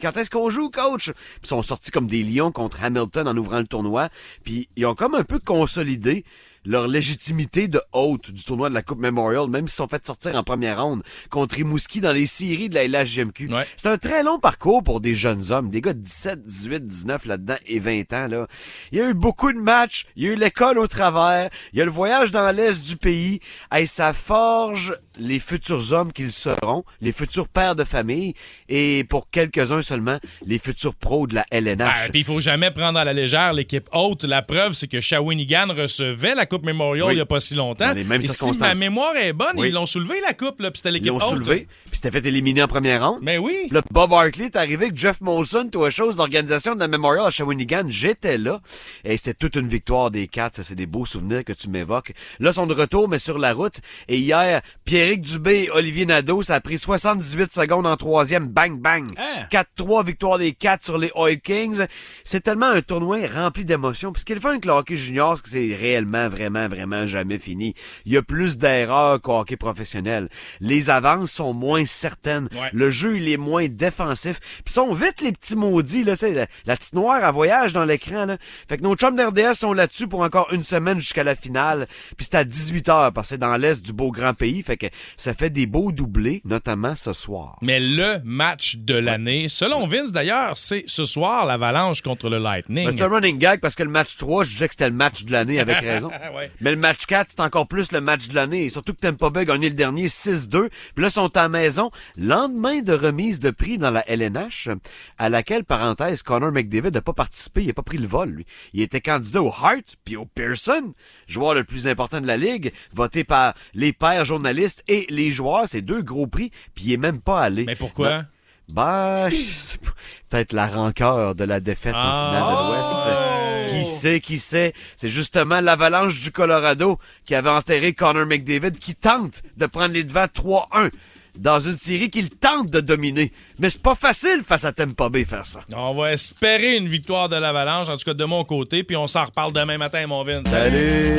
Quand 0.00 0.16
est-ce 0.16 0.30
qu'on 0.30 0.50
joue, 0.50 0.70
coach? 0.70 1.10
Puis 1.12 1.14
ils 1.44 1.48
sont 1.48 1.62
sortis 1.62 1.90
comme 1.90 2.06
des 2.06 2.22
lions 2.22 2.52
contre 2.52 2.82
Hamilton 2.82 3.28
en 3.28 3.36
ouvrant 3.36 3.58
le 3.60 3.66
tournoi. 3.66 4.08
Puis 4.44 4.68
ils 4.76 4.86
ont 4.86 4.94
comme 4.94 5.14
un 5.14 5.24
peu 5.24 5.38
consolidé 5.38 6.24
leur 6.68 6.86
légitimité 6.86 7.66
de 7.66 7.80
hôte 7.94 8.30
du 8.30 8.44
tournoi 8.44 8.68
de 8.68 8.74
la 8.74 8.82
Coupe 8.82 9.00
Memorial, 9.00 9.48
même 9.48 9.66
s'ils 9.66 9.76
sont 9.76 9.88
fait 9.88 10.04
sortir 10.04 10.34
en 10.36 10.44
première 10.44 10.82
ronde 10.82 11.02
contre 11.30 11.56
Rimouski 11.56 12.02
dans 12.02 12.12
les 12.12 12.26
séries 12.26 12.68
de 12.68 12.74
la 12.74 12.86
LHGMQ. 12.86 13.48
C'est 13.76 13.88
un 13.88 13.96
très 13.96 14.22
long 14.22 14.38
parcours 14.38 14.82
pour 14.82 15.00
des 15.00 15.14
jeunes 15.14 15.50
hommes, 15.50 15.70
des 15.70 15.80
gars 15.80 15.94
de 15.94 16.00
17, 16.00 16.44
18, 16.44 16.84
19 16.86 17.24
là-dedans 17.24 17.56
et 17.66 17.78
20 17.78 18.12
ans. 18.12 18.26
Là. 18.28 18.46
Il 18.92 18.98
y 18.98 19.00
a 19.00 19.08
eu 19.08 19.14
beaucoup 19.14 19.50
de 19.50 19.58
matchs, 19.58 20.04
il 20.14 20.24
y 20.24 20.28
a 20.28 20.32
eu 20.32 20.36
l'école 20.36 20.78
au 20.78 20.86
travers, 20.86 21.48
il 21.72 21.78
y 21.78 21.82
a 21.82 21.86
le 21.86 21.90
voyage 21.90 22.32
dans 22.32 22.54
l'est 22.54 22.86
du 22.86 22.96
pays. 22.96 23.40
et 23.74 23.86
ça 23.86 24.12
forge 24.12 24.94
les 25.18 25.40
futurs 25.40 25.94
hommes 25.94 26.12
qu'ils 26.12 26.32
seront, 26.32 26.84
les 27.00 27.12
futurs 27.12 27.48
pères 27.48 27.76
de 27.76 27.84
famille 27.84 28.34
et 28.68 29.04
pour 29.08 29.30
quelques-uns 29.30 29.82
seulement, 29.82 30.18
les 30.44 30.58
futurs 30.58 30.94
pros 30.94 31.26
de 31.26 31.34
la 31.34 31.46
LNH. 31.50 31.80
Ah, 31.82 32.08
Puis 32.10 32.20
il 32.20 32.24
faut 32.24 32.40
jamais 32.40 32.70
prendre 32.70 32.98
à 32.98 33.04
la 33.04 33.14
légère 33.14 33.54
l'équipe 33.54 33.88
haute. 33.92 34.24
La 34.24 34.42
preuve, 34.42 34.74
c'est 34.74 34.86
que 34.86 35.00
Shawinigan 35.00 35.68
recevait 35.74 36.34
la 36.34 36.44
Coupe 36.44 36.57
Memorial 36.64 37.06
Oui. 37.08 37.12
il 37.14 37.16
n'y 37.16 37.22
a 37.22 37.26
pas 37.26 37.40
si 37.40 37.54
longtemps. 37.54 37.88
Dans 37.88 37.94
les 37.96 38.04
mêmes 38.04 38.20
Et 38.22 38.28
si 38.28 38.50
ma 38.58 38.74
mémoire 38.74 39.16
est 39.16 39.32
bonne, 39.32 39.48
Oui. 39.56 39.68
ils 39.68 39.74
l'ont 39.74 39.86
soulevé 39.86 40.20
la 40.26 40.34
Coupe, 40.34 40.60
là, 40.60 40.70
puis 40.70 40.78
c'était 40.78 40.90
Ils 40.90 40.92
l'équipe 40.94 41.08
l'ont 41.08 41.16
haute. 41.16 41.28
soulevé, 41.28 41.66
puis 41.86 41.94
c'était 41.96 42.10
fait 42.10 42.26
éliminer 42.26 42.62
en 42.62 42.68
première 42.68 43.06
ronde. 43.08 43.18
Mais 43.22 43.38
oui. 43.38 43.56
Puis 43.66 43.74
là, 43.74 43.82
Bob 43.90 44.12
Hartley 44.12 44.46
est 44.46 44.56
arrivé 44.56 44.86
avec 44.86 44.96
Jeff 44.96 45.20
Molson, 45.20 45.68
toi 45.70 45.90
chose, 45.90 46.16
l'organisation 46.16 46.74
de 46.74 46.80
la 46.80 46.88
Memorial 46.88 47.26
à 47.26 47.30
Shawinigan. 47.30 47.84
J'étais 47.88 48.38
là. 48.38 48.60
Et 49.04 49.16
c'était 49.16 49.34
toute 49.34 49.56
une 49.56 49.68
victoire 49.68 50.10
des 50.10 50.26
quatre. 50.28 50.56
Ça, 50.56 50.62
c'est 50.62 50.74
des 50.74 50.86
beaux 50.86 51.04
souvenirs 51.06 51.44
que 51.44 51.52
tu 51.52 51.68
m'évoques. 51.68 52.12
Là, 52.40 52.52
sont 52.52 52.66
de 52.66 52.74
retour, 52.74 53.08
mais 53.08 53.18
sur 53.18 53.38
la 53.38 53.52
route. 53.52 53.76
Et 54.08 54.18
hier, 54.18 54.62
Pierrick 54.84 55.20
Dubé 55.22 55.64
et 55.64 55.70
Olivier 55.70 56.06
Nadeau, 56.06 56.42
ça 56.42 56.54
a 56.56 56.60
pris 56.60 56.78
78 56.78 57.52
secondes 57.52 57.86
en 57.86 57.96
troisième. 57.96 58.48
Bang, 58.48 58.78
bang. 58.80 59.06
4-3, 59.50 60.04
victoire 60.04 60.38
des 60.38 60.52
quatre 60.52 60.84
sur 60.84 60.98
les 60.98 61.10
Oil 61.14 61.40
Kings. 61.40 61.86
C'est 62.24 62.40
tellement 62.40 62.66
un 62.66 62.82
tournoi 62.82 63.18
rempli 63.32 63.64
d'émotions. 63.64 64.12
Puis 64.12 64.20
ce 64.20 64.24
qui 64.26 64.32
est 64.32 64.36
le 64.36 64.40
fun 64.40 64.50
avec 64.50 64.64
le 64.64 64.72
hockey 64.72 64.96
junior, 64.96 65.36
c'est 65.36 65.42
que 65.42 65.48
c'est 65.50 65.74
réellement, 65.74 66.28
vraiment, 66.28 66.47
vraiment 66.48 67.06
jamais 67.06 67.38
fini. 67.38 67.74
Il 68.06 68.12
y 68.12 68.16
a 68.16 68.22
plus 68.22 68.58
d'erreurs 68.58 69.20
qu'au 69.20 69.38
hockey 69.40 69.56
professionnel. 69.56 70.28
Les 70.60 70.90
avances 70.90 71.32
sont 71.32 71.52
moins 71.52 71.84
certaines. 71.84 72.48
Ouais. 72.52 72.70
Le 72.72 72.90
jeu, 72.90 73.16
il 73.18 73.28
est 73.28 73.36
moins 73.36 73.66
défensif. 73.68 74.40
Puis 74.64 74.72
sont 74.72 74.94
vite 74.94 75.20
les 75.20 75.32
petits 75.32 75.56
maudits, 75.56 76.04
là. 76.04 76.16
C'est 76.16 76.32
la, 76.32 76.46
la 76.66 76.76
petite 76.76 76.94
noire 76.94 77.22
à 77.22 77.30
voyage 77.30 77.72
dans 77.72 77.84
l'écran, 77.84 78.26
là. 78.26 78.36
Fait 78.68 78.78
que 78.78 78.82
nos 78.82 78.94
chums 78.96 79.16
d'RDS 79.16 79.54
sont 79.54 79.72
là-dessus 79.72 80.08
pour 80.08 80.20
encore 80.20 80.52
une 80.52 80.64
semaine 80.64 80.98
jusqu'à 80.98 81.24
la 81.24 81.34
finale. 81.34 81.86
Puis 82.16 82.26
c'est 82.30 82.36
à 82.36 82.44
18 82.44 82.88
heures 82.88 83.12
parce 83.12 83.28
que 83.28 83.34
c'est 83.34 83.38
dans 83.38 83.56
l'est 83.56 83.84
du 83.84 83.92
beau 83.92 84.10
grand 84.10 84.34
pays. 84.34 84.62
Fait 84.62 84.76
que 84.76 84.86
ça 85.16 85.34
fait 85.34 85.50
des 85.50 85.66
beaux 85.66 85.92
doublés, 85.92 86.40
notamment 86.44 86.94
ce 86.94 87.12
soir. 87.12 87.58
Mais 87.62 87.80
le 87.80 88.20
match 88.24 88.76
de 88.76 88.94
l'année, 88.94 89.48
selon 89.48 89.86
Vince 89.86 90.12
d'ailleurs, 90.12 90.56
c'est 90.56 90.84
ce 90.86 91.04
soir 91.04 91.46
l'Avalanche 91.46 92.02
contre 92.02 92.28
le 92.28 92.38
Lightning. 92.38 92.86
Ben, 92.86 92.96
c'est 92.96 93.04
un 93.04 93.08
running 93.08 93.38
gag 93.38 93.60
parce 93.60 93.74
que 93.74 93.82
le 93.82 93.90
match 93.90 94.16
3, 94.16 94.44
je 94.44 94.50
disais 94.50 94.68
que 94.68 94.74
c'était 94.74 94.88
le 94.88 94.94
match 94.94 95.24
de 95.24 95.32
l'année 95.32 95.60
avec 95.60 95.78
raison. 95.78 96.10
Ouais. 96.34 96.50
Mais 96.60 96.70
le 96.70 96.76
match 96.76 97.06
4, 97.06 97.30
c'est 97.30 97.40
encore 97.40 97.68
plus 97.68 97.92
le 97.92 98.00
match 98.00 98.28
de 98.28 98.34
l'année. 98.34 98.70
Surtout 98.70 98.94
que 98.94 99.00
Tampa 99.00 99.30
Bay 99.30 99.40
a 99.40 99.44
gagné 99.44 99.68
le 99.68 99.74
dernier 99.74 100.06
6-2. 100.06 100.68
Puis 100.68 101.02
là, 101.02 101.08
ils 101.08 101.10
sont 101.10 101.36
à 101.36 101.42
la 101.42 101.48
maison. 101.48 101.90
Lendemain 102.16 102.82
de 102.82 102.92
remise 102.92 103.40
de 103.40 103.50
prix 103.50 103.78
dans 103.78 103.90
la 103.90 104.08
LNH, 104.08 104.70
à 105.18 105.28
laquelle, 105.28 105.64
parenthèse, 105.64 106.22
Connor 106.22 106.52
McDavid 106.52 106.90
n'a 106.90 107.00
pas 107.00 107.12
participé. 107.12 107.62
Il 107.62 107.68
n'a 107.68 107.74
pas 107.74 107.82
pris 107.82 107.98
le 107.98 108.06
vol, 108.06 108.30
lui. 108.30 108.46
Il 108.72 108.82
était 108.82 109.00
candidat 109.00 109.42
au 109.42 109.48
Hart 109.48 109.96
puis 110.04 110.16
au 110.16 110.26
Pearson, 110.26 110.94
joueur 111.26 111.54
le 111.54 111.64
plus 111.64 111.88
important 111.88 112.20
de 112.20 112.26
la 112.26 112.36
Ligue, 112.36 112.72
voté 112.92 113.24
par 113.24 113.54
les 113.74 113.92
pairs 113.92 114.24
journalistes 114.24 114.82
et 114.88 115.06
les 115.08 115.30
joueurs. 115.30 115.64
C'est 115.66 115.82
deux 115.82 116.02
gros 116.02 116.26
prix, 116.26 116.50
puis 116.74 116.84
il 116.86 116.92
est 116.92 116.98
même 116.98 117.20
pas 117.20 117.40
allé. 117.40 117.64
Mais 117.64 117.76
pourquoi? 117.76 118.24
Ben, 118.68 119.28
c'est 119.30 119.80
p- 119.80 119.88
peut-être 120.28 120.52
la 120.52 120.66
rancœur 120.66 121.34
de 121.34 121.44
la 121.44 121.60
défaite 121.60 121.94
en 121.94 122.00
Ah. 122.02 122.26
finale 122.26 122.42
de 122.54 123.72
l'Ouest. 123.74 123.84
Qui 123.84 123.84
sait, 123.98 124.20
qui 124.20 124.38
sait? 124.38 124.72
C'est 124.96 125.08
justement 125.08 125.60
l'avalanche 125.60 126.20
du 126.20 126.30
Colorado 126.30 126.98
qui 127.26 127.34
avait 127.34 127.50
enterré 127.50 127.92
Connor 127.92 128.26
McDavid 128.26 128.72
qui 128.72 128.94
tente 128.94 129.42
de 129.56 129.66
prendre 129.66 129.94
les 129.94 130.04
devants 130.04 130.26
3-1 130.26 130.90
dans 131.38 131.58
une 131.60 131.76
série 131.76 132.10
qu'il 132.10 132.30
tente 132.30 132.68
de 132.70 132.80
dominer. 132.80 133.32
Mais 133.58 133.70
c'est 133.70 133.82
pas 133.82 133.94
facile 133.94 134.42
face 134.46 134.64
à 134.64 134.72
Tampa 134.72 135.08
Bay 135.08 135.24
faire 135.24 135.46
ça. 135.46 135.60
On 135.76 135.92
va 135.94 136.12
espérer 136.12 136.76
une 136.76 136.88
victoire 136.88 137.28
de 137.28 137.36
l'Avalanche, 137.36 137.88
en 137.88 137.96
tout 137.96 138.04
cas 138.04 138.14
de 138.14 138.24
mon 138.24 138.44
côté, 138.44 138.82
puis 138.84 138.96
on 138.96 139.06
s'en 139.06 139.24
reparle 139.26 139.52
demain 139.52 139.78
matin, 139.78 140.06
mon 140.06 140.24
Vince. 140.24 140.48
Salut! 140.48 141.18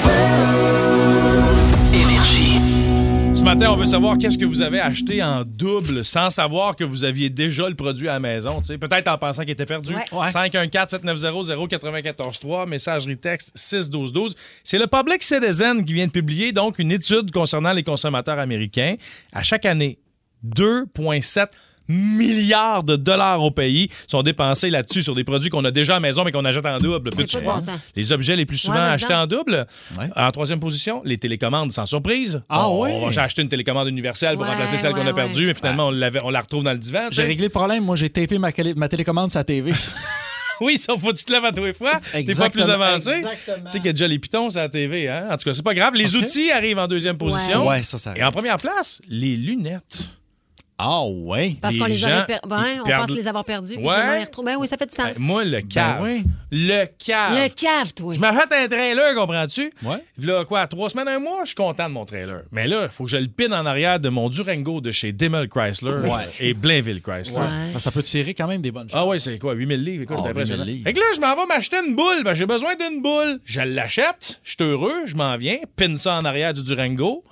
Ce 3.41 3.43
matin, 3.43 3.71
on 3.71 3.75
veut 3.75 3.85
savoir 3.85 4.19
qu'est-ce 4.19 4.37
que 4.37 4.45
vous 4.45 4.61
avez 4.61 4.79
acheté 4.79 5.23
en 5.23 5.43
double 5.43 6.05
sans 6.05 6.29
savoir 6.29 6.75
que 6.75 6.83
vous 6.83 7.05
aviez 7.05 7.31
déjà 7.31 7.67
le 7.67 7.73
produit 7.73 8.07
à 8.07 8.13
la 8.13 8.19
maison. 8.19 8.61
tu 8.61 8.67
sais. 8.67 8.77
Peut-être 8.77 9.07
en 9.07 9.17
pensant 9.17 9.41
qu'il 9.41 9.49
était 9.49 9.65
perdu. 9.65 9.95
Ouais. 9.95 10.03
Ouais. 10.11 10.27
514-790-0943, 10.27 12.67
messagerie 12.67 13.17
texte 13.17 13.51
61212. 13.55 14.35
C'est 14.63 14.77
le 14.77 14.85
Public 14.85 15.23
Citizen 15.23 15.83
qui 15.83 15.93
vient 15.93 16.05
de 16.05 16.11
publier 16.11 16.51
donc 16.51 16.77
une 16.77 16.91
étude 16.91 17.31
concernant 17.31 17.73
les 17.73 17.81
consommateurs 17.81 18.37
américains. 18.37 18.93
À 19.33 19.41
chaque 19.41 19.65
année, 19.65 19.97
2,7 20.45 21.47
milliards 21.91 22.83
de 22.83 22.95
dollars 22.95 23.43
au 23.43 23.51
pays 23.51 23.89
sont 24.07 24.23
dépensés 24.23 24.69
là-dessus 24.69 25.03
sur 25.03 25.15
des 25.15 25.23
produits 25.23 25.49
qu'on 25.49 25.65
a 25.65 25.71
déjà 25.71 25.93
à 25.93 25.95
la 25.97 25.99
maison 26.01 26.23
mais 26.23 26.31
qu'on 26.31 26.45
achète 26.45 26.65
en 26.65 26.77
double. 26.77 27.11
Bon. 27.11 27.55
Les 27.95 28.11
objets 28.11 28.35
les 28.35 28.45
plus 28.45 28.57
souvent 28.57 28.75
Ouais, 28.75 28.89
achetés 28.89 29.13
en 29.13 29.27
double? 29.27 29.67
En 30.15 30.31
troisième 30.31 30.59
position, 30.59 31.01
les 31.05 31.17
télécommandes, 31.17 31.71
sans 31.71 31.85
surprise. 31.85 32.41
Ah 32.49 32.69
On- 32.69 32.81
ouais? 32.81 32.99
On 33.03 33.09
va 33.09 33.23
acheter 33.23 33.41
une 33.41 33.49
télécommande 33.49 33.87
universelle 33.87 34.35
pour 34.35 34.43
Ouais, 34.43 34.49
remplacer 34.49 34.77
celle 34.77 34.93
qu'on 34.93 35.05
a 35.07 35.13
perdue, 35.13 35.41
ouais. 35.41 35.47
mais 35.47 35.53
finalement, 35.53 35.87
on, 35.87 35.91
la 35.91 36.41
retrouve 36.41 36.63
dans 36.63 36.71
le 36.71 36.77
divan. 36.77 37.07
J'ai 37.11 37.23
réglé 37.23 37.45
le 37.45 37.49
problème. 37.51 37.83
Moi, 37.83 37.95
j'ai 37.95 38.09
tapé 38.09 38.37
ma, 38.37 38.51
télécommande 38.51 39.31
sur 39.31 39.39
la 39.39 39.43
TV. 39.43 39.71
Oui, 40.63 40.77
sauf 40.77 41.01
faut 41.01 41.11
que 41.11 41.17
tu 41.17 41.25
te 41.25 41.31
lèves 41.31 41.43
à 41.45 41.51
tous 41.51 41.65
les 41.65 41.73
fois. 41.73 41.99
T'es 42.11 42.23
pas 42.35 42.51
plus 42.51 42.69
avancé. 42.69 43.09
exactement. 43.13 43.65
Tu 43.65 43.71
sais 43.71 43.77
qu'il 43.79 43.85
y 43.87 43.89
a 43.89 43.93
déjà 43.93 44.07
les 44.07 44.19
pitons 44.19 44.47
sur 44.51 44.61
la 44.61 44.69
TV. 44.69 45.09
Hein? 45.09 45.29
En 45.31 45.35
tout 45.35 45.45
cas, 45.45 45.53
c'est 45.55 45.63
pas 45.63 45.73
grave. 45.73 45.95
Les 45.95 46.15
outils 46.15 46.51
arrivent 46.51 46.77
en 46.77 46.85
deuxième 46.85 47.17
position. 47.17 47.67
Ouais, 47.67 47.81
ça, 47.81 47.97
ça 47.97 48.13
Et 48.15 48.23
en 48.23 48.29
première 48.29 48.57
place, 48.57 49.01
les 49.09 49.35
lunettes. 49.37 50.03
Ah 50.83 51.03
ouais. 51.05 51.55
Parce 51.61 51.77
qu'on 51.77 51.85
les 51.85 51.93
gens, 51.93 52.07
aurait 52.09 52.25
per- 52.25 52.37
ben, 52.47 52.63
on 52.83 52.89
pense 52.89 53.09
les 53.11 53.27
avoir 53.27 53.45
perdus. 53.45 53.75
Puis 53.75 53.85
Ouais. 53.85 54.17
les 54.19 54.23
retrouve. 54.25 54.45
Ben 54.45 54.55
oui, 54.59 54.67
ça 54.67 54.77
fait 54.77 54.87
du 54.89 54.95
sens. 54.95 55.13
Ben, 55.15 55.23
moi, 55.23 55.43
le 55.43 55.61
cave. 55.61 55.99
oui. 56.01 56.23
Le 56.51 56.85
cave. 56.85 57.33
Le 57.35 57.47
cave, 57.49 57.93
toi. 57.93 58.13
Je 58.13 58.19
m'achète 58.19 58.51
un 58.51 58.67
trailer, 58.67 59.15
comprends-tu? 59.15 59.71
Ouais. 59.83 60.03
Là, 60.21 60.43
quoi, 60.43 60.65
trois 60.67 60.89
semaines, 60.89 61.07
un 61.07 61.19
mois, 61.19 61.41
je 61.43 61.47
suis 61.47 61.55
content 61.55 61.87
de 61.87 61.93
mon 61.93 62.03
trailer. 62.05 62.41
Mais 62.51 62.67
là, 62.67 62.81
il 62.85 62.89
faut 62.89 63.05
que 63.05 63.09
je 63.11 63.17
le 63.17 63.27
pine 63.27 63.53
en 63.53 63.65
arrière 63.65 63.99
de 63.99 64.09
mon 64.09 64.27
Durango 64.27 64.81
de 64.81 64.91
chez 64.91 65.11
Dimmel 65.13 65.47
Chrysler 65.47 65.93
Ouais. 65.93 66.09
et 66.41 66.53
Blainville 66.53 67.01
Chrysler. 67.01 67.37
Ouais. 67.37 67.79
Ça 67.79 67.91
peut 67.91 68.03
tirer 68.03 68.33
quand 68.33 68.47
même 68.47 68.61
des 68.61 68.71
bonnes 68.71 68.89
choses. 68.89 68.99
Ah 68.99 69.05
ouais, 69.05 69.19
c'est 69.19 69.37
quoi, 69.39 69.53
8000 69.53 69.83
livres? 69.83 70.03
Écoute, 70.03 70.17
Ah, 70.19 70.23
c'est 70.23 70.29
impressionnant. 70.31 70.63
8000 70.63 70.73
livres. 70.77 70.87
Fait 70.87 70.93
que 70.93 70.99
là, 70.99 71.05
je 71.15 71.21
m'en 71.21 71.35
vais 71.35 71.45
m'acheter 71.45 71.77
une 71.87 71.95
boule. 71.95 72.23
Ben, 72.25 72.33
j'ai 72.33 72.45
besoin 72.45 72.71
d'une 72.75 73.01
boule. 73.01 73.39
Je 73.45 73.61
l'achète, 73.61 74.41
je 74.43 74.51
suis 74.51 74.63
heureux, 74.63 75.05
je 75.05 75.15
m'en 75.15 75.37
viens, 75.37 75.57
pine 75.75 75.95
ça 75.97 76.15
en 76.15 76.25
arrière 76.25 76.53
du 76.53 76.63
Durango. 76.63 77.23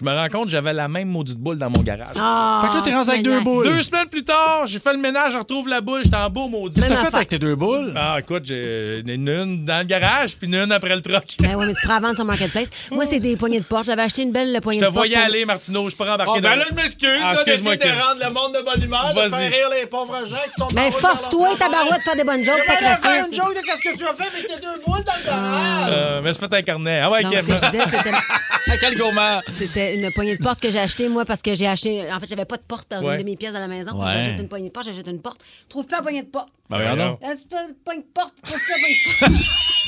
Je 0.00 0.04
me 0.04 0.14
rends 0.16 0.28
compte 0.28 0.44
que 0.46 0.50
j'avais 0.52 0.72
la 0.72 0.88
même 0.88 1.08
maudite 1.08 1.38
boule 1.38 1.58
dans 1.58 1.68
mon 1.68 1.82
garage. 1.82 2.14
Ah, 2.18 2.60
Fait 2.62 2.68
que 2.70 2.76
là, 2.76 2.82
t'es 2.82 2.94
rendu 2.94 3.10
avec 3.10 3.22
deux 3.22 3.40
boules. 3.40 3.64
Deux 3.66 3.82
semaines 3.82 4.06
plus 4.06 4.24
tard, 4.24 4.62
j'ai 4.66 4.78
fait 4.78 4.92
le 4.92 4.98
ménage, 4.98 5.32
je 5.32 5.38
retrouve 5.38 5.68
la 5.68 5.80
boule, 5.82 6.00
j'étais 6.04 6.16
en 6.16 6.30
beau 6.30 6.48
maudit. 6.48 6.80
Qu'est-ce 6.80 6.88
que 6.88 6.94
t'as 6.94 7.10
fait 7.10 7.16
avec 7.16 7.28
tes 7.28 7.38
deux 7.38 7.54
boules? 7.54 7.92
Ah, 7.96 8.16
écoute, 8.18 8.44
j'ai 8.46 9.02
une, 9.06 9.28
une 9.28 9.62
dans 9.62 9.78
le 9.78 9.84
garage, 9.84 10.36
puis 10.36 10.46
une 10.48 10.72
après 10.72 10.94
le 10.94 11.02
truck. 11.02 11.24
Ben 11.40 11.54
oui, 11.56 11.66
mais 11.66 11.74
tu 11.74 11.80
pourras 11.82 12.00
vendre 12.00 12.16
sur 12.16 12.24
Marketplace. 12.24 12.68
Moi, 12.90 13.04
c'est 13.04 13.20
des 13.20 13.36
poignées 13.36 13.60
de 13.60 13.64
porte. 13.64 13.84
J'avais 13.86 14.02
acheté 14.02 14.22
une 14.22 14.32
belle 14.32 14.58
poignée 14.62 14.80
Je 14.80 14.86
te 14.86 14.90
de 14.90 14.94
porte. 14.94 15.06
voyais 15.06 15.16
pour- 15.16 15.24
aller, 15.26 15.44
Martineau, 15.44 15.90
je 15.90 15.96
peux 15.96 16.04
pas 16.04 16.14
embarquer 16.14 16.32
Oh, 16.36 16.40
ben 16.40 16.50
dans- 16.50 16.56
là, 16.56 16.64
je 16.70 16.74
m'excuse 16.74 17.20
Ah, 17.22 17.34
d'essayer 17.44 17.76
de 17.76 17.84
rendre 17.84 18.24
le 18.26 18.32
monde 18.32 18.54
de 18.54 18.62
bonne 18.64 18.82
humeur, 18.82 19.10
de 19.14 19.20
Vas-y. 19.20 19.30
faire 19.30 19.50
rire 19.52 19.68
les 19.80 19.86
pauvres 19.86 20.24
gens 20.26 20.36
qui 20.46 20.58
sont 20.58 20.68
Ben, 20.72 20.90
force-toi, 20.90 21.56
travail. 21.56 21.58
tabarouette, 21.58 21.98
de 21.98 22.02
faire 22.04 22.16
des 22.16 22.24
bonnes 22.24 22.44
jokes, 22.44 22.60
Je 22.62 22.70
sacrifice. 22.70 23.26
une 23.28 23.34
joke 23.34 23.54
de 23.54 23.60
qu'est-ce 23.66 23.90
que 23.92 23.98
tu 23.98 24.04
as 24.04 24.14
fait 24.14 24.28
avec 24.34 24.46
tes 24.46 24.60
deux 24.66 24.80
boules 24.86 25.04
dans 25.04 25.12
le 25.20 25.26
garage. 25.26 25.90
Euh, 25.92 26.20
mais 26.24 26.32
c'est 26.32 26.40
fait 26.40 26.54
un 26.54 26.62
carnet. 26.62 27.00
Ah 27.04 27.10
ouais, 27.10 27.22
je. 27.22 27.28
Ah, 28.72 28.74
Quel 28.80 28.96
gourmand. 28.96 29.40
C'était 29.50 29.89
une 29.94 30.10
poignée 30.12 30.36
de 30.36 30.42
porte 30.42 30.60
que 30.60 30.70
j'ai 30.70 30.78
achetée, 30.78 31.08
moi, 31.08 31.24
parce 31.24 31.42
que 31.42 31.54
j'ai 31.54 31.66
acheté. 31.66 32.02
En 32.12 32.18
fait, 32.20 32.26
j'avais 32.26 32.44
pas 32.44 32.56
de 32.56 32.64
porte 32.66 32.90
dans 32.90 33.02
Ouais. 33.02 33.14
une 33.14 33.20
de 33.20 33.24
mes 33.24 33.36
pièces 33.36 33.54
à 33.54 33.60
la 33.60 33.68
maison. 33.68 33.92
Ouais. 34.00 34.12
J'achète 34.12 34.40
une 34.40 34.48
poignée 34.48 34.68
de 34.68 34.72
porte, 34.72 34.86
j'achète 34.86 35.06
une 35.08 35.20
porte. 35.20 35.40
Trouve 35.68 35.86
pas 35.86 35.96
la 35.96 36.02
poignée 36.02 36.22
de 36.22 36.28
porte. 36.28 36.48
Ben, 36.68 36.78
pas 36.78 37.64
une 37.66 37.74
poignée 37.84 38.02
de 38.02 38.06
porte, 38.14 38.34
trouve 38.42 38.58
pas 38.58 38.74
la 38.74 38.78
poignée 38.78 38.96
de 38.96 39.38
porte. 39.38 39.56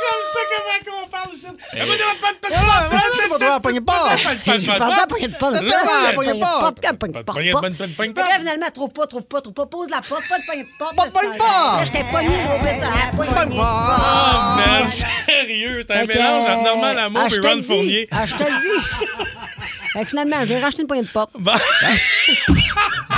J'aime 0.00 0.22
ça 0.22 0.40
comment 0.84 0.96
on 1.04 1.08
parle 1.08 1.34
ici. 1.34 1.46
Eh, 1.74 1.80
Ah, 1.80 1.84
porte. 7.24 7.38
là, 8.16 8.38
finalement, 8.38 8.70
trouve 8.72 8.90
pas, 8.90 9.06
trouve 9.06 9.26
pas, 9.26 9.40
trouve 9.40 9.54
pas. 9.54 9.66
Pose 9.66 9.90
la 9.90 10.00
porte, 10.00 10.22
pas 10.28 10.38
de 10.38 10.42
porte. 10.78 10.96
Pas 10.96 11.06
de 11.06 11.10
poignée 11.12 11.28
de 11.28 11.36
porte. 11.38 11.76
Là, 11.76 11.84
j'étais 11.84 12.00
hein. 12.00 12.04
Ah, 13.58 14.56
man, 14.58 14.88
sérieux, 14.88 15.80
c'est 15.86 15.94
un 15.94 16.06
mélange 16.06 16.44
euh, 16.46 16.52
entre 16.54 16.64
Normand 16.64 16.92
Lamour 16.92 17.22
ah, 17.24 17.34
et 17.34 17.46
Ron. 17.46 17.62
Fournier. 17.62 18.08
Ah, 18.10 18.26
je 18.26 18.34
te 18.34 18.42
le 18.42 18.58
dis. 18.60 20.06
Finalement, 20.06 20.36
j'ai 20.46 20.58
racheté 20.58 20.82
une 20.82 20.88
poignée 20.88 21.02
de 21.02 21.08
porte. 21.08 21.30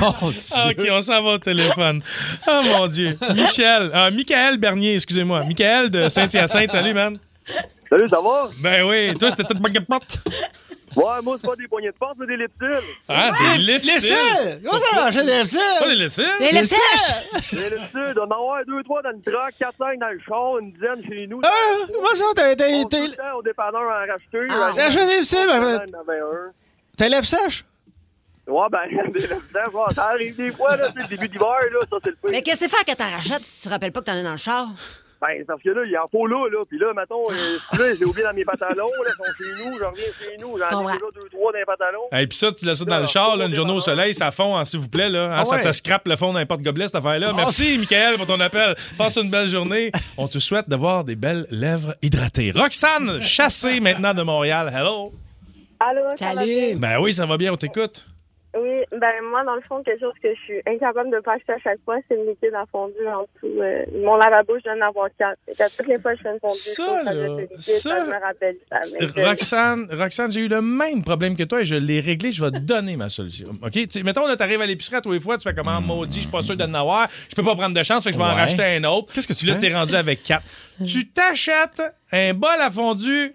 Oh, 0.04 0.32
Ah, 0.54 0.68
OK, 0.70 0.86
on 0.90 1.00
s'en 1.00 1.22
va 1.22 1.30
au 1.30 1.38
téléphone. 1.38 2.02
Oh 2.48 2.60
mon 2.78 2.86
Dieu. 2.88 3.16
Michel, 3.34 3.90
ah, 3.94 4.10
Michael 4.10 4.58
Bernier, 4.58 4.94
excusez-moi. 4.94 5.44
Michael 5.44 5.90
de 5.90 6.08
Saint-Hyacinthe, 6.08 6.72
salut, 6.72 6.94
man. 6.94 7.18
Salut, 7.88 8.08
ça 8.08 8.20
va? 8.20 8.48
Ben 8.58 8.82
oui, 8.84 9.12
toi, 9.18 9.30
c'était 9.30 9.44
toute 9.44 9.60
poignée 9.60 9.78
de 9.80 9.84
porte. 9.84 10.18
Ouais, 10.94 11.22
moi, 11.22 11.36
c'est 11.40 11.46
pas 11.48 11.56
des 11.56 11.66
poignées 11.68 11.88
de 11.88 11.94
porte, 11.94 12.16
c'est 12.20 12.26
des 12.26 12.36
lipsiles. 12.36 12.86
Ah, 13.08 13.30
des 13.54 13.58
lipsiles. 13.62 13.92
Lipsiles. 13.92 14.60
Comment 14.64 14.78
ça, 14.92 15.10
j'ai 15.10 15.24
des 15.24 15.38
lipsiles? 15.38 15.60
Pas 15.80 15.88
des 15.88 15.94
lipsiles? 15.96 16.26
Les 16.40 16.50
lèvres 16.52 16.66
sèches. 16.66 17.52
Des 17.52 17.76
lipsiles, 17.76 18.14
on 18.18 18.24
en 18.24 18.30
a 18.30 18.34
avoir 18.34 18.64
deux, 18.66 18.82
trois 18.84 19.00
dans 19.02 19.08
le 19.10 19.20
truck, 19.22 19.54
quatre, 19.58 19.76
cinq 19.78 19.98
dans 19.98 20.08
le 20.08 20.20
char, 20.26 20.58
une 20.62 20.72
dizaine 20.72 21.02
chez 21.08 21.26
nous. 21.28 21.40
Ah, 21.44 21.48
moi, 21.98 22.14
ça, 22.14 22.24
t'as 22.34 22.54
t'as- 22.56 22.68
On 22.74 22.84
t'as- 22.84 23.08
temps 23.08 23.38
au 23.38 23.42
dépanneur 23.42 23.80
à 23.82 24.04
en 24.04 24.06
racheter. 24.12 24.46
Ah, 24.50 24.70
J'ai 24.74 24.80
acheté 24.82 25.06
des 25.06 25.16
lipsiles, 25.16 25.38
mais- 25.48 25.54
Il 25.54 25.92
y 25.92 25.96
en 25.96 26.00
avait 26.00 26.20
un. 26.20 26.52
Tes 26.96 27.08
lèvres 27.08 27.24
sèches? 27.26 27.64
Ouais, 28.46 28.66
ben, 28.70 28.80
ça 29.94 30.04
arrive 30.08 30.36
des 30.36 30.50
fois, 30.50 30.76
là, 30.76 30.90
c'est 30.94 31.02
le 31.02 31.08
début 31.08 31.28
d'hiver, 31.28 31.46
là, 31.72 31.78
ça, 31.88 31.96
c'est 32.02 32.10
le 32.10 32.16
pire. 32.16 32.30
Mais 32.30 32.42
qu'est-ce 32.42 32.64
que 32.64 32.70
c'est 32.70 32.76
faire 32.76 32.84
que 32.84 32.96
t'en 32.98 33.08
rachètes 33.10 33.44
si 33.44 33.62
tu 33.62 33.68
te 33.68 33.72
rappelles 33.72 33.92
pas 33.92 34.00
que 34.00 34.06
t'en 34.06 34.14
es 34.14 34.22
dans 34.24 34.32
le 34.32 34.36
char? 34.36 34.68
Ben, 35.20 35.28
c'est 35.38 35.44
parce 35.44 35.62
que 35.62 35.68
là, 35.70 35.82
il 35.86 35.92
y 35.92 35.94
a 35.94 36.02
un 36.02 36.06
pot 36.10 36.26
là, 36.26 36.44
là, 36.50 36.58
pis 36.68 36.76
là, 36.78 36.92
mettons, 36.96 37.30
euh, 37.30 37.58
là, 37.78 37.94
j'ai 37.96 38.04
oublié 38.04 38.24
dans 38.24 38.34
mes 38.34 38.44
pantalons, 38.44 38.90
là, 39.04 39.10
ils 39.12 39.24
sont 39.24 39.32
chez 39.38 39.64
nous, 39.64 39.78
je 39.78 39.84
reviens 39.84 40.04
chez 40.18 40.36
nous, 40.38 40.58
j'en 40.58 40.80
ai 40.80 40.92
déjà 40.92 41.06
deux, 41.14 41.28
trois 41.30 41.52
dans 41.52 41.58
les 41.58 41.64
pantalons. 41.64 42.20
Et 42.20 42.26
puis 42.26 42.36
ça, 42.36 42.50
tu 42.50 42.64
laisses 42.66 42.78
ça 42.78 42.84
dans 42.84 42.98
le 42.98 43.06
char, 43.06 43.36
là, 43.36 43.46
une 43.46 43.54
journée 43.54 43.72
au 43.72 43.78
soleil, 43.78 44.12
ça 44.14 44.32
fond, 44.32 44.56
hein, 44.56 44.64
s'il 44.64 44.80
vous 44.80 44.88
plaît. 44.88 45.08
Là, 45.08 45.26
hein, 45.26 45.36
Ah 45.38 45.44
Ça 45.44 45.60
te 45.60 45.70
scrape 45.70 46.08
le 46.08 46.16
fond 46.16 46.32
d'un 46.32 46.44
porte-gobelet, 46.44 46.88
cette 46.88 46.96
affaire-là. 46.96 47.32
Merci, 47.36 47.78
Michael, 47.78 48.16
pour 48.16 48.26
ton 48.26 48.40
appel. 48.40 48.74
Passe 48.98 49.16
une 49.16 49.30
belle 49.30 49.46
journée. 49.46 49.92
On 50.16 50.26
te 50.26 50.40
souhaite 50.40 50.68
d'avoir 50.68 51.04
des 51.04 51.14
belles 51.14 51.46
lèvres 51.52 51.94
hydratées. 52.02 52.50
Roxane, 52.50 53.22
chassée 53.22 53.78
maintenant 53.78 54.14
de 54.14 54.22
Montréal. 54.22 54.72
Hello. 54.74 55.12
Allô, 55.78 56.00
ça 56.16 56.34
va 56.34 56.42
bien? 56.42 56.66
Salut. 56.66 56.78
Ben 56.80 56.98
oui, 57.00 57.12
ça 57.12 57.26
va 57.26 57.36
bien, 57.36 57.52
on 57.52 57.56
t'écoute. 57.56 58.04
Oui, 58.54 58.82
ben 58.92 59.12
moi, 59.30 59.44
dans 59.44 59.54
le 59.54 59.62
fond, 59.62 59.82
quelque 59.82 60.00
chose 60.00 60.12
que 60.22 60.28
je 60.34 60.40
suis 60.40 60.60
incapable 60.66 61.10
de 61.10 61.20
pas 61.20 61.32
acheter 61.34 61.52
à 61.54 61.58
chaque 61.58 61.78
fois, 61.86 61.96
c'est 62.06 62.16
une 62.16 62.26
liquide 62.26 62.52
à 62.54 62.66
fondu 62.70 62.94
en 63.06 63.22
dessous. 63.22 63.60
Euh, 63.62 63.84
mon 64.02 64.16
lavabo, 64.16 64.58
je 64.58 64.64
dois 64.64 64.74
en 64.74 64.88
avoir 64.88 65.08
quatre. 65.18 65.38
Et 65.48 65.62
à 65.62 65.70
toutes 65.70 65.86
les 65.86 65.98
fois 65.98 66.12
que 66.12 66.18
je 66.18 66.22
fais 66.22 66.32
une 66.34 66.38
fondue, 66.40 66.54
Ça, 66.54 67.02
là, 67.02 67.14
le 67.14 67.40
liquide, 67.40 67.58
ça- 67.58 68.04
je 68.04 68.10
me 68.10 68.20
rappelle 68.20 68.56
ça. 68.70 69.28
Roxane, 69.30 69.88
Roxane, 69.90 70.32
j'ai 70.32 70.40
eu 70.40 70.48
le 70.48 70.60
même 70.60 71.02
problème 71.02 71.34
que 71.34 71.44
toi 71.44 71.62
et 71.62 71.64
je 71.64 71.76
l'ai 71.76 72.00
réglé. 72.00 72.30
Je 72.30 72.44
vais 72.44 72.50
te 72.50 72.58
donner 72.58 72.96
ma 72.96 73.08
solution. 73.08 73.46
OK? 73.62 73.72
Tu 73.72 73.86
sais, 73.90 74.02
mettons, 74.02 74.26
là, 74.26 74.36
t'arrives 74.36 74.60
à 74.60 74.66
l'épicerie 74.66 74.96
à 74.96 75.00
tous 75.00 75.12
les 75.12 75.20
fois, 75.20 75.38
tu 75.38 75.48
fais 75.48 75.54
comment, 75.54 75.80
maudit, 75.80 76.16
je 76.16 76.20
suis 76.22 76.30
pas 76.30 76.42
sûr 76.42 76.56
de 76.56 76.64
n'avoir. 76.66 77.08
Je 77.30 77.34
peux 77.34 77.42
pas 77.42 77.54
prendre 77.56 77.74
de 77.74 77.82
chance, 77.82 78.04
fait 78.04 78.10
que 78.10 78.16
je 78.16 78.22
vais 78.22 78.28
en 78.28 78.34
racheter 78.34 78.62
un 78.64 78.84
autre. 78.84 79.12
Qu'est-ce 79.14 79.28
que 79.28 79.32
tu 79.32 79.46
là, 79.46 79.54
t'es 79.56 79.72
rendu 79.72 79.94
avec 79.94 80.22
quatre. 80.22 80.44
tu 80.86 81.08
t'achètes 81.08 81.82
un 82.12 82.34
bol 82.34 82.50
à 82.60 82.70
fondu 82.70 83.32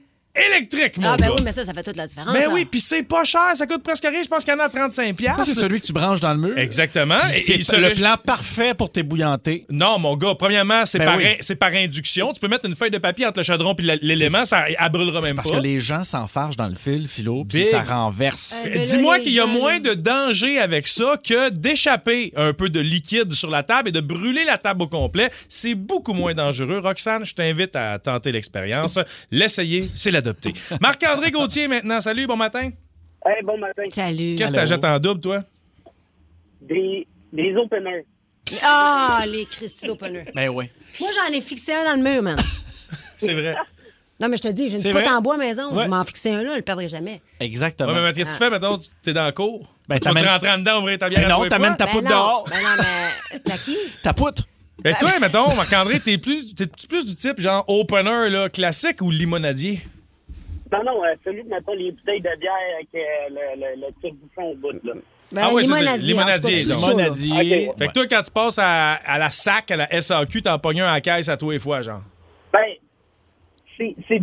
électrique, 0.48 0.98
mon 0.98 1.10
Ah, 1.10 1.18
ben 1.18 1.28
gars. 1.28 1.34
oui, 1.38 1.42
mais 1.44 1.52
ça, 1.52 1.66
ça 1.66 1.74
fait 1.74 1.84
toute 1.84 1.96
la 1.98 2.08
différence. 2.08 2.34
Ben 2.34 2.42
là. 2.42 2.50
oui, 2.52 2.66
puis 2.66 2.80
c'est 2.80 3.04
pas 3.04 3.24
cher, 3.24 3.56
ça 3.56 3.66
coûte 3.66 3.84
presque 3.84 4.04
rien. 4.04 4.22
Je 4.24 4.28
pense 4.28 4.44
qu'il 4.44 4.54
y 4.54 4.58
en 4.58 4.60
a 4.60 4.66
à 4.66 4.70
35 4.70 5.16
Ça, 5.38 5.44
c'est 5.44 5.54
celui 5.54 5.82
que 5.82 5.86
tu 5.86 5.94
branches 5.94 6.20
dans 6.20 6.34
le 6.34 6.40
mur. 6.40 6.58
Exactement. 6.58 7.20
Et- 7.36 7.64
C'est 7.64 7.78
le 7.78 7.94
plan 7.94 8.16
parfait 8.24 8.74
pour 8.74 8.92
tes 8.92 9.04
bouillantés. 9.04 9.66
Non, 9.70 10.00
mon 10.00 10.16
gars, 10.16 10.34
premièrement, 10.38 10.86
c'est 10.86 11.00
Ben 11.00 11.06
par, 11.06 11.18
oui. 11.18 11.26
in- 11.28 11.36
c'est 11.42 11.56
par 11.56 11.74
induction. 11.74 12.32
Tu 12.34 12.40
peux 12.40 12.48
mettre 12.48 12.66
une 12.68 12.76
feuille 12.76 12.92
de 12.92 12.98
papier 12.98 13.26
entre 13.26 13.40
le 13.40 13.44
chaudron 13.44 13.76
et 13.78 13.82
l'élément, 14.02 14.46
ça 14.46 14.66
elle 14.70 14.90
brûlera 14.92 15.22
C'est 15.22 15.28
même 15.30 15.36
parce 15.36 15.50
pas. 15.52 15.58
que 15.58 15.62
les 15.64 15.80
gens 15.82 16.04
s'enfargent 16.04 16.56
dans 16.58 16.68
le 16.68 16.76
fil, 16.76 17.08
Philo, 17.08 17.44
puis 17.46 17.60
Big. 17.64 17.68
ça 17.68 17.82
renverse. 17.82 18.64
Euh, 18.66 18.70
mais 18.70 18.76
là, 18.78 18.84
Dis-moi 18.84 19.18
les 19.18 19.24
qu'il 19.24 19.34
y 19.34 19.40
a 19.40 19.44
gens, 19.46 19.48
moins 19.50 19.74
là- 19.74 19.80
de 19.80 19.94
danger 19.94 20.60
avec 20.60 20.88
ça 20.88 21.16
que 21.24 21.50
d'échapper 21.50 22.32
un 22.36 22.54
peu 22.54 22.70
de 22.70 22.80
liquide 22.80 23.34
sur 23.34 23.50
la 23.50 23.64
table 23.64 23.90
et 23.90 23.92
de 23.92 24.02
brûler 24.02 24.44
la 24.46 24.58
table 24.58 24.84
au 24.84 24.88
complet. 24.88 25.30
C'est 25.50 25.76
beaucoup 25.76 26.14
moins 26.14 26.34
dangereux. 26.34 26.80
Roxane, 26.80 27.26
je 27.26 27.34
t'invite 27.34 27.76
à 27.76 28.00
tenter 28.00 28.32
l'expérience. 28.32 29.00
L'essayer, 29.32 29.90
c'est 29.96 30.12
Marc-André 30.82 31.32
Gauthier 31.32 31.68
maintenant. 31.68 32.02
Salut, 32.02 32.28
bon 32.28 32.36
matin. 32.36 32.70
Hey, 33.26 33.44
bon 33.44 33.58
matin. 33.58 33.84
Salut. 33.92 34.36
Qu'est-ce 34.38 34.52
que 34.52 34.58
t'achètes 34.58 34.86
en 34.86 35.00
double, 35.00 35.22
toi? 35.22 35.44
Des, 36.62 37.08
des 37.34 37.56
openers. 37.56 38.06
Ah, 38.64 39.24
les 39.28 39.46
Christine 39.46 39.92
Opener. 39.92 40.26
Ben 40.34 40.50
oui. 40.50 40.70
Moi, 41.00 41.10
j'en 41.14 41.34
ai 41.34 41.42
fixé 41.42 41.74
un 41.74 41.84
dans 41.84 42.02
le 42.02 42.10
mur, 42.10 42.22
man. 42.24 42.38
C'est 43.18 43.34
vrai. 43.34 43.56
Non, 44.20 44.30
mais 44.30 44.38
je 44.38 44.42
te 44.44 44.48
dis, 44.48 44.70
j'ai 44.70 44.82
une 44.88 44.94
pote 44.94 45.08
en 45.08 45.22
bois 45.22 45.38
maison. 45.38 45.76
Ouais. 45.76 45.84
Je 45.84 45.90
m'en 45.90 46.04
fixais 46.04 46.34
un 46.34 46.42
là, 46.44 46.52
je 46.54 46.56
le 46.58 46.62
perdrai 46.64 46.90
jamais. 46.90 47.22
Exactement. 47.40 47.92
Ouais, 47.94 48.02
mais 48.02 48.14
qu'est-ce 48.14 48.30
que 48.30 48.44
tu 48.44 48.44
fais, 48.46 48.50
mettons, 48.50 48.78
tu- 48.78 48.90
t'es 49.04 49.14
dans 49.14 49.26
le 49.26 49.32
cours? 49.32 49.68
Ben, 49.88 50.00
tu 50.00 50.08
rentrer 50.10 50.50
en 50.50 50.58
dedans, 50.58 50.80
ouvrir 50.80 50.98
ta 50.98 51.08
bière 51.10 51.22
Ben 51.22 51.32
à 51.32 51.38
non, 51.38 51.48
t'amènes 51.48 51.78
ta 51.78 51.86
poudre 51.88 52.04
ben 52.04 52.10
dehors. 52.10 52.46
Non, 52.50 52.56
ben 52.56 52.62
non, 52.62 52.84
mais. 53.34 53.40
T'as 53.40 53.58
qui? 53.58 53.78
Ta 54.02 54.14
poutre. 54.14 54.44
Et 54.84 54.94
toi, 54.94 55.12
mettons, 55.20 55.56
Marc-André, 55.56 56.00
t'es 56.00 56.18
plus, 56.18 56.54
t'es 56.56 56.68
plus 56.68 57.06
du 57.06 57.16
type 57.16 57.40
genre 57.40 57.64
opener 57.68 58.30
là, 58.30 58.50
classique 58.50 59.02
ou 59.02 59.12
limonadier? 59.12 59.82
Non, 60.72 60.84
non, 60.84 61.04
euh, 61.04 61.16
celui 61.24 61.44
de, 61.44 61.50
mettons, 61.50 61.74
les 61.74 61.92
bouteilles 61.92 62.22
de 62.22 62.40
bière 62.40 62.54
avec 62.76 62.88
euh, 62.96 63.00
le, 63.30 63.62
le, 63.62 63.88
le 63.88 63.94
petit 63.94 64.12
bouchon 64.14 64.50
au 64.52 64.56
bout, 64.56 64.74
là. 64.84 64.94
Ben, 65.30 65.42
ah 65.44 65.50
oui, 65.54 65.66
c'est 65.66 65.74
ça, 65.74 65.80
limonadier, 65.98 66.60
limonadier. 66.60 66.60
cas. 66.60 66.74
Limonadier. 66.76 67.72
Fait 67.78 67.88
que 67.88 67.94
toi, 67.94 68.08
quand 68.08 68.22
tu 68.22 68.32
passes 68.32 68.60
à, 68.60 68.94
à 68.94 69.18
la 69.18 69.30
SAC, 69.30 69.72
à 69.72 69.76
la 69.76 70.02
SAQ, 70.02 70.42
t'en 70.42 70.58
pognes 70.58 70.82
un 70.82 70.88
à 70.88 70.94
la 70.94 71.02
caisse 71.02 71.28
à 71.28 71.36
tous 71.36 71.52
les 71.52 71.60
fois, 71.60 71.82
genre. 71.82 72.02
Ben, 73.80 73.94
c'est 74.08 74.16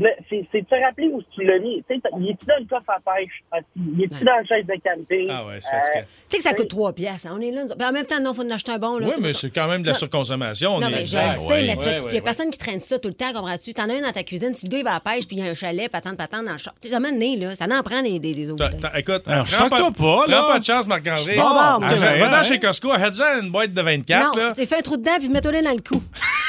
c'est 0.52 0.60
de, 0.60 0.66
se 0.68 0.84
rappeler 0.84 1.08
où 1.12 1.22
tu 1.34 1.44
l'as 1.44 1.58
mis. 1.58 1.82
Il 1.88 1.94
est-tu 2.30 2.46
dans 2.46 2.54
le 2.58 2.66
coffre 2.68 2.90
à 2.90 2.98
pêche? 3.14 3.42
aussi? 3.52 3.64
Il 3.94 4.02
est-tu 4.04 4.24
dans 4.24 4.32
la 4.32 4.44
chaise 4.44 4.66
de 4.66 4.74
camping? 4.82 5.28
Ah 5.30 5.46
ouais, 5.46 5.58
c'est 5.60 5.76
Euh. 5.76 6.02
Tu 6.28 6.36
sais 6.36 6.36
que 6.38 6.42
ça 6.42 6.54
coûte 6.54 6.68
3 6.68 6.92
piastres. 6.92 7.28
hein, 7.28 7.36
On 7.36 7.40
est 7.40 7.50
là. 7.50 7.62
Puis 7.78 7.86
en 7.88 7.92
même 7.92 8.04
temps, 8.06 8.20
non, 8.20 8.32
il 8.32 8.36
faut 8.36 8.44
en 8.46 8.50
acheter 8.50 8.72
un 8.72 8.78
bon. 8.78 8.98
Là, 8.98 9.06
Oui, 9.08 9.14
mais 9.20 9.32
c'est 9.32 9.50
quand 9.50 9.68
même 9.68 9.82
de 9.82 9.86
la 9.86 9.92
Non. 9.92 9.98
surconsommation. 9.98 10.76
on 10.76 10.80
Non, 10.80 10.88
est 10.88 10.90
mais 10.90 11.06
je 11.06 11.16
le 11.18 11.32
sais, 11.32 11.38
Ouais, 11.46 11.62
mais 11.62 11.76
ouais, 11.78 11.84
il 11.96 11.98
n'y 11.98 12.04
ouais, 12.12 12.18
a 12.18 12.22
personne 12.22 12.50
qui 12.50 12.58
traîne 12.58 12.80
ça 12.80 12.98
tout 12.98 13.08
le 13.08 13.14
temps, 13.14 13.32
comprends-tu? 13.32 13.74
T'en 13.74 13.88
as 13.88 13.94
un 13.94 14.00
dans 14.00 14.12
ta 14.12 14.22
cuisine, 14.24 14.54
si 14.54 14.66
le 14.66 14.70
gars 14.72 14.78
il 14.78 14.84
va 14.84 14.90
à 14.90 14.94
la 14.94 15.00
pêche 15.12 15.26
puis 15.26 15.36
il 15.36 15.44
y 15.44 15.48
a 15.48 15.50
un 15.50 15.54
chalet, 15.54 15.88
patente, 15.90 16.16
patente 16.16 16.44
dans 16.46 16.52
le 16.52 16.58
char. 16.58 16.74
Tu 16.80 16.88
sais, 16.88 16.94
vraiment, 16.98 17.16
né, 17.16 17.36
là, 17.36 17.54
ça 17.54 17.66
en 17.66 17.82
prend 17.82 18.02
des, 18.02 18.18
des, 18.18 18.34
des 18.34 18.50
autres. 18.50 18.68
T'as- 18.80 18.88
t'as- 18.90 18.98
Écoute, 18.98 19.22
choque-toi 19.46 19.90
pas, 19.92 20.26
là. 20.26 20.38
Prends 20.42 20.52
pas 20.54 20.58
de 20.58 20.64
chance, 20.64 20.88
Marc-André. 20.88 21.36
Bon, 21.36 21.42
bon, 21.42 21.48
Ah, 21.52 21.78
bon. 21.80 21.88
je- 21.88 22.02
Ouais, 22.02 22.18
Va 22.18 22.28
dans 22.28 22.36
ouais. 22.38 22.44
chez 22.44 22.58
Costco, 22.58 22.90
achète-en 22.92 23.40
une 23.42 23.50
boîte 23.50 23.72
de 23.72 23.80
24. 23.82 24.36
non, 24.36 24.52
tu 24.52 24.66
fais 24.66 24.78
un 24.78 24.80
trou 24.82 24.96
dedans 24.96 25.16
puis 25.18 25.28
mets-toi 25.28 25.52
dans 25.52 25.70
le 25.74 25.80
cou. 25.88 26.02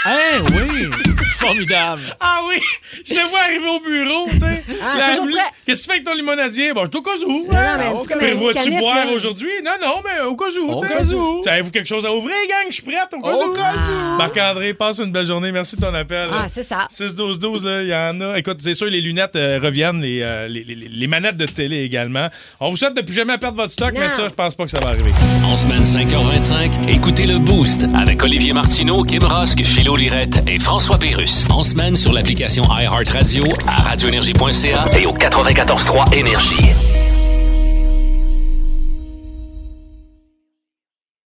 Hein, 0.05 0.41
oui! 0.51 0.85
Formidable. 1.37 2.01
Ah 2.19 2.41
oui! 2.47 2.59
Je 3.03 3.13
le 3.15 3.27
vois 3.29 3.39
arriver 3.39 3.67
au 3.67 3.79
bureau, 3.79 4.27
tu 4.31 4.39
sais. 4.39 4.63
Ah, 4.81 4.99
La- 4.99 5.07
toujours 5.09 5.25
prêt. 5.27 5.39
Qu'est-ce 5.65 5.79
que 5.79 5.83
tu 5.83 5.87
fais 5.87 5.93
avec 5.93 6.03
ton 6.05 6.13
limonadier? 6.13 6.73
Bon, 6.73 6.83
je 6.85 6.89
suis 6.89 6.97
au 6.97 7.01
cas 7.01 7.11
où. 7.25 7.47
Non, 7.51 7.59
mais 7.79 7.85
un 7.85 7.95
petit 8.01 8.07
Prévois-tu 8.17 8.63
canif, 8.63 8.79
boire 8.79 9.11
aujourd'hui? 9.13 9.49
Non, 9.63 9.71
non, 9.81 9.95
mais 10.03 10.23
au 10.25 10.35
cas 10.35 10.45
où. 10.61 10.71
Au 10.71 10.81
tu 10.81 10.87
sais. 10.87 10.93
cas 10.93 11.03
où. 11.15 11.43
Avez-vous 11.47 11.71
quelque 11.71 11.87
chose 11.87 12.05
à 12.05 12.11
ouvrir, 12.13 12.35
gang? 12.47 12.67
Je 12.69 12.73
suis 12.75 12.83
prête, 12.83 13.07
au 13.13 13.21
cas 13.21 13.29
Au 13.35 13.49
où. 13.49 13.53
cas 13.53 13.73
où. 13.73 14.17
Marc-André, 14.17 14.73
passe 14.73 14.99
une 14.99 15.11
belle 15.11 15.25
journée. 15.25 15.51
Merci 15.51 15.75
de 15.75 15.81
ton 15.81 15.93
appel. 15.93 16.29
Ah, 16.31 16.45
c'est 16.53 16.63
ça. 16.63 16.87
6-12-12, 16.91 17.65
là, 17.65 17.81
il 17.81 17.87
y 17.89 17.95
en 17.95 18.21
a. 18.21 18.37
Écoute, 18.37 18.57
c'est 18.61 18.73
sûr, 18.73 18.87
les 18.87 19.01
lunettes 19.01 19.35
euh, 19.35 19.59
reviennent, 19.61 20.01
les, 20.01 20.19
euh, 20.21 20.47
les, 20.47 20.63
les- 20.63 20.75
les 20.75 21.07
manettes 21.07 21.37
de 21.37 21.45
télé 21.45 21.83
également. 21.83 22.27
On 22.59 22.69
vous 22.69 22.77
souhaite 22.77 22.95
de 22.95 23.01
plus 23.01 23.13
jamais 23.13 23.37
perdre 23.37 23.57
votre 23.57 23.71
stock, 23.73 23.93
Non. 23.93 23.99
mais 24.01 24.09
ça, 24.09 24.27
je 24.27 24.33
pense 24.33 24.55
pas 24.55 24.65
que 24.65 24.71
ça 24.71 24.79
va 24.79 24.89
arriver. 24.89 25.11
En 25.45 25.55
semaine 25.55 25.83
5h25, 25.83 26.71
écoutez 26.89 27.25
le 27.25 27.37
Boost 27.39 27.85
avec 27.95 28.21
Olivier 28.23 28.53
Martineau, 28.53 29.03
Kim 29.03 29.23
Rosk, 29.23 29.63
Philo 29.63 29.95
Lirette 29.95 30.43
et 30.47 30.59
François 30.59 30.97
Pérus. 30.97 31.45
En 31.49 31.63
semaine 31.63 31.95
sur 31.95 32.13
l'application 32.13 32.63
iHeartRadio, 32.85 33.43
à 33.67 33.81
radioénergie.ca 33.81 34.85
et 34.97 35.05
au 35.05 35.13
94.3 35.13 36.13
Énergie. 36.15 36.69